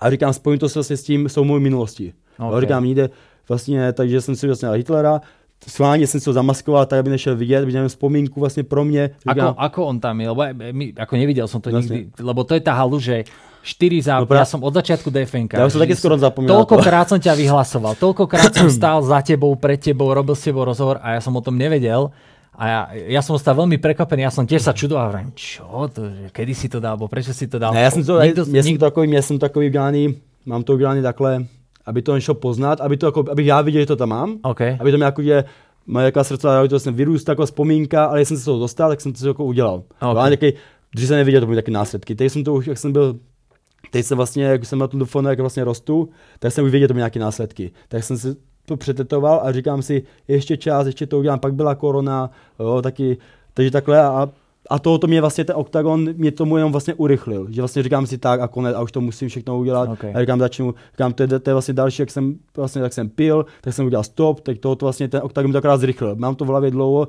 a 0.00 0.10
říkám, 0.10 0.32
spojím 0.32 0.58
to 0.58 0.68
se 0.68 0.78
vlastně 0.78 0.96
s 0.96 1.02
tím, 1.02 1.28
mojí 1.42 1.62
minulostí. 1.62 2.12
Ok. 2.38 2.48
Okay. 2.48 2.60
Říkám, 2.60 2.84
jde 2.84 3.10
vlastně, 3.48 3.92
takže 3.92 4.20
jsem 4.20 4.36
si 4.36 4.46
vlastně 4.46 4.68
Hitlera, 4.68 5.20
schválně 5.68 6.06
jsem 6.06 6.20
si 6.20 6.24
to 6.24 6.32
zamaskoval, 6.32 6.86
tak 6.86 6.98
aby 6.98 7.10
nešel 7.10 7.36
vidět, 7.36 7.64
viděl 7.64 7.88
vzpomínku 7.88 8.40
vlastně 8.40 8.62
pro 8.62 8.84
mě. 8.84 9.10
Ako, 9.26 9.34
Říkám, 9.40 9.54
ako 9.58 9.80
on 9.86 10.00
tam 10.00 10.20
je? 10.20 10.28
Lebo 10.28 10.42
ja- 10.42 10.54
my, 10.72 10.92
ako 10.96 11.12
nevidel 11.16 11.46
som 11.48 11.60
to 11.60 11.70
Vlastne. 11.70 11.96
nikdy, 11.96 12.22
lebo 12.22 12.44
to 12.44 12.54
je 12.54 12.60
tá 12.64 12.72
halu, 12.72 12.96
že 13.00 13.24
4 13.60 14.00
za... 14.00 14.16
No 14.20 14.24
pra- 14.24 14.40
ja 14.40 14.48
som 14.48 14.64
od 14.64 14.72
začiatku 14.72 15.12
DFNK. 15.12 15.52
Ja 15.60 15.68
už 15.68 15.76
som 15.76 15.84
že 15.84 15.84
taky 15.84 15.96
skoro 16.00 16.16
zapomínal 16.16 16.64
to. 16.64 16.64
Toľkokrát 16.64 17.12
som 17.12 17.20
ťa 17.20 17.36
vyhlasoval, 17.36 17.92
toľkokrát 18.08 18.56
som 18.56 18.72
stál 18.72 19.04
za 19.04 19.20
tebou, 19.20 19.52
pred 19.60 19.76
tebou, 19.76 20.08
robil 20.16 20.32
s 20.32 20.48
tebou 20.48 20.64
rozhovor 20.64 20.96
a 21.04 21.12
ja 21.16 21.20
som 21.20 21.36
o 21.36 21.42
tom 21.44 21.60
nevedel. 21.60 22.08
A 22.56 22.64
ja, 22.68 22.80
ja 23.16 23.20
som 23.24 23.36
stal 23.40 23.56
veľmi 23.56 23.76
prekvapený, 23.80 24.24
ja 24.24 24.32
som 24.32 24.44
tiež 24.44 24.64
sa 24.64 24.72
čudoval, 24.76 25.08
vrajím, 25.12 25.32
čo 25.32 25.64
to, 25.88 26.08
že 26.08 26.28
kedy 26.28 26.52
si 26.52 26.68
to 26.68 26.76
dal, 26.76 26.92
alebo 26.96 27.08
prečo 27.08 27.32
si 27.32 27.48
to 27.48 27.56
dal. 27.56 27.72
Ne, 27.72 27.80
já 27.84 27.90
jsem 27.90 28.04
to, 28.04 28.20
Nikto- 28.20 28.44
já 28.52 28.62
jsem 28.62 28.72
nik- 28.72 28.78
to 28.78 28.84
takový, 28.84 29.10
já 29.12 29.22
jsem 29.22 29.38
takový 29.38 29.66
udělaný, 29.68 30.16
mám 30.44 30.62
to 30.64 30.72
udělaný 30.74 31.00
takhle, 31.02 31.44
aby 31.90 32.02
to 32.02 32.14
nešlo 32.14 32.34
poznat, 32.34 32.80
aby 32.80 32.96
to 32.96 33.06
jako, 33.06 33.24
abych 33.30 33.46
já 33.46 33.60
viděl, 33.60 33.82
že 33.82 33.86
to 33.86 33.96
tam 33.96 34.08
mám, 34.08 34.38
OK. 34.42 34.60
aby 34.60 34.90
to 34.90 34.96
mě 34.96 35.04
jako, 35.04 35.22
že 35.22 35.44
moje 35.86 36.04
jaká 36.04 36.24
srdcová 36.24 36.68
to 36.68 36.80
jsem 36.80 36.94
vyrůstal 36.94 37.32
jako 37.32 37.46
vzpomínka, 37.46 38.04
ale 38.04 38.24
jsem 38.24 38.36
se 38.36 38.44
toho 38.44 38.58
dostal, 38.58 38.90
tak 38.90 39.00
jsem 39.00 39.12
to 39.12 39.28
jako 39.28 39.44
udělal. 39.44 39.74
Ok. 39.74 39.84
Okay. 40.02 40.20
Ale 40.20 40.30
taky, 40.30 40.54
když 40.90 41.08
jsem 41.08 41.16
neviděl, 41.16 41.40
to 41.40 41.46
byly 41.46 41.56
taky 41.56 41.70
následky. 41.70 42.14
Teď 42.14 42.32
jsem 42.32 42.44
to 42.44 42.54
už, 42.54 42.66
jak 42.66 42.78
jsem 42.78 42.92
byl, 42.92 43.18
teď 43.90 44.06
jsem 44.06 44.16
vlastně, 44.16 44.44
jak 44.44 44.66
jsem 44.66 44.78
na 44.78 44.86
tom 44.86 45.00
dofonu, 45.00 45.28
jak 45.28 45.40
vlastně 45.40 45.64
rostu, 45.64 46.08
tak 46.38 46.52
jsem 46.52 46.64
už 46.64 46.70
věděl, 46.70 46.88
to 46.88 46.94
byly 46.94 47.00
nějaké 47.00 47.18
následky. 47.18 47.70
Tak 47.88 48.04
jsem 48.04 48.18
si 48.18 48.36
to 48.66 48.76
přetetoval 48.76 49.40
a 49.44 49.52
říkám 49.52 49.82
si, 49.82 50.02
ještě 50.28 50.56
čas, 50.56 50.86
ještě 50.86 51.06
to 51.06 51.18
udělám, 51.18 51.38
pak 51.38 51.54
byla 51.54 51.74
korona, 51.74 52.30
jo, 52.60 52.82
taky, 52.82 53.18
takže 53.54 53.70
takhle 53.70 54.02
a 54.02 54.28
a 54.70 54.78
tohoto 54.78 55.06
mě 55.06 55.20
vlastně 55.20 55.44
ten 55.44 55.56
oktagon 55.58 56.14
mě 56.16 56.30
tomu 56.30 56.56
jenom 56.56 56.72
vlastně 56.72 56.94
urychlil, 56.94 57.46
že 57.50 57.60
vlastně 57.62 57.82
říkám 57.82 58.06
si 58.06 58.18
tak 58.18 58.40
a 58.40 58.48
konec 58.48 58.76
a 58.76 58.82
už 58.82 58.92
to 58.92 59.00
musím 59.00 59.28
všechno 59.28 59.58
udělat 59.58 59.88
Ok. 59.90 60.04
a 60.14 60.20
říkám 60.20 60.38
začnu, 60.38 60.74
říkám 60.92 61.12
to 61.12 61.22
je, 61.22 61.28
to 61.28 61.50
je 61.50 61.54
vlastně 61.54 61.74
další, 61.74 62.02
jak 62.02 62.10
jsem 62.10 62.34
vlastně 62.56 62.82
tak 62.82 62.92
jsem 62.92 63.08
pil, 63.08 63.46
tak 63.60 63.74
jsem 63.74 63.86
udělal 63.86 64.04
stop, 64.04 64.40
teď 64.40 64.60
tohoto 64.60 64.86
vlastně 64.86 65.08
ten 65.08 65.20
oktagon 65.24 65.48
mi 65.48 65.52
to 65.52 65.58
akorát 65.58 65.76
zrychlil, 65.80 66.14
mám 66.16 66.34
to 66.34 66.44
v 66.44 66.48
hlavě 66.48 66.70
dlouho, 66.70 67.08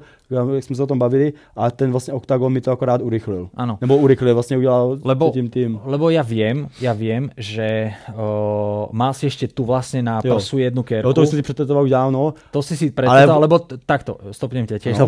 jak 0.55 0.63
jsme 0.63 0.75
se 0.75 0.83
o 0.83 0.87
tom 0.87 0.99
bavili 0.99 1.33
a 1.55 1.71
ten 1.71 1.91
vlastně 1.91 2.13
oktagon 2.13 2.53
mi 2.53 2.61
to 2.61 2.71
akorát 2.71 3.01
urychlil. 3.01 3.49
Ano. 3.55 3.77
Nebo 3.81 3.97
urychlil, 3.97 4.33
vlastně 4.33 4.57
udělal 4.57 4.97
Lebo, 5.05 5.29
tím 5.29 5.49
tým. 5.49 5.79
lebo 5.85 6.09
ja 6.09 6.23
viem, 6.23 6.67
ja 6.81 6.93
viem, 6.97 7.29
že 7.37 7.91
o, 8.17 8.89
mal 8.91 9.13
si 9.13 9.27
ešte 9.27 9.47
tu 9.51 9.63
vlastne 9.67 10.01
na 10.01 10.19
Jo. 10.23 10.35
prsu 10.35 10.57
jednu 10.57 10.83
kerku. 10.83 11.07
Jo, 11.07 11.13
to 11.13 11.21
už 11.21 11.29
si 11.29 11.41
přetetoval 11.41 11.83
už 11.83 11.89
dávno, 11.91 12.33
To 12.51 12.61
si 12.63 12.77
si 12.77 12.91
pretetoval, 12.91 13.37
Ale- 13.37 13.41
lebo 13.45 13.55
takto, 13.85 14.17
stopnem 14.31 14.65
ťa 14.65 14.77
tiež, 14.79 14.95
No. 14.97 15.07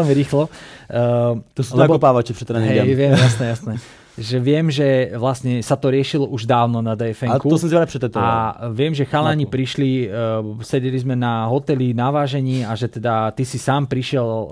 veľmi 0.00 0.12
rýchlo. 0.14 0.48
Uh, 0.90 1.38
to 1.60 1.64
jsou 1.64 1.76
lebo... 1.76 1.92
nakopávače 1.92 2.32
před 2.32 2.50
Hej, 2.50 2.56
tréninkem. 2.56 2.96
viem, 2.96 3.12
jasné, 3.28 3.46
jasné. 3.48 3.74
Že 4.20 4.36
viem, 4.42 4.66
že 4.68 5.16
vlastne 5.16 5.62
sa 5.64 5.80
to 5.80 5.88
riešilo 5.88 6.28
už 6.28 6.44
dávno 6.44 6.82
na 6.82 6.92
A 6.92 6.98
DFN-ku. 6.98 7.46
to 7.46 7.56
jsem 7.56 7.70
si 7.70 7.76
ale 7.76 7.86
přetetoval. 7.86 8.28
A 8.28 8.68
viem, 8.68 8.92
že 8.92 9.08
chalani 9.08 9.44
Na 9.44 9.48
to. 9.48 9.52
prišli, 9.54 10.10
uh, 10.10 10.60
sedeli 10.60 10.98
sme 10.98 11.16
na 11.16 11.46
hoteli 11.46 11.94
na 11.94 12.10
vážení 12.10 12.66
a 12.66 12.74
že 12.74 12.90
teda 12.90 13.30
ty 13.32 13.46
si 13.48 13.56
sám 13.56 13.86
prišiel 13.86 14.26
uh, 14.26 14.48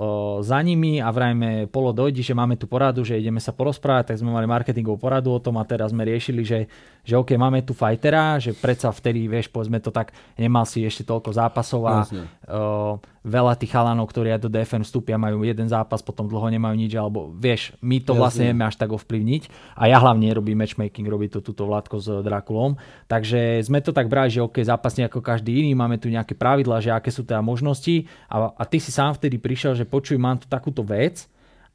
za 0.47 0.63
nimi 0.63 1.03
a 1.03 1.11
vrajme, 1.11 1.67
Polo 1.69 1.93
dojdi, 1.93 2.23
že 2.23 2.39
máme 2.39 2.57
tu 2.57 2.65
poradu, 2.71 3.05
že 3.05 3.19
ideme 3.19 3.43
sa 3.45 3.53
porozprávať, 3.53 4.15
tak 4.15 4.17
sme 4.23 4.31
mali 4.33 4.47
marketingovú 4.47 4.97
poradu 4.97 5.35
o 5.35 5.43
tom 5.43 5.59
a 5.61 5.67
teraz 5.69 5.91
sme 5.91 6.07
riešili, 6.07 6.47
že, 6.47 6.65
že 7.05 7.19
OK, 7.19 7.35
máme 7.37 7.61
tu 7.67 7.75
fightera, 7.75 8.39
že 8.39 8.55
predsa 8.55 8.89
vtedy, 8.95 9.27
vieš, 9.29 9.51
povedzme 9.53 9.83
to 9.85 9.91
tak, 9.91 10.15
nemal 10.39 10.65
si 10.65 10.87
ešte 10.87 11.03
toľko 11.05 11.35
zápasov 11.35 11.83
a 11.85 11.95
uh, 12.07 12.97
veľa 13.27 13.59
tých 13.59 13.75
chalanov, 13.75 14.11
ktorí 14.11 14.35
aj 14.35 14.47
do 14.47 14.51
DFN 14.53 14.83
vstúpia, 14.87 15.19
majú 15.19 15.43
jeden 15.43 15.67
zápas, 15.67 16.03
potom 16.03 16.27
dlho 16.31 16.49
nemajú 16.55 16.75
nič, 16.79 16.93
alebo 16.95 17.33
vieš, 17.35 17.75
my 17.83 17.99
to 18.03 18.15
Jasne. 18.15 18.21
vlastne 18.21 18.43
nevieme 18.51 18.67
až 18.67 18.77
tak 18.79 18.91
ovplyvniť. 18.95 19.43
A 19.75 19.91
ja 19.91 19.99
hlavne 19.99 20.31
robím 20.35 20.59
matchmaking, 20.63 21.07
robí 21.11 21.27
to 21.27 21.43
túto 21.43 21.67
Vládko 21.67 21.97
s 21.99 22.07
Drakulom. 22.23 22.79
Takže 23.11 23.63
sme 23.65 23.83
to 23.83 23.91
tak 23.91 24.07
brali, 24.07 24.31
že 24.31 24.45
OK, 24.45 24.63
zápasne 24.63 25.07
ako 25.07 25.23
každý 25.23 25.65
iný, 25.65 25.75
máme 25.75 25.99
tu 25.99 26.11
nejaké 26.11 26.39
pravidlá, 26.39 26.79
že 26.79 26.95
aké 26.95 27.11
sú 27.11 27.27
teda 27.27 27.43
možnosti. 27.43 28.07
A, 28.31 28.55
a 28.55 28.63
ty 28.67 28.79
si 28.79 28.95
sám 28.95 29.19
vtedy 29.19 29.39
prišiel, 29.39 29.75
že 29.75 29.89
počuj, 29.89 30.17
mám 30.17 30.39
tu 30.39 30.47
takúto 30.47 30.87
vec, 30.87 31.27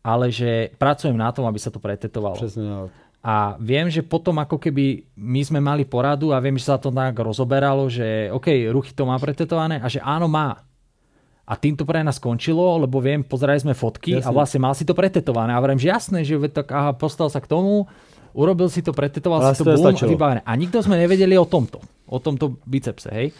ale 0.03 0.27
že 0.31 0.75
pracujem 0.75 1.15
na 1.15 1.31
tom, 1.31 1.47
aby 1.47 1.59
sa 1.59 1.71
to 1.71 1.79
pretetovalo. 1.79 2.35
Přesně. 2.35 2.91
A 3.23 3.55
viem, 3.55 3.87
že 3.87 4.03
potom 4.03 4.35
ako 4.43 4.59
keby 4.59 5.07
my 5.15 5.41
sme 5.47 5.63
mali 5.63 5.87
poradu 5.87 6.35
a 6.35 6.43
viem, 6.43 6.59
že 6.59 6.67
sa 6.67 6.75
to 6.75 6.91
tak 6.91 7.15
rozoberalo, 7.15 7.87
že 7.87 8.27
OK, 8.27 8.51
ruchy 8.67 8.91
to 8.91 9.07
má 9.07 9.15
pretetované 9.15 9.79
a 9.79 9.87
že 9.87 10.03
áno, 10.03 10.27
má. 10.27 10.59
A 11.43 11.59
tým 11.59 11.75
to 11.75 11.83
pre 11.83 11.99
nás 11.99 12.23
skončilo, 12.23 12.79
lebo 12.79 13.03
viem, 13.03 13.19
pozerali 13.19 13.59
sme 13.59 13.75
fotky 13.75 14.15
a 14.15 14.23
Jasne. 14.23 14.31
vlastne 14.31 14.59
mal 14.63 14.71
si 14.71 14.87
to 14.87 14.95
pretetované. 14.95 15.51
A 15.51 15.59
viem, 15.59 15.75
že 15.75 15.91
jasné, 15.91 16.23
že 16.23 16.39
tak, 16.47 16.71
aha, 16.71 16.95
postal 16.95 17.27
sa 17.27 17.43
k 17.43 17.51
tomu, 17.51 17.83
urobil 18.31 18.71
si 18.71 18.79
to, 18.79 18.95
pretetoval 18.95 19.43
Ale 19.43 19.51
si 19.51 19.59
to, 19.59 19.67
to 19.67 19.75
nestačilo. 19.75 20.15
vybavené. 20.15 20.41
A 20.47 20.51
nikto 20.55 20.79
sme 20.79 20.95
nevedeli 20.95 21.35
o 21.35 21.43
tomto, 21.43 21.83
o 22.07 22.17
tomto 22.23 22.55
bicepse, 22.63 23.11
hej. 23.11 23.35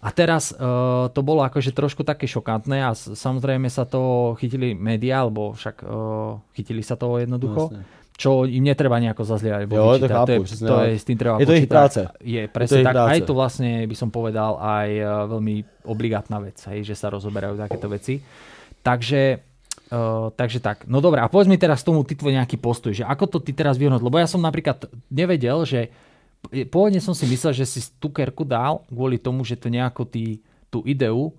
A 0.00 0.08
teraz 0.16 0.52
uh, 0.56 1.12
to 1.12 1.20
bolo 1.20 1.44
akože 1.44 1.76
trošku 1.76 2.08
také 2.08 2.24
šokantné 2.24 2.80
a 2.80 2.96
samozrejme 2.96 3.68
sa 3.68 3.84
to 3.84 4.32
chytili 4.40 4.72
médiá, 4.72 5.24
alebo 5.24 5.52
však 5.52 5.84
uh, 5.84 6.40
chytili 6.56 6.80
sa 6.80 6.96
toho 6.96 7.20
jednoducho. 7.20 7.68
Jasne. 7.72 7.99
Čo 8.20 8.44
im 8.44 8.68
netreba 8.68 9.00
nejako 9.00 9.24
zazlievať. 9.24 9.64
Jo, 9.64 9.96
to 9.96 10.08
chápu, 10.08 10.32
je, 10.32 10.40
přesně 10.40 10.68
to 10.68 10.76
je, 10.80 10.98
s 10.98 11.04
tým 11.08 11.16
treba 11.16 11.40
Je 11.40 11.46
to 11.48 11.56
ich 11.56 11.66
práce. 11.66 12.00
Je 12.20 12.40
Je 12.40 12.48
to 12.48 12.52
presne 12.52 12.78
ich 12.78 12.84
tak. 12.84 12.92
práce. 12.92 13.10
Aj 13.16 13.20
to 13.24 13.32
vlastne 13.32 13.70
by 13.88 13.96
som 13.96 14.12
povedal 14.12 14.60
aj 14.60 14.88
eh, 14.92 15.04
veľmi 15.08 15.54
obligátna 15.88 16.36
vec, 16.44 16.60
hej, 16.68 16.84
že 16.84 16.92
sa 16.92 17.08
rozoberajú 17.08 17.56
takéto 17.56 17.88
veci. 17.88 18.20
Takže 18.84 19.48
Uh, 19.90 20.30
takže 20.38 20.62
tak. 20.62 20.86
No 20.86 21.02
dobré, 21.02 21.18
a 21.18 21.26
povedz 21.26 21.50
mi 21.50 21.58
teraz 21.58 21.82
tomu 21.82 22.06
ty 22.06 22.14
tvoj 22.14 22.38
nejaký 22.38 22.62
postoj, 22.62 22.94
že 22.94 23.02
ako 23.02 23.26
to 23.26 23.38
ty 23.42 23.50
teraz 23.50 23.74
vyhodnoť, 23.74 24.06
lebo 24.06 24.22
ja 24.22 24.30
som 24.30 24.38
napríklad 24.38 24.86
nevedel, 25.10 25.66
že 25.66 25.90
pôvodne 26.70 27.02
som 27.02 27.10
si 27.10 27.26
myslel, 27.26 27.50
že 27.50 27.66
si 27.66 27.82
tú 27.98 28.06
kerku 28.06 28.46
dal 28.46 28.86
kvôli 28.86 29.18
tomu, 29.18 29.42
že 29.42 29.58
to 29.58 29.66
nejako 29.66 30.06
ty 30.06 30.38
tú 30.70 30.86
ideu 30.86 31.34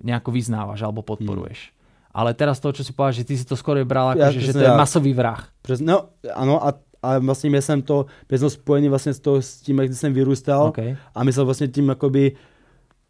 nejako 0.00 0.32
vyznávaš 0.32 0.80
alebo 0.80 1.04
podporuješ. 1.04 1.70
Ale 2.14 2.34
teraz 2.34 2.60
to, 2.62 2.70
čo 2.72 2.86
si 2.86 2.92
povedal, 2.94 3.12
že 3.12 3.24
ty 3.26 3.34
si 3.34 3.42
to 3.44 3.58
skoro 3.58 3.82
bral 3.84 4.14
ako, 4.14 4.22
Ja, 4.22 4.30
že, 4.30 4.40
že 4.40 4.52
to 4.54 4.62
je 4.62 4.70
tak. 4.70 4.78
masový 4.78 5.12
vrah. 5.14 5.42
Přes, 5.62 5.80
no, 5.82 6.14
ano, 6.34 6.62
a, 6.66 6.72
a 7.02 7.18
vlastně 7.18 7.50
měl 7.50 7.62
jsem 7.62 7.82
to, 7.82 8.06
byl 8.28 8.38
jsem 8.38 8.50
spojený 8.50 8.88
vlastně 8.88 9.12
s, 9.14 9.20
to, 9.20 9.42
s 9.42 9.60
tím, 9.60 9.78
jak 9.78 9.92
jsem 9.94 10.12
vyrůstal 10.14 10.62
OK. 10.70 10.78
a 11.14 11.24
myslel 11.24 11.44
vlastně 11.44 11.68
tím, 11.68 11.88
jakoby, 11.88 12.32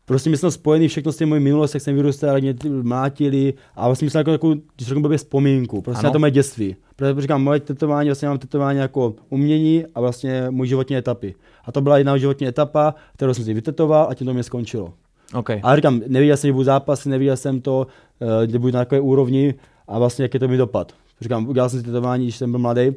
prostě 0.04 0.30
my 0.30 0.36
jsme 0.36 0.50
spojený 0.50 0.88
všechno 0.88 1.12
s 1.12 1.16
tím 1.16 1.28
mojí 1.28 1.40
minulostí, 1.42 1.76
jak 1.76 1.82
jsem 1.82 1.94
vyrůstal, 1.94 2.34
jak 2.36 2.42
mě 2.42 2.70
mlátili 2.82 3.54
a 3.76 3.86
vlastně 3.86 4.10
jsem 4.10 4.18
jako 4.18 4.30
takovou, 4.30 4.54
když 4.76 4.88
řeknu 4.88 5.02
blbě, 5.02 5.18
vzpomínku, 5.18 5.82
prostě 5.82 6.00
Ano. 6.00 6.08
na 6.08 6.12
to 6.12 6.18
moje 6.18 6.30
dětství. 6.30 6.76
Protože 6.96 7.20
říkám, 7.20 7.42
moje 7.44 7.60
tetování, 7.60 8.08
vlastně 8.08 8.28
mám 8.28 8.38
tetování 8.38 8.78
jako 8.78 9.14
umění 9.30 9.84
a 9.94 10.00
vlastně 10.00 10.46
můj 10.50 10.66
životní 10.68 10.96
etapy. 10.96 11.34
A 11.64 11.72
to 11.72 11.80
byla 11.80 11.98
jedna 11.98 12.16
životní 12.16 12.46
etapa, 12.46 12.94
kterou 13.16 13.34
jsem 13.34 13.44
si 13.44 13.54
vytetoval 13.54 14.06
a 14.10 14.14
tím 14.14 14.26
to 14.26 14.34
mě 14.34 14.42
skončilo. 14.42 14.92
Okay. 15.34 15.60
Ale 15.62 15.76
říkám, 15.76 16.00
neviděl 16.06 16.36
jsem, 16.36 16.48
že 16.48 16.52
budu 16.52 16.64
zápasy, 16.64 17.08
neviděl 17.08 17.36
jsem 17.36 17.60
to, 17.60 17.86
eh, 18.20 18.46
kde 18.46 18.58
budu 18.58 18.72
na 18.72 18.80
takové 18.80 19.00
úrovni 19.00 19.54
a 19.88 19.98
vlastně 19.98 20.22
jaký 20.22 20.38
to 20.38 20.48
mi 20.48 20.56
dopad. 20.56 20.92
Říkám, 21.20 21.48
udělal 21.48 21.68
jsem 21.68 21.80
si 21.80 21.86
tetování, 21.86 22.24
když 22.24 22.36
jsem 22.36 22.50
byl 22.50 22.60
mladý, 22.60 22.92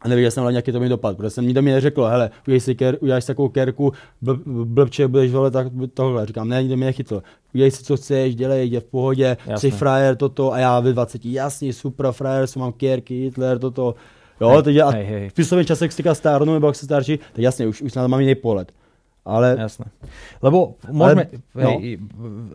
a 0.00 0.08
neviděl 0.08 0.30
jsem 0.30 0.40
hlavně, 0.40 0.58
jaký 0.58 0.72
to 0.72 0.80
mi 0.80 0.88
dopad, 0.88 1.16
protože 1.16 1.30
jsem 1.30 1.44
nikdo 1.44 1.62
mi 1.62 1.70
neřekl, 1.70 2.04
hele, 2.04 2.30
udělej 2.46 2.60
si, 2.60 2.74
ker, 2.74 2.98
uděláš 3.00 3.24
si 3.24 3.26
takovou 3.26 3.48
kerku, 3.48 3.92
bl, 4.22 4.38
blbče, 4.46 5.08
budeš 5.08 5.32
vole, 5.32 5.50
tak 5.50 5.66
tohle. 5.94 6.26
Říkám, 6.26 6.48
ne, 6.48 6.62
nikdo 6.62 6.76
mě 6.76 6.86
nechytl. 6.86 7.22
Udělej 7.54 7.70
si, 7.70 7.84
co 7.84 7.96
chceš, 7.96 8.34
dělej, 8.34 8.70
jde 8.70 8.80
v 8.80 8.84
pohodě, 8.84 9.36
Jasně. 9.46 9.70
jsi 9.70 9.76
frajer, 9.76 10.16
toto, 10.16 10.52
a 10.52 10.58
já 10.58 10.80
ve 10.80 10.92
20, 10.92 11.24
jasný, 11.24 11.72
super 11.72 12.12
frajer, 12.12 12.46
jsem 12.46 12.60
mám 12.60 12.72
kerky, 12.72 13.14
Hitler, 13.14 13.58
toto. 13.58 13.94
Jo, 14.40 14.48
Hej, 14.48 14.62
teď 14.62 14.78
a 14.78 14.88
hej, 14.88 15.04
hej. 15.04 15.28
v 15.28 15.64
čase, 15.64 15.88
jak 16.04 16.16
stárnu, 16.16 16.52
nebo 16.52 16.66
jak 16.66 16.76
se 16.76 16.84
starší, 16.84 17.16
tak 17.16 17.38
jasně, 17.38 17.66
už, 17.66 17.82
už 17.82 17.94
na 17.94 18.02
to 18.02 18.08
mám 18.08 18.20
jiný 18.20 18.34
pohled. 18.34 18.72
Ale 19.26 19.58
Jasné. 19.58 19.90
Lebo 20.38 20.78
môžeme, 20.86 21.26
Ale- 21.50 21.82
hej, 21.82 21.98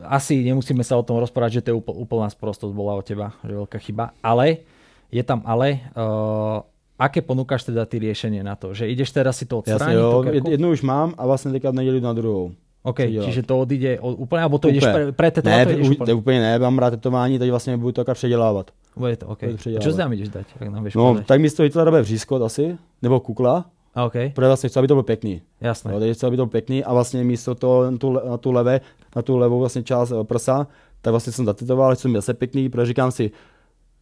asi 0.07 0.39
nemusíme 0.39 0.81
sa 0.81 0.95
o 0.95 1.03
tom 1.03 1.19
rozprávať, 1.19 1.59
že 1.59 1.61
to 1.61 1.69
je 1.71 1.75
úpl, 1.75 1.91
úplná 1.91 2.31
sprostosť 2.31 2.71
bola 2.71 2.95
od 2.95 3.03
teba, 3.03 3.35
že 3.43 3.51
veľká 3.51 3.75
chyba, 3.77 4.15
ale 4.23 4.63
je 5.11 5.19
tam 5.19 5.43
ale, 5.43 5.83
uh, 5.91 6.63
aké 6.95 7.19
ponúkaš 7.19 7.67
teda 7.67 7.83
ty 7.83 7.99
riešenie 7.99 8.39
na 8.39 8.55
to? 8.55 8.71
Že 8.71 8.87
ideš 8.87 9.11
teraz 9.11 9.35
si 9.35 9.43
to 9.43 9.59
odstrániť? 9.59 9.99
jo, 9.99 10.23
kerku? 10.23 10.37
jed- 10.47 10.51
jednu 10.55 10.71
už 10.71 10.81
mám 10.81 11.11
a 11.17 11.27
vlastně 11.27 11.51
teďka 11.51 11.71
neděli 11.71 11.99
jdu 11.99 12.05
na 12.07 12.13
druhou. 12.13 12.51
OK, 12.83 12.97
čiže 12.97 13.43
to 13.45 13.59
odíde 13.61 13.99
od, 14.01 14.17
úplne, 14.17 14.41
alebo 14.41 14.57
to 14.57 14.65
ideš 14.73 14.83
Úplně. 14.83 14.93
pre, 14.93 15.11
pre 15.11 15.29
tetovať, 15.31 15.57
Ne, 15.57 15.65
to 15.65 15.71
ideš 15.71 15.89
úplne? 15.89 16.07
ne, 16.07 16.13
úplně 16.13 16.39
ne, 16.39 16.59
mám 16.59 16.77
rád 16.79 16.89
tetování, 16.89 17.39
teď 17.39 17.49
vlastně 17.49 17.77
budu 17.77 17.91
to 17.91 18.03
předělávat. 18.13 18.71
Bude 18.97 19.15
to, 19.17 19.27
OK. 19.27 19.39
Bude 19.43 19.57
to. 19.57 19.79
Čo 19.79 19.91
si 19.91 19.97
tam 19.97 20.13
ideš 20.13 20.29
dať? 20.29 20.45
Jak 20.59 20.69
nám 20.69 20.83
No, 20.95 21.03
povedať? 21.03 21.27
tak 21.27 21.41
místo 21.41 21.63
Hitlera 21.63 21.91
bude 21.91 22.01
vřízkot 22.01 22.41
asi, 22.41 22.77
nebo 23.01 23.19
kukla, 23.19 23.65
A, 23.95 24.05
OK, 24.05 24.13
protože 24.33 24.47
vlastně 24.47 24.69
chci, 24.69 24.79
aby 24.79 24.87
to 24.87 24.93
bylo 24.93 25.03
pěkný. 25.03 25.41
jasné. 25.61 25.91
No, 25.93 25.99
teď 25.99 26.17
chci, 26.17 26.25
aby 26.25 26.37
to 26.37 26.45
bylo 26.45 26.51
pěkný 26.51 26.83
a 26.83 26.93
vlastně 26.93 27.23
místo 27.23 27.55
toho 27.55 27.91
na 27.91 27.97
tu, 27.97 28.13
na 28.29 28.37
tu, 28.37 28.51
levé, 28.51 28.81
na 29.15 29.21
tu 29.21 29.37
levou 29.37 29.59
vlastně 29.59 29.83
část 29.83 30.11
eh, 30.11 30.23
prsa, 30.23 30.67
tak 31.01 31.11
vlastně 31.11 31.33
jsem 31.33 31.45
zatetoval, 31.45 31.95
mít 32.05 32.13
zase 32.13 32.33
pěkný, 32.33 32.69
protože 32.69 32.85
říkám 32.85 33.11
si, 33.11 33.31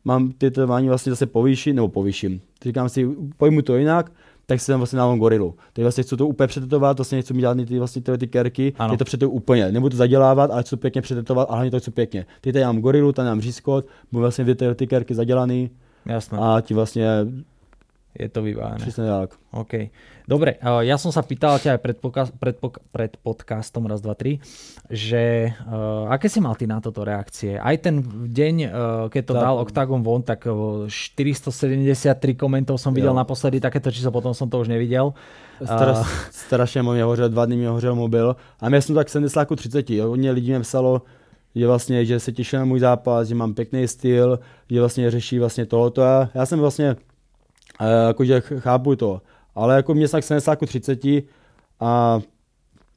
mám 0.06 0.30
ty 0.32 0.52
tetování 0.52 0.88
vlastně 0.88 1.12
zase 1.12 1.26
povýšit, 1.26 1.74
nebo 1.74 1.88
povýším. 1.88 2.42
Říkám 2.64 2.90
si, 2.90 3.10
pojmu 3.38 3.62
to 3.62 3.78
jinak, 3.78 4.12
tak 4.46 4.66
tam 4.66 4.80
vlastně 4.80 4.98
dávám 4.98 5.20
gorilu. 5.20 5.56
Teď 5.74 5.84
vlastně 5.84 6.04
chci 6.04 6.18
to 6.18 6.28
úplně 6.28 6.48
přetetovat, 6.48 6.98
vlastně 6.98 7.16
nechci 7.16 7.34
mít 7.34 7.42
žádný 7.42 7.66
ty, 7.66 7.78
vlastně 7.80 8.02
tyhle 8.02 8.18
ty 8.18 8.28
kerky, 8.28 8.74
Ano. 8.80 8.94
je 8.94 8.98
to 8.98 9.06
přetetu 9.06 9.32
úplně. 9.32 9.72
Nebudu 9.72 9.90
to 9.90 9.98
zadělávat, 9.98 10.52
ale 10.52 10.64
chci 10.64 10.78
pěkně 10.78 11.02
přetetovat 11.02 11.48
a 11.50 11.54
hlavně 11.54 11.72
to 11.72 11.80
chci 11.80 11.92
pěkně. 11.92 12.26
Teď 12.42 12.54
tady 12.54 12.66
mám 12.66 12.80
gorilu, 12.80 13.12
tady 13.12 13.30
mám 13.30 13.42
řízkot, 13.42 13.86
budu 14.12 14.22
vlastně 14.22 14.56
ty, 14.56 14.76
ty 14.76 14.88
kerky 14.88 15.16
zadělaný 15.16 15.70
Jasné, 16.06 16.38
a 16.42 16.62
ti 16.62 16.74
vlastně 16.74 17.08
je 18.20 18.30
to 18.30 18.42
vybavené. 18.42 18.78
přesně 18.78 19.04
tak. 19.08 19.30
OK. 19.52 19.74
Dobre, 20.30 20.62
uh, 20.62 20.86
ja 20.86 20.94
som 21.02 21.10
sa 21.10 21.26
pýtal 21.26 21.58
ťa 21.58 21.74
aj 21.74 21.80
pred, 21.82 21.98
pred, 22.38 22.56
pred 22.94 23.12
podcastom 23.18 23.90
raz, 23.90 23.98
dva, 23.98 24.14
tri, 24.14 24.38
že 24.86 25.50
uh, 25.66 26.06
aké 26.14 26.30
si 26.30 26.38
mal 26.38 26.54
ty 26.54 26.70
na 26.70 26.78
toto 26.78 27.02
reakcie? 27.02 27.58
Aj 27.58 27.74
ten 27.82 28.06
deň, 28.30 28.56
uh, 28.70 28.70
keď 29.10 29.24
to 29.26 29.34
Tak. 29.34 29.42
dal 29.42 29.56
Octagon 29.58 30.04
von, 30.06 30.22
tak 30.22 30.46
uh, 30.46 30.86
473 30.86 32.38
komentov 32.38 32.78
som 32.78 32.94
videl 32.94 33.10
Jo. 33.10 33.18
naposledy, 33.18 33.58
takéto 33.58 33.90
číslo, 33.90 34.14
potom 34.14 34.34
som 34.38 34.46
to 34.46 34.60
už 34.62 34.68
nevidel. 34.70 35.14
Stra, 35.66 35.92
A- 35.92 36.06
strašně 36.32 36.84
mě 36.84 37.04
hořel, 37.04 37.30
dva 37.30 37.46
dny 37.46 37.56
mě 37.56 37.70
hořel 37.70 37.96
mobil. 37.96 38.36
A 38.62 38.70
já 38.70 38.82
jsem 38.82 38.96
tak 38.96 39.10
70 39.10 39.46
ku 39.46 39.56
30. 39.56 39.90
Jo. 39.90 40.08
Hodně 40.14 40.32
lidí 40.32 40.50
mě 40.50 40.60
psalo, 40.60 41.02
že 41.56 41.68
vlastně, 41.68 42.06
že 42.06 42.20
se 42.20 42.32
těší 42.32 42.56
na 42.56 42.66
můj 42.66 42.80
zápas, 42.80 43.28
že 43.28 43.36
mám 43.36 43.54
pěkný 43.54 43.88
styl, 43.88 44.40
že 44.70 44.80
vlastně 44.80 45.12
řeší 45.12 45.40
vlastně 45.40 45.66
tohoto. 45.66 46.02
Já, 46.02 46.30
já 46.34 46.46
jsem 46.46 46.60
vlastně, 46.60 46.86
eh, 46.90 46.96
jakože 48.08 48.42
ch- 48.42 48.60
chápu 48.60 48.96
to, 48.96 49.22
ale 49.56 49.76
jako 49.76 49.94
mě 49.94 50.08
tak 50.08 50.24
70 50.24 50.56
ku 50.56 50.66
30 50.66 51.00
a 51.80 52.20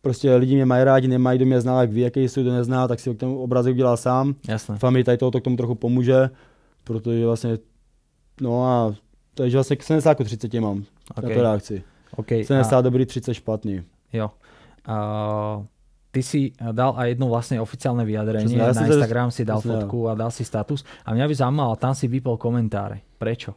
prostě 0.00 0.34
lidi 0.34 0.54
mě 0.54 0.66
mají 0.66 0.84
rádi, 0.84 1.08
nemají, 1.08 1.38
kdo 1.38 1.46
mě 1.46 1.60
zná, 1.60 1.80
jak 1.80 1.90
ví, 1.90 2.00
jaký 2.00 2.28
jsou, 2.28 2.42
kdo 2.42 2.52
nezná, 2.52 2.88
tak 2.88 3.00
si 3.00 3.14
k 3.14 3.18
tomu 3.18 3.42
obrazek 3.42 3.74
udělal 3.74 3.96
sám. 3.96 4.34
Jasné. 4.48 4.78
Family 4.78 5.04
tady 5.04 5.18
tohoto 5.18 5.40
k 5.40 5.44
tomu 5.44 5.56
trochu 5.56 5.74
pomůže, 5.74 6.30
protože 6.84 7.26
vlastně, 7.26 7.58
no 8.40 8.64
a 8.66 8.94
takže 9.34 9.56
vlastně 9.56 9.76
k 9.76 9.82
70 9.82 10.14
ku 10.14 10.24
30 10.24 10.54
mám 10.54 10.84
OK. 11.16 11.24
na 11.24 11.34
to 11.34 11.42
reakci. 11.42 11.82
OK. 12.16 12.28
70 12.28 12.80
dobrý, 12.80 13.06
30 13.06 13.34
špatný. 13.34 13.82
Jo. 14.12 14.30
Uh, 14.88 15.64
ty 16.10 16.20
si 16.22 16.52
dal 16.72 16.92
aj 16.98 17.16
jedno 17.16 17.30
vlastne 17.30 17.56
oficiálne 17.62 18.04
vyjadrenie, 18.04 18.58
na 18.58 18.74
Instagram 18.74 19.30
si 19.32 19.46
dal 19.48 19.62
fotku 19.64 20.10
a 20.10 20.18
dal 20.18 20.28
si 20.28 20.44
status 20.44 20.84
a 21.06 21.14
mňa 21.16 21.24
by 21.24 21.34
zaujímalo, 21.38 21.72
tam 21.80 21.94
si 21.96 22.04
vypol 22.10 22.36
komentáre. 22.36 23.00
Prečo? 23.16 23.56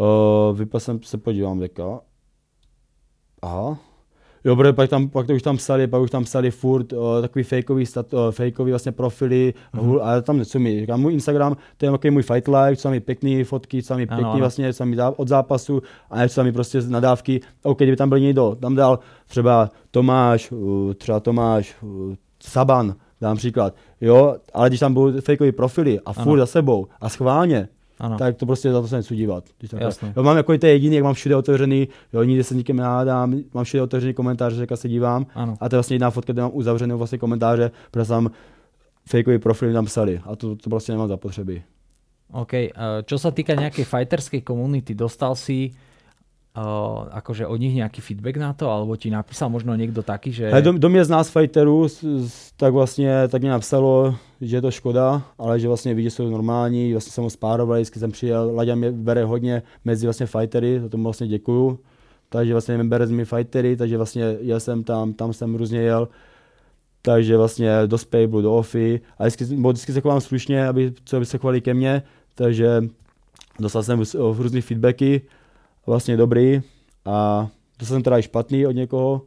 Uh, 0.00 0.56
vypal 0.58 0.80
jsem 0.80 1.02
se 1.02 1.18
podívám 1.18 1.58
veka. 1.58 2.00
Aha. 3.42 3.78
Jo, 4.44 4.56
protože 4.56 4.72
pak, 4.72 4.90
tam, 4.90 5.08
pak 5.08 5.26
to 5.26 5.32
už 5.32 5.42
tam 5.42 5.56
psali, 5.56 5.86
pak 5.86 6.02
už 6.02 6.10
tam 6.10 6.24
psali 6.24 6.50
furt 6.50 6.92
uh, 6.92 6.98
takový 7.20 7.42
fakeový, 7.44 7.86
stat, 7.86 8.14
uh, 8.14 8.30
fakeový 8.30 8.72
vlastně 8.72 8.92
profily, 8.92 9.54
Mhm. 9.72 9.90
mm-hmm. 9.90 10.00
a 10.02 10.20
tam 10.20 10.38
něco 10.38 10.58
mi. 10.58 10.80
Říkám, 10.80 11.00
můj 11.00 11.12
Instagram, 11.12 11.56
to 11.76 11.86
je 11.86 11.90
takový 11.92 12.10
můj 12.10 12.22
fight 12.22 12.48
life, 12.48 12.76
co 12.76 12.82
tam 12.82 12.94
je 12.94 13.00
pěkný 13.00 13.44
fotky, 13.44 13.82
co 13.82 13.88
tam 13.88 14.00
je 14.00 14.06
pěkný 14.06 14.24
ano. 14.24 14.38
vlastně, 14.38 14.72
co 14.72 14.78
tam 14.78 14.90
je 14.92 14.96
zá- 14.98 15.14
od 15.16 15.28
zápasu, 15.28 15.82
a 16.10 16.16
ne 16.16 16.28
co 16.28 16.34
tam 16.34 16.46
je 16.46 16.52
prostě 16.52 16.80
nadávky. 16.80 17.40
OK, 17.62 17.78
kdyby 17.78 17.96
tam 17.96 18.08
byl 18.08 18.18
někdo, 18.18 18.56
tam 18.60 18.74
dal 18.74 18.98
třeba 19.26 19.70
Tomáš, 19.90 20.52
uh, 20.52 20.94
třeba 20.94 21.20
Tomáš, 21.20 21.76
uh, 21.82 22.14
Saban, 22.42 22.94
dám 23.20 23.36
příklad, 23.36 23.74
jo, 24.00 24.36
ale 24.54 24.68
když 24.68 24.80
tam 24.80 24.94
budou 24.94 25.20
fakeový 25.20 25.52
profily 25.52 26.00
a 26.06 26.12
furt 26.12 26.32
Ano. 26.32 26.36
za 26.36 26.46
sebou 26.46 26.86
a 27.00 27.08
schválně, 27.08 27.68
Ano. 28.00 28.18
tak 28.18 28.36
to 28.36 28.46
prostě 28.46 28.72
za 28.72 28.80
to 28.80 28.88
se 28.88 28.96
nechci 28.96 29.16
dívat. 29.16 29.44
Jo, 30.16 30.22
mám 30.22 30.36
jako 30.36 30.58
to 30.58 30.66
je 30.66 30.72
jediný, 30.72 30.96
jak 30.96 31.04
mám 31.04 31.14
všude 31.14 31.36
otevřený, 31.36 31.88
jo, 32.12 32.22
nikdy 32.22 32.44
se 32.44 32.54
nikým 32.54 32.76
nehádám, 32.76 33.34
mám 33.54 33.64
všude 33.64 33.82
otevřený 33.82 34.14
komentáře, 34.14 34.56
že 34.56 34.76
se 34.76 34.88
dívám. 34.88 35.26
Ano. 35.34 35.56
A 35.60 35.68
to 35.68 35.74
je 35.74 35.78
vlastně 35.78 35.94
jediná 35.94 36.10
fotka, 36.10 36.32
kde 36.32 36.42
mám 36.42 36.50
uzavřenou 36.54 36.98
vlastně 36.98 37.18
komentáře, 37.18 37.70
protože 37.90 38.08
tam 38.08 38.30
fakeový 39.08 39.38
profily 39.38 39.72
tam 39.72 39.84
psali 39.84 40.20
a 40.24 40.36
to, 40.36 40.56
to 40.56 40.70
prostě 40.70 40.92
nemám 40.92 41.08
zapotřebí. 41.08 41.62
OK. 42.28 42.52
Uh, 42.76 43.00
čo 43.08 43.16
sa 43.16 43.32
týka 43.32 43.56
nejakej 43.56 43.88
fighterskej 43.88 44.44
komunity, 44.44 44.92
dostal 44.92 45.32
si 45.32 45.72
akože 47.10 47.46
od 47.46 47.60
nich 47.60 47.76
nejaký 47.76 48.00
feedback 48.00 48.36
na 48.36 48.52
to, 48.52 48.70
alebo 48.70 48.96
ti 48.96 49.10
napísal 49.10 49.48
možno 49.48 49.76
niekto 49.76 50.02
taký, 50.02 50.32
že... 50.32 50.50
Ale 50.50 50.62
do, 50.62 50.72
do 50.72 50.88
mě 50.88 51.04
z 51.04 51.08
nás 51.08 51.30
fighterů, 51.30 51.86
tak 52.56 52.72
vlastně 52.72 53.28
tak 53.28 53.42
mě 53.42 53.50
napsalo, 53.50 54.14
že 54.40 54.56
je 54.56 54.62
to 54.62 54.70
škoda, 54.70 55.22
ale 55.38 55.60
že 55.60 55.68
vlastně 55.68 55.94
vidí, 55.94 56.06
že 56.06 56.10
jsou 56.10 56.30
normální, 56.30 56.92
vlastně 56.92 57.12
jsem 57.12 57.24
ho 57.24 57.30
spároval, 57.30 57.76
vždycky 57.76 57.98
jsem 57.98 58.10
přijel, 58.10 58.50
Laďa 58.54 58.74
mě 58.74 58.92
bere 58.92 59.24
hodně 59.24 59.62
mezi 59.84 60.06
vlastně 60.06 60.26
fightery, 60.26 60.80
za 60.80 60.88
tomu 60.88 61.04
vlastně 61.04 61.26
děkuju. 61.26 61.78
Takže 62.28 62.52
vlastně 62.52 62.74
mě 62.74 62.84
bere 62.84 63.06
z 63.06 63.10
mi 63.10 63.24
fightery, 63.24 63.76
takže 63.76 63.96
vlastně 63.96 64.36
jel 64.40 64.60
jsem 64.60 64.84
tam, 64.84 65.12
tam 65.12 65.32
jsem 65.32 65.54
různě 65.54 65.80
jel. 65.80 66.08
Takže 67.02 67.36
vlastně 67.36 67.70
do 67.86 67.98
Spable, 67.98 68.42
do 68.42 68.56
Ofy 68.56 69.00
a 69.18 69.22
vždycky, 69.22 69.44
vždycky 69.44 69.92
se 69.92 70.00
chovám 70.00 70.20
slušně, 70.20 70.68
aby, 70.68 70.92
co 71.04 71.16
aby 71.16 71.26
se 71.26 71.38
chovali 71.38 71.60
ke 71.60 71.74
mně, 71.74 72.02
takže 72.34 72.84
dostal 73.60 73.82
jsem 73.82 74.00
růz- 74.00 74.42
různý 74.42 74.60
feedbacky, 74.60 75.22
vlastně 75.88 76.16
dobrý 76.16 76.60
a 77.04 77.48
dostal 77.78 77.94
jsem 77.94 78.02
teda 78.02 78.18
i 78.18 78.22
špatný 78.22 78.66
od 78.66 78.72
někoho, 78.72 79.22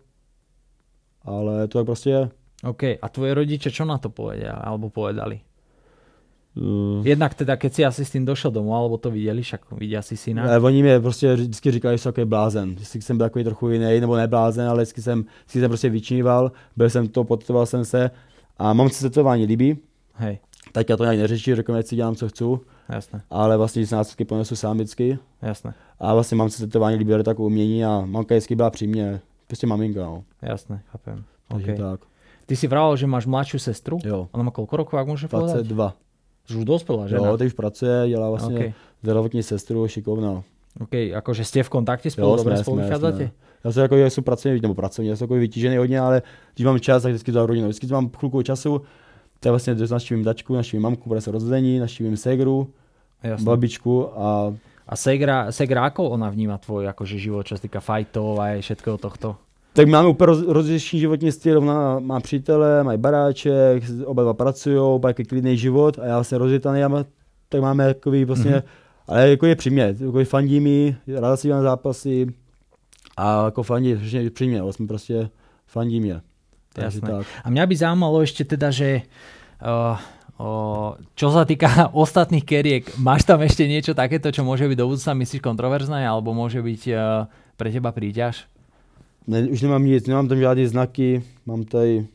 ale 1.26 1.68
to 1.68 1.80
tak 1.80 1.86
prostě 1.86 2.10
je. 2.10 2.30
OK. 2.64 2.84
A 3.02 3.10
tvoje 3.10 3.34
rodiče 3.34 3.72
čo 3.72 3.86
na 3.86 3.98
to 3.98 4.10
povedia, 4.10 4.54
alebo 4.54 4.90
povedali? 4.90 5.42
Uh, 6.54 7.02
Jednak 7.08 7.34
teda, 7.34 7.56
keď 7.58 7.72
si 7.74 7.82
asi 7.86 8.06
s 8.06 8.12
tým 8.12 8.26
došel 8.26 8.52
domů, 8.52 8.76
alebo 8.76 8.98
to 8.98 9.12
viděli, 9.12 9.42
však 9.42 9.72
vidia 9.72 10.02
si 10.02 10.18
syna. 10.18 10.46
ne, 10.46 10.60
oni 10.60 10.84
mě 10.84 11.00
prostě 11.00 11.34
vždycky 11.34 11.72
říkali, 11.72 11.94
že 11.94 11.98
jsem 11.98 12.12
takový 12.12 12.28
blázen. 12.30 12.76
Vždycky 12.76 13.02
jsem 13.02 13.18
byl 13.18 13.26
takový 13.26 13.44
trochu 13.44 13.70
jiný, 13.70 14.00
nebo 14.00 14.16
neblázen, 14.16 14.68
ale 14.68 14.84
vždycky 14.84 15.02
jsem, 15.02 15.24
vždycky 15.24 15.60
jsem 15.60 15.70
prostě 15.70 15.90
vyčníval, 15.90 16.52
byl 16.76 16.90
jsem 16.90 17.08
to, 17.08 17.24
podtetoval 17.24 17.66
jsem 17.66 17.86
se 17.86 18.12
a 18.58 18.74
mám 18.74 18.90
se 18.90 19.10
tetování 19.10 19.46
líbí, 19.46 19.78
Hej, 20.14 20.40
tak 20.72 20.90
já 20.90 20.98
to 20.98 21.04
nějak 21.04 21.20
neřeším, 21.20 21.56
řeknu, 21.56 21.76
ať 21.76 21.86
si 21.88 21.96
dělám, 21.96 22.16
co 22.16 22.30
chci, 22.30 22.44
jasné, 22.90 23.22
ale 23.30 23.58
vlastně 23.58 23.86
si 23.86 23.96
následky 23.96 24.26
ponesu 24.26 24.56
sám 24.56 24.76
vždycky. 24.78 25.20
jasné, 25.42 25.74
A 26.00 26.14
vlastně 26.14 26.38
mám 26.38 26.50
se 26.50 26.68
tetování 26.68 26.98
líbí, 26.98 27.14
ale 27.14 27.24
takovou 27.24 27.46
umění 27.46 27.86
a 27.86 28.02
mamka 28.06 28.36
vždycky 28.36 28.56
byla 28.56 28.70
při 28.70 28.88
mě, 28.88 29.22
prostě 29.48 29.68
maminka, 29.68 30.06
no. 30.06 30.24
jasné, 30.42 30.82
chápem. 30.92 31.24
Takže 31.48 31.72
OK. 31.72 31.78
tak. 31.78 32.00
Ty 32.46 32.56
si 32.56 32.68
vravel, 32.68 32.96
že 32.96 33.08
máš 33.08 33.26
mladšiu 33.26 33.60
sestru? 33.60 33.98
Jo. 34.04 34.28
Ona 34.32 34.44
má 34.44 34.52
koľko 34.52 34.84
rokov, 34.84 35.00
ak 35.00 35.08
môžeš 35.08 35.32
povedať? 35.32 35.64
22. 35.64 36.52
Že 36.52 36.56
už 36.58 36.66
dospelá 36.66 37.08
žena? 37.08 37.32
Jo, 37.32 37.38
teď 37.38 37.48
už 37.48 37.54
pracuje, 37.56 38.10
dělá 38.10 38.30
vlastně 38.30 38.56
OK. 38.56 38.60
okay. 38.60 38.74
zdravotní 39.04 39.44
sestru, 39.44 39.88
šikovná. 39.88 40.44
OK, 40.80 41.12
akože 41.16 41.44
ste 41.44 41.64
v 41.64 41.70
kontakte 41.70 42.08
spolu, 42.08 42.40
dobre 42.40 42.56
spolu 42.64 42.80
vychádzate? 42.80 43.32
Já 43.64 43.72
jsem 43.72 43.84
jako, 43.84 43.96
já 43.96 44.10
jsem 44.10 44.24
pracovně, 44.24 44.60
nebo 44.62 44.76
pracovně, 44.76 45.10
já 45.10 45.16
jsem 45.16 45.26
jako 45.26 45.34
vytížený 45.34 45.78
hodně, 45.78 46.00
ale 46.00 46.22
když 46.56 46.66
mám 46.66 46.80
čas, 46.80 47.04
tak 47.04 47.12
vždycky 47.12 47.32
za 47.32 47.46
rodinou. 47.46 47.68
Vždycky 47.68 47.88
mám 47.88 48.10
chvilku 48.10 48.42
času, 48.42 48.82
tak 49.42 49.50
vlastně 49.50 49.76
navštívím 49.76 50.24
tačku, 50.24 50.56
navštívím 50.56 50.84
mamku, 50.84 51.10
bude 51.10 51.22
se 51.22 51.32
rozvedení, 51.32 51.80
navštívím 51.80 52.18
segru, 52.18 52.68
Jasné. 53.24 53.46
babičku 53.46 54.20
a 54.20 54.54
A 54.92 54.96
Segra, 55.00 55.52
Segra, 55.56 55.88
ako 55.88 56.20
ona 56.20 56.28
vníma 56.28 56.60
tvoj 56.60 56.92
akože 56.92 57.16
život, 57.16 57.48
čo 57.48 57.56
sa 57.56 57.64
týka 57.64 57.80
fightov 57.80 58.44
a 58.44 58.60
aj 58.60 58.62
všetkého 58.62 58.98
tohto? 59.00 59.40
Tak 59.74 59.88
máme 59.88 60.08
úplně 60.08 60.28
roz, 60.28 60.42
rozlišný 60.48 61.00
životní 61.00 61.32
styl, 61.32 61.58
ona 61.58 62.00
má 62.00 62.20
přítele, 62.20 62.84
mají 62.84 62.98
baráček, 63.00 63.84
oba 64.06 64.24
dva 64.24 64.34
pracují, 64.34 65.00
má 65.04 65.10
jaký 65.10 65.24
klidný 65.24 65.58
život 65.58 66.00
a 66.00 66.06
já 66.06 66.16
vlastně 66.16 66.38
rozjetaný, 66.38 66.82
tak 67.50 67.62
máme 67.62 67.94
takový 67.94 68.26
vlastně, 68.26 68.52
mm-hmm. 68.52 68.64
ale 69.08 69.30
jako 69.30 69.46
je 69.46 69.56
přimě, 69.56 69.96
jako 70.00 70.26
fandí 70.26 70.60
mi, 70.60 70.96
ráda 71.08 71.38
si 71.38 71.48
dělám 71.48 71.64
zápasy 71.64 72.28
a 73.18 73.46
jako 73.46 73.64
fandí, 73.64 73.96
přimě, 74.30 74.62
vlastně 74.62 74.88
prostě 74.88 75.30
fandí 75.68 76.00
mě. 76.00 76.22
Jasné. 76.78 77.04
Tak. 77.04 77.24
A 77.44 77.48
mňa 77.52 77.64
by 77.68 77.76
zaujímalo 77.76 78.18
ešte 78.24 78.48
teda, 78.48 78.72
že 78.72 79.04
uh, 79.60 80.00
uh, 80.40 80.96
čo 81.16 81.28
sa 81.30 81.44
týka 81.44 81.68
ostatných 82.04 82.48
keriek, 82.48 82.84
máš 82.96 83.28
tam 83.28 83.44
ešte 83.44 83.68
niečo 83.68 83.92
takéto, 83.92 84.32
čo 84.32 84.48
môže 84.48 84.66
byť 84.68 84.78
do 84.80 84.88
budúcna, 84.88 85.14
myslíš, 85.20 85.44
kontroverzné, 85.44 86.08
alebo 86.08 86.32
môže 86.32 86.64
byť 86.64 86.82
uh, 86.92 87.28
pre 87.60 87.70
teba 87.70 87.92
príťaž? 87.92 88.48
Ne, 89.28 89.46
už 89.52 89.62
nemám 89.62 89.84
nic, 89.86 90.02
nemám 90.08 90.28
tam 90.28 90.40
žádné 90.40 90.66
znaky, 90.68 91.22
mám 91.46 91.62
tady 91.64 92.10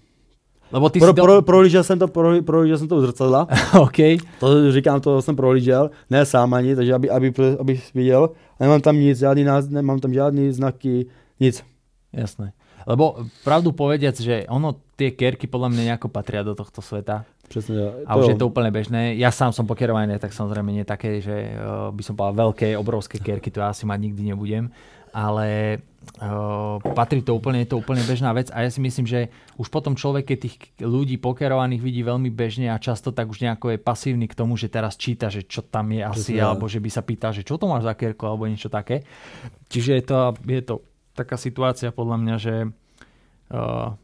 Lebo 0.73 0.91
ty 0.91 0.99
pro, 0.99 1.09
si 1.09 1.15
do... 1.15 1.23
pro, 1.23 1.43
prohlížel 1.43 1.85
jsem 1.85 1.99
to, 1.99 2.09
pro, 2.09 2.43
prohlížel 2.43 2.79
jsem 2.79 2.89
to 2.89 2.97
u 2.97 3.01
zrcadla. 3.01 3.47
OK. 3.81 3.97
To 4.41 4.73
říkám, 4.73 5.01
to 5.01 5.23
jsem 5.23 5.37
prohlížel, 5.37 5.91
ne 6.11 6.27
sám 6.27 6.55
ani, 6.55 6.77
takže 6.77 6.95
aby, 6.95 7.11
aby, 7.11 7.33
aby 7.61 7.81
viděl. 7.95 8.31
Nemám 8.61 8.81
tam 8.81 8.97
nic, 8.97 9.19
žádný, 9.19 9.47
nemám 9.69 9.99
tam 9.99 10.15
žádný 10.15 10.53
znaky, 10.53 11.07
nic. 11.41 11.65
Jasné. 12.13 12.53
Lebo 12.87 13.27
pravdu 13.43 13.75
povediac, 13.75 14.15
že 14.15 14.47
ono, 14.47 14.79
tie 14.95 15.13
kerky 15.19 15.51
podľa 15.51 15.75
mňa 15.75 15.83
nejako 15.93 16.09
patria 16.09 16.47
do 16.47 16.55
tohto 16.55 16.79
sveta. 16.79 17.27
Přesne. 17.51 17.79
Ja. 17.79 17.91
A 18.07 18.19
už 18.19 18.35
je 18.35 18.39
to 18.39 18.47
úplne 18.47 18.71
bežné. 18.71 19.15
Ja 19.19 19.31
sám 19.31 19.55
som 19.55 19.67
pokerovaný, 19.67 20.19
tak 20.19 20.35
samozrejme 20.35 20.71
nie 20.71 20.87
také, 20.87 21.23
že 21.23 21.55
uh, 21.55 21.91
by 21.95 22.03
som 22.03 22.15
povedal 22.19 22.51
veľké, 22.51 22.75
obrovské 22.79 23.23
kerky, 23.23 23.51
to 23.51 23.63
ja 23.63 23.71
asi 23.71 23.87
mať 23.87 23.99
nikdy 24.03 24.35
nebudem. 24.35 24.71
Ale 25.15 25.79
uh, 26.21 26.77
patrí 26.93 27.23
to 27.23 27.39
úplne, 27.39 27.63
je 27.63 27.71
to 27.71 27.81
úplne 27.81 28.03
bežná 28.05 28.35
vec 28.35 28.51
a 28.51 28.67
ja 28.67 28.71
si 28.71 28.83
myslím, 28.83 29.07
že 29.07 29.31
už 29.57 29.71
potom 29.71 29.95
človek, 29.97 30.35
keď 30.35 30.39
tých 30.43 30.57
ľudí 30.83 31.17
pokerovaných 31.23 31.81
vidí 31.81 32.03
veľmi 32.03 32.29
bežne 32.35 32.69
a 32.69 32.83
často 32.83 33.15
tak 33.15 33.31
už 33.31 33.41
nejako 33.41 33.75
je 33.75 33.79
pasívny 33.81 34.27
k 34.29 34.37
tomu, 34.37 34.59
že 34.59 34.69
teraz 34.69 34.99
číta, 34.99 35.31
že 35.31 35.47
čo 35.47 35.65
tam 35.65 35.95
je 35.95 36.03
asi, 36.03 36.37
Presne, 36.37 36.43
alebo 36.43 36.67
že 36.67 36.83
by 36.83 36.91
sa 36.91 37.03
pýtal, 37.07 37.31
že 37.33 37.47
čo 37.47 37.57
to 37.57 37.71
máš 37.71 37.87
za 37.87 37.95
kerku 37.95 38.27
alebo 38.27 38.45
niečo 38.45 38.69
také. 38.69 39.07
Čiže 39.71 39.91
je 39.97 40.05
to, 40.05 40.19
je 40.45 40.63
to 40.67 40.75
taká 41.17 41.41
situácia 41.41 41.89
podľa 41.89 42.17
mňa, 42.21 42.37
že 42.37 42.55
uh, 43.51 43.97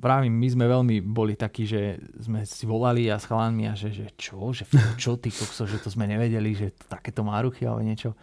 Vravím, 0.00 0.32
my 0.32 0.48
sme 0.48 0.64
veľmi 0.64 0.96
boli 1.04 1.36
takí, 1.36 1.68
že 1.68 2.00
sme 2.16 2.48
si 2.48 2.64
volali 2.64 3.12
a 3.12 3.20
s 3.20 3.28
a 3.28 3.76
že, 3.76 3.92
že 3.92 4.08
čo, 4.16 4.48
že 4.48 4.64
čo 4.96 5.20
ty 5.20 5.28
kokso, 5.28 5.68
že 5.68 5.76
to 5.76 5.92
sme 5.92 6.08
nevedeli, 6.08 6.56
že 6.56 6.72
takéto 6.88 7.20
máruchy 7.20 7.68
alebo 7.68 7.84
niečo. 7.84 8.16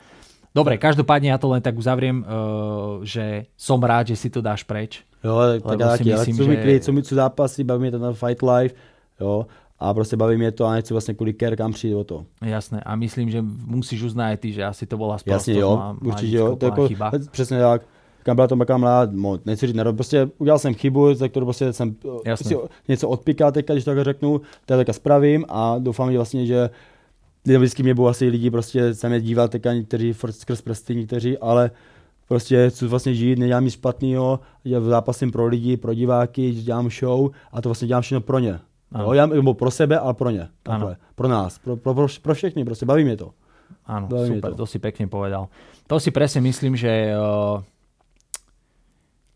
Dobre, 0.57 0.81
každopádne 0.81 1.29
ja 1.29 1.37
to 1.37 1.53
len 1.53 1.61
tak 1.61 1.77
uzavriem, 1.77 2.25
uh, 2.25 3.05
že 3.05 3.45
som 3.53 3.77
rád, 3.77 4.09
že 4.09 4.17
si 4.17 4.33
to 4.33 4.41
dáš 4.41 4.65
preč. 4.65 5.05
Jo, 5.21 5.37
tak 5.61 5.79
já 5.79 5.87
taky, 5.87 6.09
myslím, 6.13 6.41
ale 6.41 6.73
že... 6.73 6.79
co 6.79 6.91
mi 6.91 7.03
co 7.03 7.15
zápasy, 7.15 7.63
baví 7.63 7.81
mě 7.81 7.91
to 7.91 7.99
na 7.99 8.13
Fight 8.13 8.41
Life, 8.41 8.75
jo, 9.21 9.45
a 9.79 9.93
prostě 9.93 10.17
baví 10.17 10.37
mě 10.37 10.51
to 10.51 10.65
a 10.65 10.73
nechci 10.73 10.93
vlastně 10.93 11.13
kvůli 11.13 11.33
kerkám 11.33 11.73
přijít 11.73 11.95
o 11.95 12.03
to. 12.03 12.25
Jasné 12.41 12.81
a 12.81 12.95
myslím, 12.95 13.29
že 13.29 13.41
musíš 13.65 14.01
uznat 14.01 14.39
ty, 14.39 14.53
že 14.53 14.65
asi 14.65 14.85
to 14.85 14.97
bola 14.97 15.17
sprostosť. 15.17 15.47
Jasně 15.47 15.61
jo, 15.61 15.95
určitě 16.01 16.37
jo, 16.37 16.55
to 16.55 16.65
jako, 16.65 16.89
přesně 17.31 17.59
tak 17.59 17.81
kam 18.27 18.35
byla 18.35 18.47
to 18.47 18.55
taká 18.55 18.77
mladá, 18.77 19.11
nechci 19.45 19.67
říct 19.67 19.75
nerod, 19.75 19.95
prostě 19.95 20.29
udělal 20.37 20.59
jsem 20.59 20.73
chybu, 20.73 21.13
za 21.13 21.27
kterou 21.27 21.45
prostě 21.45 21.73
jsem 21.73 21.95
prostě 22.23 22.57
něco 22.87 23.09
odpíkal 23.09 23.51
teďka, 23.51 23.73
když 23.73 23.85
tak 23.85 24.03
řeknu, 24.03 24.41
to 24.65 24.77
teďka 24.77 24.93
spravím 24.93 25.45
a 25.49 25.75
doufám, 25.79 26.11
že 26.11 26.17
vlastně, 26.17 26.45
že 26.45 26.69
vždycky 27.45 27.83
mě 27.83 27.93
budou 27.93 28.07
asi 28.07 28.27
lidi 28.27 28.51
prostě 28.51 28.93
se 28.93 29.09
mě 29.09 29.21
dívat 29.21 29.51
teďka 29.51 29.73
někteří 29.73 30.13
skrz 30.29 30.61
prsty 30.61 30.95
někteří, 30.95 31.37
ale 31.37 31.71
prostě 32.27 32.69
chci 32.69 32.87
vlastně 32.87 33.13
žít, 33.15 33.39
nedělám 33.39 33.65
nic 33.65 33.73
špatného, 33.73 34.39
zápasím 34.79 35.31
pro 35.31 35.47
lidi, 35.47 35.77
pro 35.77 35.93
diváky, 35.93 36.51
dělám 36.51 36.89
show 36.89 37.29
a 37.51 37.61
to 37.61 37.69
vlastně 37.69 37.87
dělám 37.87 38.01
všechno 38.01 38.21
pro 38.21 38.39
ně. 38.39 38.59
Jo, 38.99 39.13
já, 39.13 39.25
nebo 39.25 39.53
pro 39.53 39.71
sebe, 39.71 39.99
ale 39.99 40.13
pro 40.13 40.29
ně. 40.29 40.47
Takhle. 40.63 40.97
Pro 41.15 41.27
nás, 41.27 41.59
pro, 41.59 41.77
pro, 41.77 41.93
pro, 41.93 42.07
pro 42.21 42.33
všechny, 42.33 42.65
prostě 42.65 42.85
baví 42.85 43.03
mě 43.03 43.17
to. 43.17 43.31
Áno, 43.85 44.07
baví 44.07 44.35
super, 44.35 44.51
to. 44.51 44.57
to 44.57 44.65
si 44.65 44.79
pekne 44.79 45.07
povedal. 45.07 45.47
To 45.87 45.99
si 45.99 46.11
presne 46.11 46.43
myslím, 46.43 46.75
že 46.75 47.15
uh, 47.15 47.63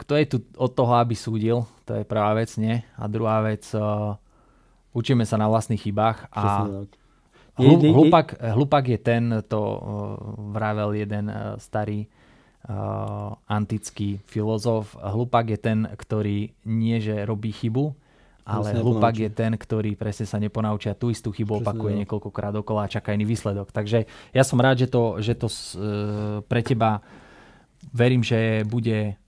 kto 0.02 0.14
je 0.18 0.26
tu 0.26 0.38
od 0.58 0.74
toho, 0.74 0.98
aby 0.98 1.14
súdil, 1.14 1.62
to 1.86 2.02
je 2.02 2.04
prvá 2.04 2.34
vec, 2.34 2.50
nie? 2.58 2.82
A 2.98 3.06
druhá 3.06 3.46
vec, 3.46 3.62
uh, 3.78 4.18
učíme 4.98 5.24
sa 5.30 5.38
na 5.38 5.46
vlastných 5.46 5.86
chybách 5.86 6.26
a 6.34 6.66
hlupak, 7.62 8.42
hlupak 8.42 8.84
je 8.90 9.00
ten, 9.00 9.24
to 9.46 9.62
uh, 9.62 9.80
vravel 10.52 10.98
jeden 10.98 11.30
uh, 11.30 11.56
starý 11.62 12.10
uh, 12.66 13.38
antický 13.46 14.18
filozof, 14.26 14.98
hlupak 14.98 15.54
je 15.54 15.60
ten, 15.62 15.86
ktorý 15.86 16.50
nie, 16.66 16.98
že 16.98 17.22
robí 17.24 17.54
chybu, 17.54 17.94
ale 18.42 18.74
hlupak 18.74 19.16
je 19.22 19.30
ten, 19.30 19.54
ktorý 19.54 19.94
presne 19.94 20.26
sa 20.26 20.42
neponaučí 20.42 20.90
a 20.90 20.98
tú 20.98 21.14
istú 21.14 21.30
chybu 21.30 21.62
opakuje 21.62 21.94
niekoľkokrát 22.04 22.58
dokola 22.58 22.90
a 22.90 22.92
čaká 22.92 23.14
iný 23.14 23.30
výsledok. 23.30 23.70
Takže 23.70 24.10
ja 24.34 24.44
som 24.44 24.58
rád, 24.58 24.82
že 24.82 24.88
to, 24.90 25.22
že 25.22 25.38
to 25.38 25.48
uh, 25.48 26.42
pre 26.50 26.66
teba 26.66 27.06
verím, 27.94 28.26
že 28.26 28.66
bude 28.66 29.21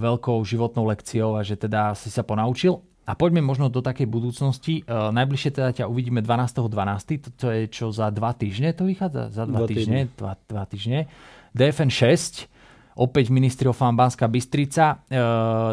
veľkou 0.00 0.40
životnou 0.44 0.88
lekciou 0.88 1.36
a 1.36 1.44
že 1.44 1.56
teda 1.60 1.92
si 1.92 2.08
sa 2.08 2.24
ponaučil. 2.24 2.80
A 3.04 3.12
poďme 3.12 3.44
možno 3.44 3.68
do 3.68 3.84
takej 3.84 4.08
budúcnosti. 4.08 4.80
Najbližšie 4.88 5.50
teda 5.52 5.70
ťa 5.76 5.84
uvidíme 5.92 6.24
12.12. 6.24 6.72
12. 6.72 7.36
To 7.36 7.46
je 7.52 7.68
čo 7.68 7.92
za 7.92 8.08
dva 8.08 8.32
týždne 8.32 8.72
to 8.72 8.88
vychádza? 8.88 9.28
Za 9.28 9.44
dva, 9.44 9.64
dva 9.64 9.68
týždne. 9.68 10.08
Dva, 10.16 10.32
dva 10.48 10.64
týždne. 10.64 11.04
DFN 11.52 11.92
6, 11.92 12.48
opäť 12.96 13.28
ministri 13.28 13.68
of 13.68 13.76
Banská 13.76 14.24
Bystrica. 14.24 15.04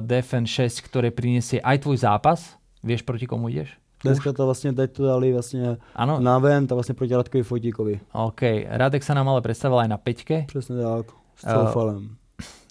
DFN 0.03 0.43
6, 0.43 0.83
ktoré 0.91 1.15
prinesie 1.15 1.63
aj 1.63 1.87
tvoj 1.87 2.03
zápas. 2.03 2.59
Vieš, 2.83 3.07
proti 3.07 3.23
komu 3.31 3.47
ideš? 3.47 3.79
Dneska 4.03 4.33
to 4.33 4.45
vlastně 4.45 4.73
teď 4.73 4.91
to 4.91 5.05
dali 5.05 5.33
vlastně 5.33 5.77
ano. 5.95 6.19
na 6.19 6.39
ven, 6.39 6.67
to 6.67 6.75
vlastně 6.75 6.95
proti 6.95 7.15
Radkovi 7.15 7.43
Fotíkovi. 7.43 7.99
OK, 8.13 8.41
Radek 8.65 9.03
sa 9.03 9.13
nám 9.13 9.29
ale 9.29 9.45
predstavil 9.45 9.77
aj 9.77 9.87
na 9.87 9.97
peťke. 9.97 10.49
Přesně 10.49 10.75
tak, 10.81 11.05
s 11.37 11.45
uh, 11.45 12.01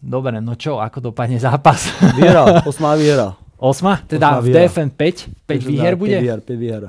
Dobre, 0.02 0.40
no 0.40 0.56
čo, 0.56 0.80
ako 0.80 1.12
dopadne 1.12 1.36
zápas? 1.36 1.92
Výhra, 2.16 2.64
osmá 2.64 2.96
výhra. 2.96 3.36
Osma? 3.60 4.00
Teda 4.08 4.40
osmá 4.40 4.40
v 4.40 4.46
DFN 4.48 4.88
5? 4.96 5.28
5 5.46 5.62
výher 5.68 5.94
bude? 5.96 6.16
5 6.16 6.20
výher, 6.24 6.40
5 6.40 6.56
výher. 6.56 6.82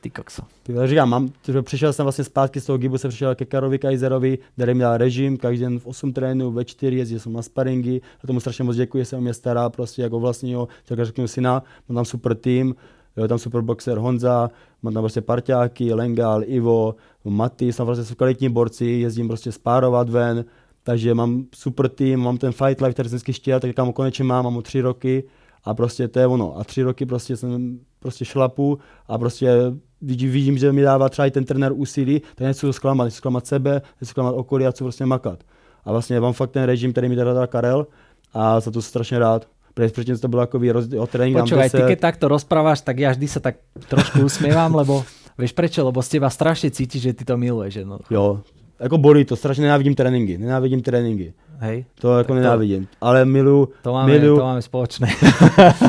Ty 0.00 0.10
kokso. 0.10 0.42
Ty, 0.62 0.72
říkám, 0.84 1.08
mám, 1.08 1.32
přišel 1.62 1.92
jsem 1.92 2.04
vlastně 2.04 2.24
zpátky 2.24 2.60
z 2.60 2.66
toho 2.66 2.78
Gibu, 2.78 2.98
jsem 2.98 3.08
přišel 3.10 3.34
ke 3.34 3.44
Karovi 3.44 3.78
Kajzerovi, 3.78 4.38
kde 4.56 4.74
měl 4.74 4.96
režim, 4.96 5.36
každý 5.36 5.60
den 5.60 5.78
v 5.78 5.86
8 5.86 6.12
trénů, 6.12 6.50
ve 6.50 6.64
4 6.64 6.96
jezdil 6.96 7.18
jsem 7.18 7.32
na 7.32 7.42
sparingy, 7.42 8.00
a 8.24 8.26
tomu 8.26 8.40
strašně 8.40 8.64
moc 8.64 8.76
děkuji, 8.76 9.04
se 9.04 9.16
o 9.16 9.20
mě 9.20 9.34
stará 9.34 9.70
prostě 9.70 10.02
jako 10.02 10.20
vlastního, 10.20 10.68
tak 10.84 11.04
řeknu 11.04 11.28
syna, 11.28 11.62
mám 11.88 11.94
tam 11.94 12.04
super 12.04 12.34
tým, 12.34 12.74
jo, 13.16 13.28
tam 13.28 13.38
super 13.38 13.60
boxer 13.60 13.98
Honza, 13.98 14.50
mám 14.82 14.94
tam 14.94 15.02
prostě 15.02 15.20
parťáky, 15.20 15.94
Lengal, 15.94 16.42
Ivo, 16.46 16.94
Maty, 17.24 17.72
jsem 17.72 17.86
prostě 17.86 18.14
kvalitní 18.14 18.48
borci, 18.48 18.86
jezdím 18.86 19.28
prostě 19.28 19.52
spárovat 19.52 20.08
ven, 20.08 20.44
takže 20.88 21.12
mám 21.12 21.44
super 21.52 21.88
tým, 21.88 22.20
mám 22.20 22.40
ten 22.40 22.52
Fight 22.52 22.80
Life, 22.80 22.92
který 22.92 23.08
jsem 23.08 23.16
vždycky 23.16 23.32
chtěl, 23.32 23.60
tak 23.60 23.76
kam 23.76 23.92
konečně 23.92 24.24
mám, 24.24 24.44
mám 24.44 24.54
ho 24.54 24.62
tři 24.62 24.80
roky 24.80 25.24
a 25.64 25.74
prostě 25.74 26.08
to 26.08 26.20
je 26.20 26.26
ono. 26.26 26.56
A 26.56 26.64
tři 26.64 26.82
roky 26.82 27.06
prostě 27.06 27.36
jsem 27.36 27.78
prostě 28.00 28.24
šlapu 28.24 28.78
a 29.08 29.18
prostě 29.18 29.52
vidím, 30.00 30.32
vidím 30.32 30.58
že 30.58 30.72
mi 30.72 30.82
dává 30.82 31.08
třeba 31.08 31.26
i 31.26 31.30
ten 31.30 31.44
trenér 31.44 31.72
úsilí, 31.76 32.20
tak 32.20 32.40
nechci 32.40 32.72
zklamat, 32.72 33.04
nechci 33.04 33.16
zklamat 33.16 33.46
sebe, 33.46 33.72
nechci 34.00 34.06
zklamat 34.06 34.34
okolí 34.34 34.66
a 34.66 34.70
chci 34.70 34.84
prostě 34.84 35.06
makat. 35.06 35.44
A 35.84 35.92
vlastně 35.92 36.20
mám 36.20 36.32
fakt 36.32 36.50
ten 36.50 36.64
režim, 36.64 36.92
který 36.92 37.08
mi 37.08 37.16
teda 37.16 37.32
dal 37.32 37.46
Karel 37.46 37.86
a 38.32 38.60
za 38.60 38.70
to 38.70 38.82
jsem 38.82 38.88
strašně 38.88 39.18
rád. 39.18 39.48
Predtým 39.74 40.18
to 40.18 40.28
bylo 40.28 40.42
jako 40.42 40.60
o 40.98 41.06
trénink. 41.06 41.38
Počúvaj, 41.38 41.70
ty 41.70 41.82
keď 41.84 42.00
takto 42.00 42.32
rozprávaš, 42.32 42.80
tak 42.80 42.98
ja 42.98 43.12
vždy 43.12 43.28
sa 43.28 43.38
tak 43.38 43.62
trošku 43.86 44.26
usmievam, 44.26 44.74
lebo 44.74 45.06
vieš 45.38 45.54
prečo? 45.54 45.86
Lebo 45.86 46.02
z 46.02 46.18
teba 46.18 46.32
strašne 46.32 46.72
cíti, 46.74 46.98
že 46.98 47.14
ty 47.14 47.22
to 47.22 47.38
miluješ. 47.38 47.86
No. 47.86 48.02
Jo, 48.10 48.42
jako 48.80 48.98
bolí 48.98 49.24
to, 49.24 49.36
strašně 49.36 49.62
nenávidím 49.62 49.94
tréninky, 49.94 50.38
nenávidím 50.38 50.82
tréninky. 50.82 51.34
Hej. 51.58 51.84
To 52.00 52.18
jako 52.18 52.28
to, 52.28 52.34
nenávidím, 52.34 52.88
ale 53.00 53.24
milu, 53.24 53.68
to 53.82 53.92
máme, 53.92 54.12
milu, 54.12 54.36
to 54.36 54.44
máme 54.44 54.62
společné. 54.62 55.08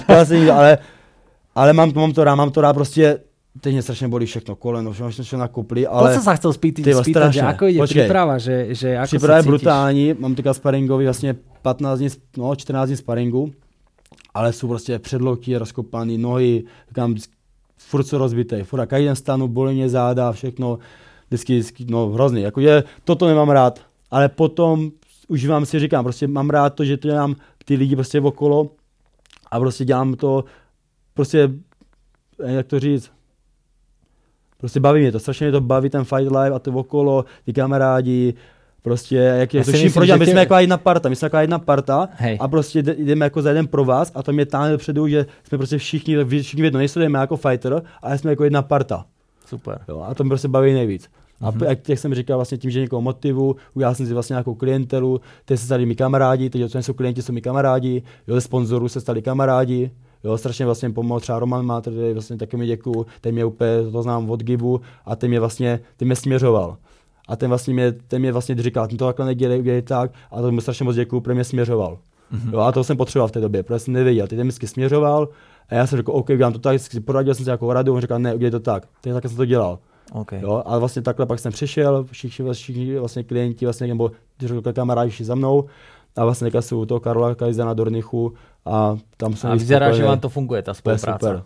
ale, 0.54 0.78
ale 1.56 1.74
mám, 1.74 1.92
mám 1.96 2.14
to 2.14 2.24
rád, 2.24 2.36
mám 2.36 2.52
to 2.52 2.62
rád 2.62 2.74
prostě, 2.74 3.20
teď 3.62 3.74
mě 3.74 3.82
strašně 3.82 4.08
bolí 4.08 4.26
všechno, 4.26 4.56
koleno, 4.56 4.92
všechno, 4.92 5.12
všechno 5.12 5.40
nakupli, 5.40 5.88
ale... 5.88 6.14
To, 6.14 6.20
co 6.20 6.24
se 6.24 6.36
chcel 6.36 6.54
spýtat, 6.54 7.04
spýtat, 7.04 7.34
že 7.34 7.42
ako 7.42 7.68
ide 7.68 7.80
Počkej, 7.80 8.04
příprava, 8.04 8.38
že, 8.38 8.76
že 8.76 8.98
ako 8.98 9.08
Příprava 9.08 9.38
je 9.38 9.44
brutální, 9.44 10.16
mám 10.20 10.36
teďka 10.36 10.54
sparingový 10.54 11.06
vlastně 11.06 11.36
15 11.62 12.00
dní, 12.00 12.10
no 12.38 12.56
14 12.56 12.88
dní 12.88 12.98
sparingu, 12.98 13.52
ale 14.34 14.54
jsou 14.54 14.68
prostě 14.68 15.00
předloky 15.00 15.58
rozkopaný, 15.58 16.18
nohy, 16.18 16.64
říkám, 16.90 17.16
furt 17.78 18.04
jsou 18.04 18.18
rozbité, 18.18 18.64
furt 18.64 18.86
každý 18.88 19.06
den 19.06 19.16
stanu, 19.16 19.48
bolí 19.48 19.76
mě 19.76 19.90
záda, 19.90 20.32
všechno, 20.32 20.78
vždycky, 21.30 21.54
vždycky 21.54 21.86
no 21.90 22.08
hrozný, 22.10 22.42
jako 22.42 22.60
je, 22.60 22.84
toto 23.04 23.28
nemám 23.28 23.50
rád, 23.50 23.80
ale 24.12 24.30
potom 24.30 24.92
už 25.28 25.46
vám 25.46 25.66
si 25.66 25.80
říkám, 25.80 26.04
prostě 26.04 26.28
mám 26.28 26.50
rád 26.50 26.70
to, 26.70 26.86
že 26.86 26.98
to 26.98 27.08
dělám 27.08 27.36
ty 27.66 27.76
lidi 27.76 27.96
prostě 27.96 28.22
okolo 28.22 28.70
a 29.52 29.60
prostě 29.60 29.86
dělám 29.86 30.14
to, 30.14 30.44
prostě, 31.14 31.50
jak 32.46 32.68
to 32.68 32.80
říct, 32.80 33.12
prostě 34.58 34.80
baví 34.80 35.02
mě 35.02 35.12
to, 35.12 35.20
strašně 35.20 35.46
mě 35.46 35.52
to 35.52 35.62
baví 35.62 35.90
ten 35.90 36.04
fight 36.04 36.32
live 36.32 36.52
a 36.56 36.60
to 36.60 36.72
okolo, 36.72 37.26
ty 37.46 37.54
kamarádi, 37.54 38.34
Prostě, 38.82 39.16
jak 39.16 39.54
je 39.54 39.64
to 39.64 39.72
vším 39.72 39.90
že 40.04 40.18
my 40.18 40.26
tě- 40.26 40.32
jsme 40.32 40.40
jako 40.40 40.56
jedna 40.56 40.78
parta, 40.78 41.10
my 41.10 41.16
jsme 41.16 41.26
jako 41.26 41.38
jedna 41.38 41.60
parta 41.60 42.10
Hej. 42.12 42.38
a 42.42 42.48
prostě 42.48 42.82
jde- 42.84 42.96
jdeme 42.98 43.26
jako 43.26 43.42
za 43.42 43.50
jeden 43.50 43.68
pro 43.68 43.86
vás 43.86 44.12
a 44.16 44.24
tam 44.24 44.40
je 44.40 44.46
táhne 44.46 44.72
dopředu, 44.72 45.08
že 45.08 45.26
jsme 45.44 45.58
prostě 45.58 45.78
všichni, 45.78 46.18
všichni 46.42 46.64
jedno, 46.64 46.78
nejsledujeme 46.78 47.20
jako 47.20 47.38
fighter, 47.38 47.82
ale 48.02 48.18
jsme 48.18 48.30
jako 48.32 48.44
jedna 48.44 48.62
parta. 48.62 49.06
Super. 49.46 49.80
Jo, 49.88 50.06
a 50.08 50.14
to 50.14 50.24
mě 50.24 50.30
prostě 50.30 50.48
baví 50.48 50.74
nejvíc. 50.74 51.10
A 51.42 51.52
Mhm. 51.52 51.60
mm-hmm. 51.60 51.76
jak, 51.88 52.00
jsem 52.00 52.16
říkal, 52.16 52.38
vlastně 52.38 52.58
tím, 52.58 52.72
že 52.72 52.80
někoho 52.80 53.02
motivu, 53.02 53.56
udělal 53.74 53.96
jsem 53.96 54.06
si 54.06 54.14
vlastně 54.14 54.34
nějakou 54.34 54.56
klientelu, 54.56 55.22
teď 55.46 55.60
se 55.60 55.66
stali 55.66 55.86
mi 55.86 55.96
kamarádi, 55.96 56.50
teď 56.50 56.72
co 56.72 56.78
nejsou 56.78 56.94
klienti, 56.94 57.22
jsou 57.22 57.34
mi 57.34 57.42
kamarádi, 57.42 58.04
jo, 58.28 58.36
ze 58.36 58.42
sponzorů 58.42 58.90
se 58.90 59.02
stali 59.02 59.22
kamarádi, 59.22 59.92
jo, 60.24 60.38
strašně 60.38 60.66
vlastně 60.66 60.90
pomohl 60.90 61.20
třeba 61.20 61.40
Roman 61.40 61.66
má, 61.66 61.82
tady 61.82 62.14
vlastně 62.14 62.38
taky 62.38 62.58
mi 62.58 62.68
děkuju, 62.68 63.06
ten 63.22 63.34
mě 63.34 63.46
úplně, 63.46 63.70
to 63.92 64.02
znám 64.04 64.30
od 64.30 64.44
Gibu 64.44 64.82
a 65.06 65.16
ten 65.16 65.30
mě 65.30 65.40
vlastně, 65.40 65.80
ten 65.98 66.08
mě 66.08 66.16
směřoval. 66.16 66.78
A 67.28 67.36
ten 67.36 67.50
vlastně 67.50 67.74
mě, 67.74 67.92
ten 67.92 68.22
mě 68.22 68.32
vlastně 68.32 68.56
říkal, 68.64 68.88
ty 68.88 68.98
to 68.98 69.06
takhle 69.06 69.26
nedělej, 69.26 69.60
udělej 69.60 69.82
tak, 69.82 70.12
a 70.32 70.42
to 70.42 70.52
mu 70.52 70.62
strašně 70.62 70.84
moc 70.84 70.96
děkuju, 70.96 71.22
protože 71.22 71.34
mě 71.34 71.44
směřoval. 71.44 71.98
Mm-hmm. 72.34 72.54
Jo, 72.54 72.60
a 72.60 72.72
to 72.72 72.84
jsem 72.84 72.98
potřeboval 72.98 73.28
v 73.28 73.32
té 73.32 73.42
době, 73.42 73.64
protože 73.64 73.80
jsem 73.80 73.94
nevěděl, 73.94 74.28
ty 74.28 74.36
ten 74.36 74.48
mě 74.48 74.68
směřoval 74.68 75.30
a 75.70 75.76
já 75.76 75.88
jsem 75.88 75.98
řekl, 75.98 76.12
OK, 76.12 76.30
udělám 76.30 76.54
to 76.54 76.60
tak, 76.60 76.82
poradil 77.06 77.36
jsem 77.36 77.46
si 77.46 77.50
jako 77.50 77.74
radu, 77.74 77.94
on 77.94 78.02
říkal, 78.02 78.20
ne, 78.20 78.36
udělej 78.36 78.52
to 78.52 78.60
tak, 78.60 78.88
takhle 79.02 79.22
jsem 79.30 79.38
to 79.38 79.46
dělal. 79.46 79.80
OK. 80.14 80.32
Jo, 80.32 80.64
a 80.66 80.78
vlastně 80.78 81.02
takhle 81.02 81.26
pak 81.26 81.40
jsem 81.40 81.52
přišel, 81.52 82.04
všichni, 82.12 82.54
všichni 82.54 83.00
vlastně 83.00 83.24
klienti, 83.24 83.66
vlastně, 83.66 83.88
nebo 83.88 84.12
řekl 84.40 84.74
kamarádi 84.74 85.12
šli 85.12 85.26
za 85.26 85.36
mnou 85.36 85.66
a 86.18 86.26
vlastně 86.26 86.46
teďka 86.46 86.62
jsou 86.62 86.82
u 86.82 86.86
toho 86.86 87.00
Karola 87.00 87.36
Kajzana 87.36 87.74
Dornichu 87.74 88.34
a 88.66 88.98
tam 89.18 89.36
jsem 89.36 89.52
A 89.52 89.54
vyzerá, 89.54 89.92
že 89.92 90.04
vám 90.04 90.20
to 90.20 90.30
funguje, 90.30 90.64
je 90.68 90.74
spolupráca. 90.74 91.20
super. 91.20 91.44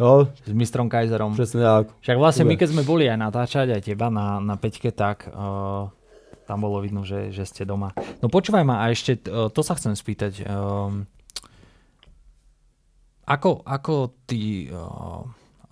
Jo, 0.00 0.28
S 0.46 0.52
mistrom 0.52 0.88
Kaiserom. 0.88 1.32
přesně 1.34 1.62
tak. 1.62 1.86
Však 2.00 2.18
vlastne 2.18 2.44
my, 2.44 2.56
keď 2.56 2.68
sme 2.74 2.82
boli 2.82 3.06
aj 3.06 3.18
natáčať 3.22 3.76
aj 3.76 3.80
teba 3.86 4.08
na, 4.10 4.40
na 4.40 4.56
peťke, 4.56 4.90
tak 4.90 5.28
uh, 5.30 5.86
tam 6.48 6.58
bolo 6.60 6.80
vidno, 6.80 7.04
že, 7.04 7.30
že 7.30 7.46
ste 7.46 7.62
doma. 7.62 7.92
No 8.24 8.26
počúvaj 8.32 8.64
ma, 8.66 8.82
a 8.82 8.90
ešte 8.90 9.20
uh, 9.30 9.52
to 9.52 9.62
sa 9.62 9.76
chcem 9.78 9.94
spýtať. 9.94 10.48
Um, 10.48 11.06
ako, 13.28 13.62
ako 13.62 14.10
ty 14.26 14.66
uh, 14.72 15.22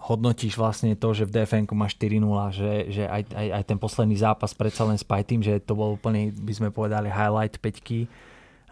hodnotíš 0.00 0.56
vlastne 0.56 0.96
to, 0.96 1.12
že 1.12 1.28
v 1.28 1.44
dfn 1.44 1.68
máš 1.76 2.00
4-0, 2.00 2.56
že, 2.56 2.72
že 2.88 3.04
aj, 3.04 3.22
aj, 3.36 3.46
aj 3.60 3.62
ten 3.68 3.78
posledný 3.78 4.16
zápas 4.16 4.56
predsa 4.56 4.88
len 4.88 4.96
s 4.96 5.04
tým, 5.04 5.44
že 5.44 5.60
to 5.60 5.76
bol 5.76 5.92
úplný, 5.92 6.32
by 6.32 6.52
sme 6.56 6.68
povedali, 6.72 7.12
highlight 7.12 7.60
peťky, 7.60 8.08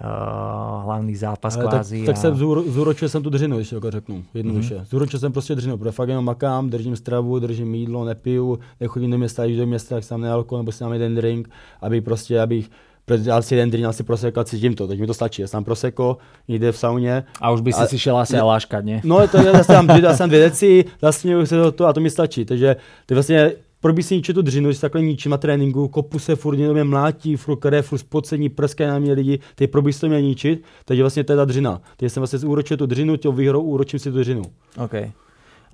uh, 0.00 0.88
hlavný 0.88 1.12
zápas 1.12 1.52
Ale 1.56 1.64
tak, 1.64 1.72
kvázi. 1.72 2.00
tak 2.08 2.16
a... 2.16 2.20
jsem 2.20 2.32
zúro, 2.36 2.62
zúročil 2.62 3.08
jsem 3.08 3.22
tu 3.22 3.30
dřinu, 3.30 3.56
když 3.56 3.72
jako 3.72 3.90
řeknu, 3.90 4.24
jednoduše. 4.34 4.74
Mm-hmm. 4.74 4.88
Zúročil 4.90 5.20
jsem 5.20 5.32
prostě 5.32 5.54
dřinu, 5.54 5.76
protože 5.76 5.92
fakt 5.92 6.08
jenom 6.08 6.24
makám, 6.24 6.70
držím 6.70 6.96
stravu, 6.96 7.38
držím 7.38 7.74
jídlo, 7.74 8.04
nepiju, 8.04 8.58
nechodím 8.80 9.10
do 9.10 9.18
města, 9.18 9.44
když 9.44 9.56
do 9.56 9.66
města, 9.66 9.94
tak 9.94 10.04
jsem 10.04 10.20
nealko, 10.20 10.56
nebo 10.56 10.72
si 10.72 10.84
dám 10.84 10.92
jeden 10.92 11.14
drink, 11.14 11.50
aby 11.80 12.00
prostě, 12.00 12.40
abych 12.40 12.70
dal 13.16 13.42
si 13.42 13.54
jeden 13.54 13.70
drink, 13.70 13.94
si 13.94 14.02
proseko 14.02 14.40
a 14.40 14.44
cítím 14.44 14.74
to, 14.74 14.86
teď 14.86 15.00
mi 15.00 15.06
to 15.06 15.14
stačí. 15.14 15.42
Já 15.42 15.48
jsem 15.48 15.64
proseko, 15.64 16.16
někde 16.48 16.72
v 16.72 16.76
sauně. 16.78 17.24
a 17.40 17.50
už 17.50 17.60
by 17.60 17.72
si 17.72 17.82
a- 17.82 17.86
si 17.86 17.98
šiel 17.98 18.16
asi 18.18 18.36
aj 18.36 18.42
láškať, 18.42 18.84
nie? 18.84 19.00
No, 19.04 19.28
to 19.28 19.38
je 19.38 19.52
zase 19.52 19.72
tam 19.72 19.86
dvě, 19.86 20.04
já 20.04 20.16
jsem 20.16 20.28
dvě 20.28 20.40
deci, 20.40 20.84
zasměju 21.02 21.46
se 21.46 21.56
do 21.56 21.72
toho 21.72 21.88
a 21.88 21.92
to 21.92 22.00
mi 22.00 22.10
stačí. 22.10 22.44
Takže 22.44 22.76
to 23.06 23.12
je 23.12 23.16
vlastně 23.16 23.52
probí 23.80 24.02
si 24.02 24.16
ničit 24.16 24.34
tu 24.34 24.42
dřinu, 24.42 24.72
se 24.74 24.80
takhle 24.80 25.02
ničím 25.02 25.30
na 25.30 25.36
tréninku, 25.36 25.88
kopu 25.88 26.18
se 26.18 26.36
furt, 26.36 26.56
někdo 26.56 26.74
mě 26.74 26.84
mlátí, 26.84 27.36
furt 27.36 27.56
které, 27.56 27.82
furt 27.82 27.98
spocení, 27.98 28.48
prskají 28.48 28.90
na 28.90 28.98
mě 28.98 29.12
lidi, 29.12 29.38
teď 29.54 29.70
probí 29.70 29.92
se 29.92 30.00
to 30.00 30.08
mě 30.08 30.22
ničit, 30.22 30.64
takže 30.84 31.02
vlastně 31.02 31.24
to 31.24 31.32
je 31.32 31.36
ta 31.36 31.44
dřina. 31.44 31.80
Teď 31.96 32.12
jsem 32.12 32.20
vlastně 32.20 32.48
úročil 32.48 32.76
tu 32.76 32.86
dřinu, 32.86 33.16
těm 33.16 33.34
výhrou 33.34 33.62
úročím 33.62 33.98
si 33.98 34.12
tu 34.12 34.18
dřinu. 34.18 34.42
OK. 34.84 34.92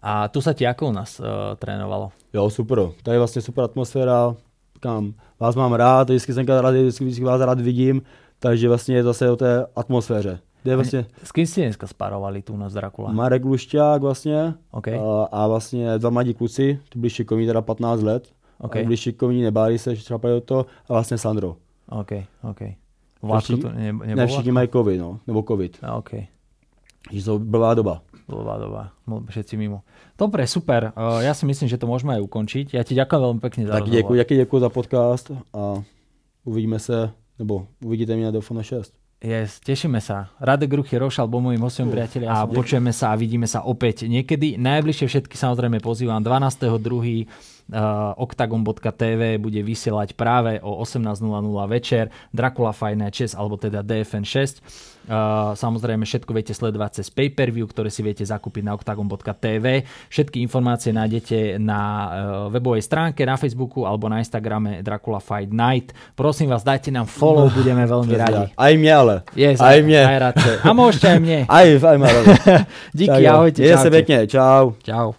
A 0.04 0.28
tu 0.28 0.40
sa 0.44 0.52
ti 0.52 0.68
ako 0.68 0.88
u 0.88 0.92
nás 0.92 1.16
uh, 1.20 1.56
trénovalo? 1.56 2.12
Jo, 2.34 2.50
super. 2.50 2.78
To 3.02 3.12
je 3.12 3.18
vlastně 3.18 3.42
super 3.42 3.64
atmosféra, 3.64 4.36
kam 4.84 5.14
vás 5.40 5.56
mám 5.56 5.72
rád, 5.72 6.12
vždycky 6.12 6.32
jsem 6.32 6.46
rád, 6.46 6.70
vždycky, 6.70 7.04
vždycky 7.04 7.24
vás 7.24 7.40
rád 7.40 7.60
vidím, 7.60 8.02
takže 8.38 8.68
vlastně 8.68 8.96
je 8.96 9.02
zase 9.02 9.30
o 9.30 9.36
té 9.36 9.66
atmosféře. 9.76 10.38
Kde 10.62 10.76
vlastně 10.76 11.06
S 11.24 11.32
kým 11.32 11.44
ste 11.44 11.60
dneska 11.60 11.84
sparovali 11.84 12.40
tu 12.40 12.52
u 12.52 12.56
nás 12.56 12.72
Dracula? 12.72 13.12
Marek 13.12 13.44
Lušťák 13.44 14.00
vlastně 14.00 14.54
OK. 14.72 14.88
a, 14.88 15.28
a, 15.32 15.48
vlastně 15.48 15.98
dva 15.98 16.10
mladí 16.10 16.34
kluci, 16.34 16.80
ty 16.88 16.98
byli 16.98 17.10
šikovní, 17.10 17.46
teda 17.46 17.60
15 17.60 18.00
let, 18.00 18.32
OK. 18.58 18.76
a 18.76 18.82
byli 18.82 18.96
šikovní, 18.96 19.42
nebáli 19.42 19.78
se, 19.78 19.96
štrapali 19.96 20.34
do 20.34 20.40
toho 20.40 20.66
a 20.88 20.92
vlastně 20.92 21.18
Sandro. 21.18 21.56
OK, 21.88 22.12
OK. 22.42 22.60
Vláčku 23.22 23.56
tu 23.56 23.68
ne? 23.68 23.92
Ne, 23.92 24.26
všichni 24.26 24.52
mají 24.52 24.68
covid, 24.68 25.00
no, 25.00 25.20
nebo 25.26 25.44
covid. 25.44 25.76
A, 25.82 25.96
OK. 25.96 26.10
Že 27.12 27.22
jsou 27.22 27.38
blbá 27.38 27.74
doba. 27.74 28.00
Dlhá 28.28 28.56
doba. 28.58 28.82
Všetci 29.04 29.56
mimo. 29.60 29.84
Dobre, 30.16 30.48
super. 30.48 30.96
Uh, 30.96 31.20
ja 31.20 31.36
si 31.36 31.44
myslím, 31.44 31.68
že 31.68 31.76
to 31.76 31.84
môžeme 31.84 32.16
aj 32.16 32.24
ukončiť. 32.24 32.72
Ja 32.72 32.80
ti 32.80 32.96
ďakujem 32.96 33.20
veľmi 33.20 33.40
pekne 33.40 33.62
za 33.68 33.72
Tak 33.76 33.92
děkuji, 33.92 34.24
děkuji 34.24 34.60
za 34.60 34.70
podcast 34.72 35.30
a 35.52 35.84
uvidíme 36.44 36.78
se, 36.78 37.10
nebo 37.38 37.66
uvidíte 37.84 38.16
mě 38.16 38.24
na 38.24 38.30
Delfona 38.30 38.62
6. 38.62 38.94
Yes, 39.24 39.56
tešíme 39.64 40.04
sa. 40.04 40.36
Radek 40.36 40.68
Ruchy 40.68 41.00
Rošal 41.00 41.24
bol 41.32 41.40
môjim 41.40 41.64
hostom, 41.64 41.88
priatelia. 41.88 42.28
A 42.28 42.44
počujeme 42.44 42.92
sa 42.92 43.16
a 43.16 43.16
vidíme 43.16 43.48
sa 43.48 43.64
opäť 43.64 44.04
niekedy. 44.04 44.60
Najbližšie 44.60 45.08
všetky 45.08 45.40
samozrejme 45.40 45.80
pozývam 45.80 46.20
12.2. 46.20 47.24
Uh, 47.64 48.12
octagon.tv 48.20 49.40
bude 49.40 49.56
vysielať 49.64 50.12
práve 50.20 50.60
o 50.60 50.84
18.00 50.84 51.16
večer 51.64 52.12
Dracula 52.28 52.76
Fight 52.76 53.00
Night 53.00 53.16
6 53.16 53.40
alebo 53.40 53.56
teda 53.56 53.80
DFN 53.80 54.20
6. 54.20 54.60
Uh, 55.04 55.52
samozrejme 55.56 56.04
všetko 56.04 56.32
viete 56.36 56.52
sledovať 56.52 57.00
cez 57.00 57.08
pay-per-view, 57.08 57.64
ktoré 57.64 57.88
si 57.88 58.04
viete 58.04 58.20
zakúpiť 58.20 58.68
na 58.68 58.76
octagon.tv. 58.76 59.84
Všetky 60.12 60.44
informácie 60.44 60.92
nájdete 60.92 61.56
na 61.56 61.80
uh, 61.80 62.08
webovej 62.52 62.84
stránke, 62.84 63.24
na 63.24 63.40
Facebooku 63.40 63.88
alebo 63.88 64.12
na 64.12 64.20
Instagrame 64.20 64.84
Dracula 64.84 65.24
Fight 65.24 65.48
Night. 65.48 65.96
Prosím 66.12 66.52
vás, 66.52 66.64
dajte 66.64 66.92
nám 66.92 67.08
follow, 67.08 67.48
budeme 67.48 67.84
veľmi 67.88 68.14
radi. 68.16 68.44
Aj 68.56 68.72
mě 68.76 68.92
ale. 68.92 69.16
Yes, 69.32 69.60
aj. 69.60 69.80
Aj 69.88 70.18
radšej. 70.32 70.56
A 70.64 70.70
môžete 70.76 71.06
aj 71.08 71.20
mne. 71.20 71.40
Aj, 71.48 71.66
aj 71.68 71.96
mě. 71.96 72.12
Díky, 72.94 73.28
ahojte. 73.28 73.62
Je 73.62 73.78
se 73.78 73.90
pěkně, 73.90 74.26
čau. 74.26 74.72
Čau. 74.82 75.12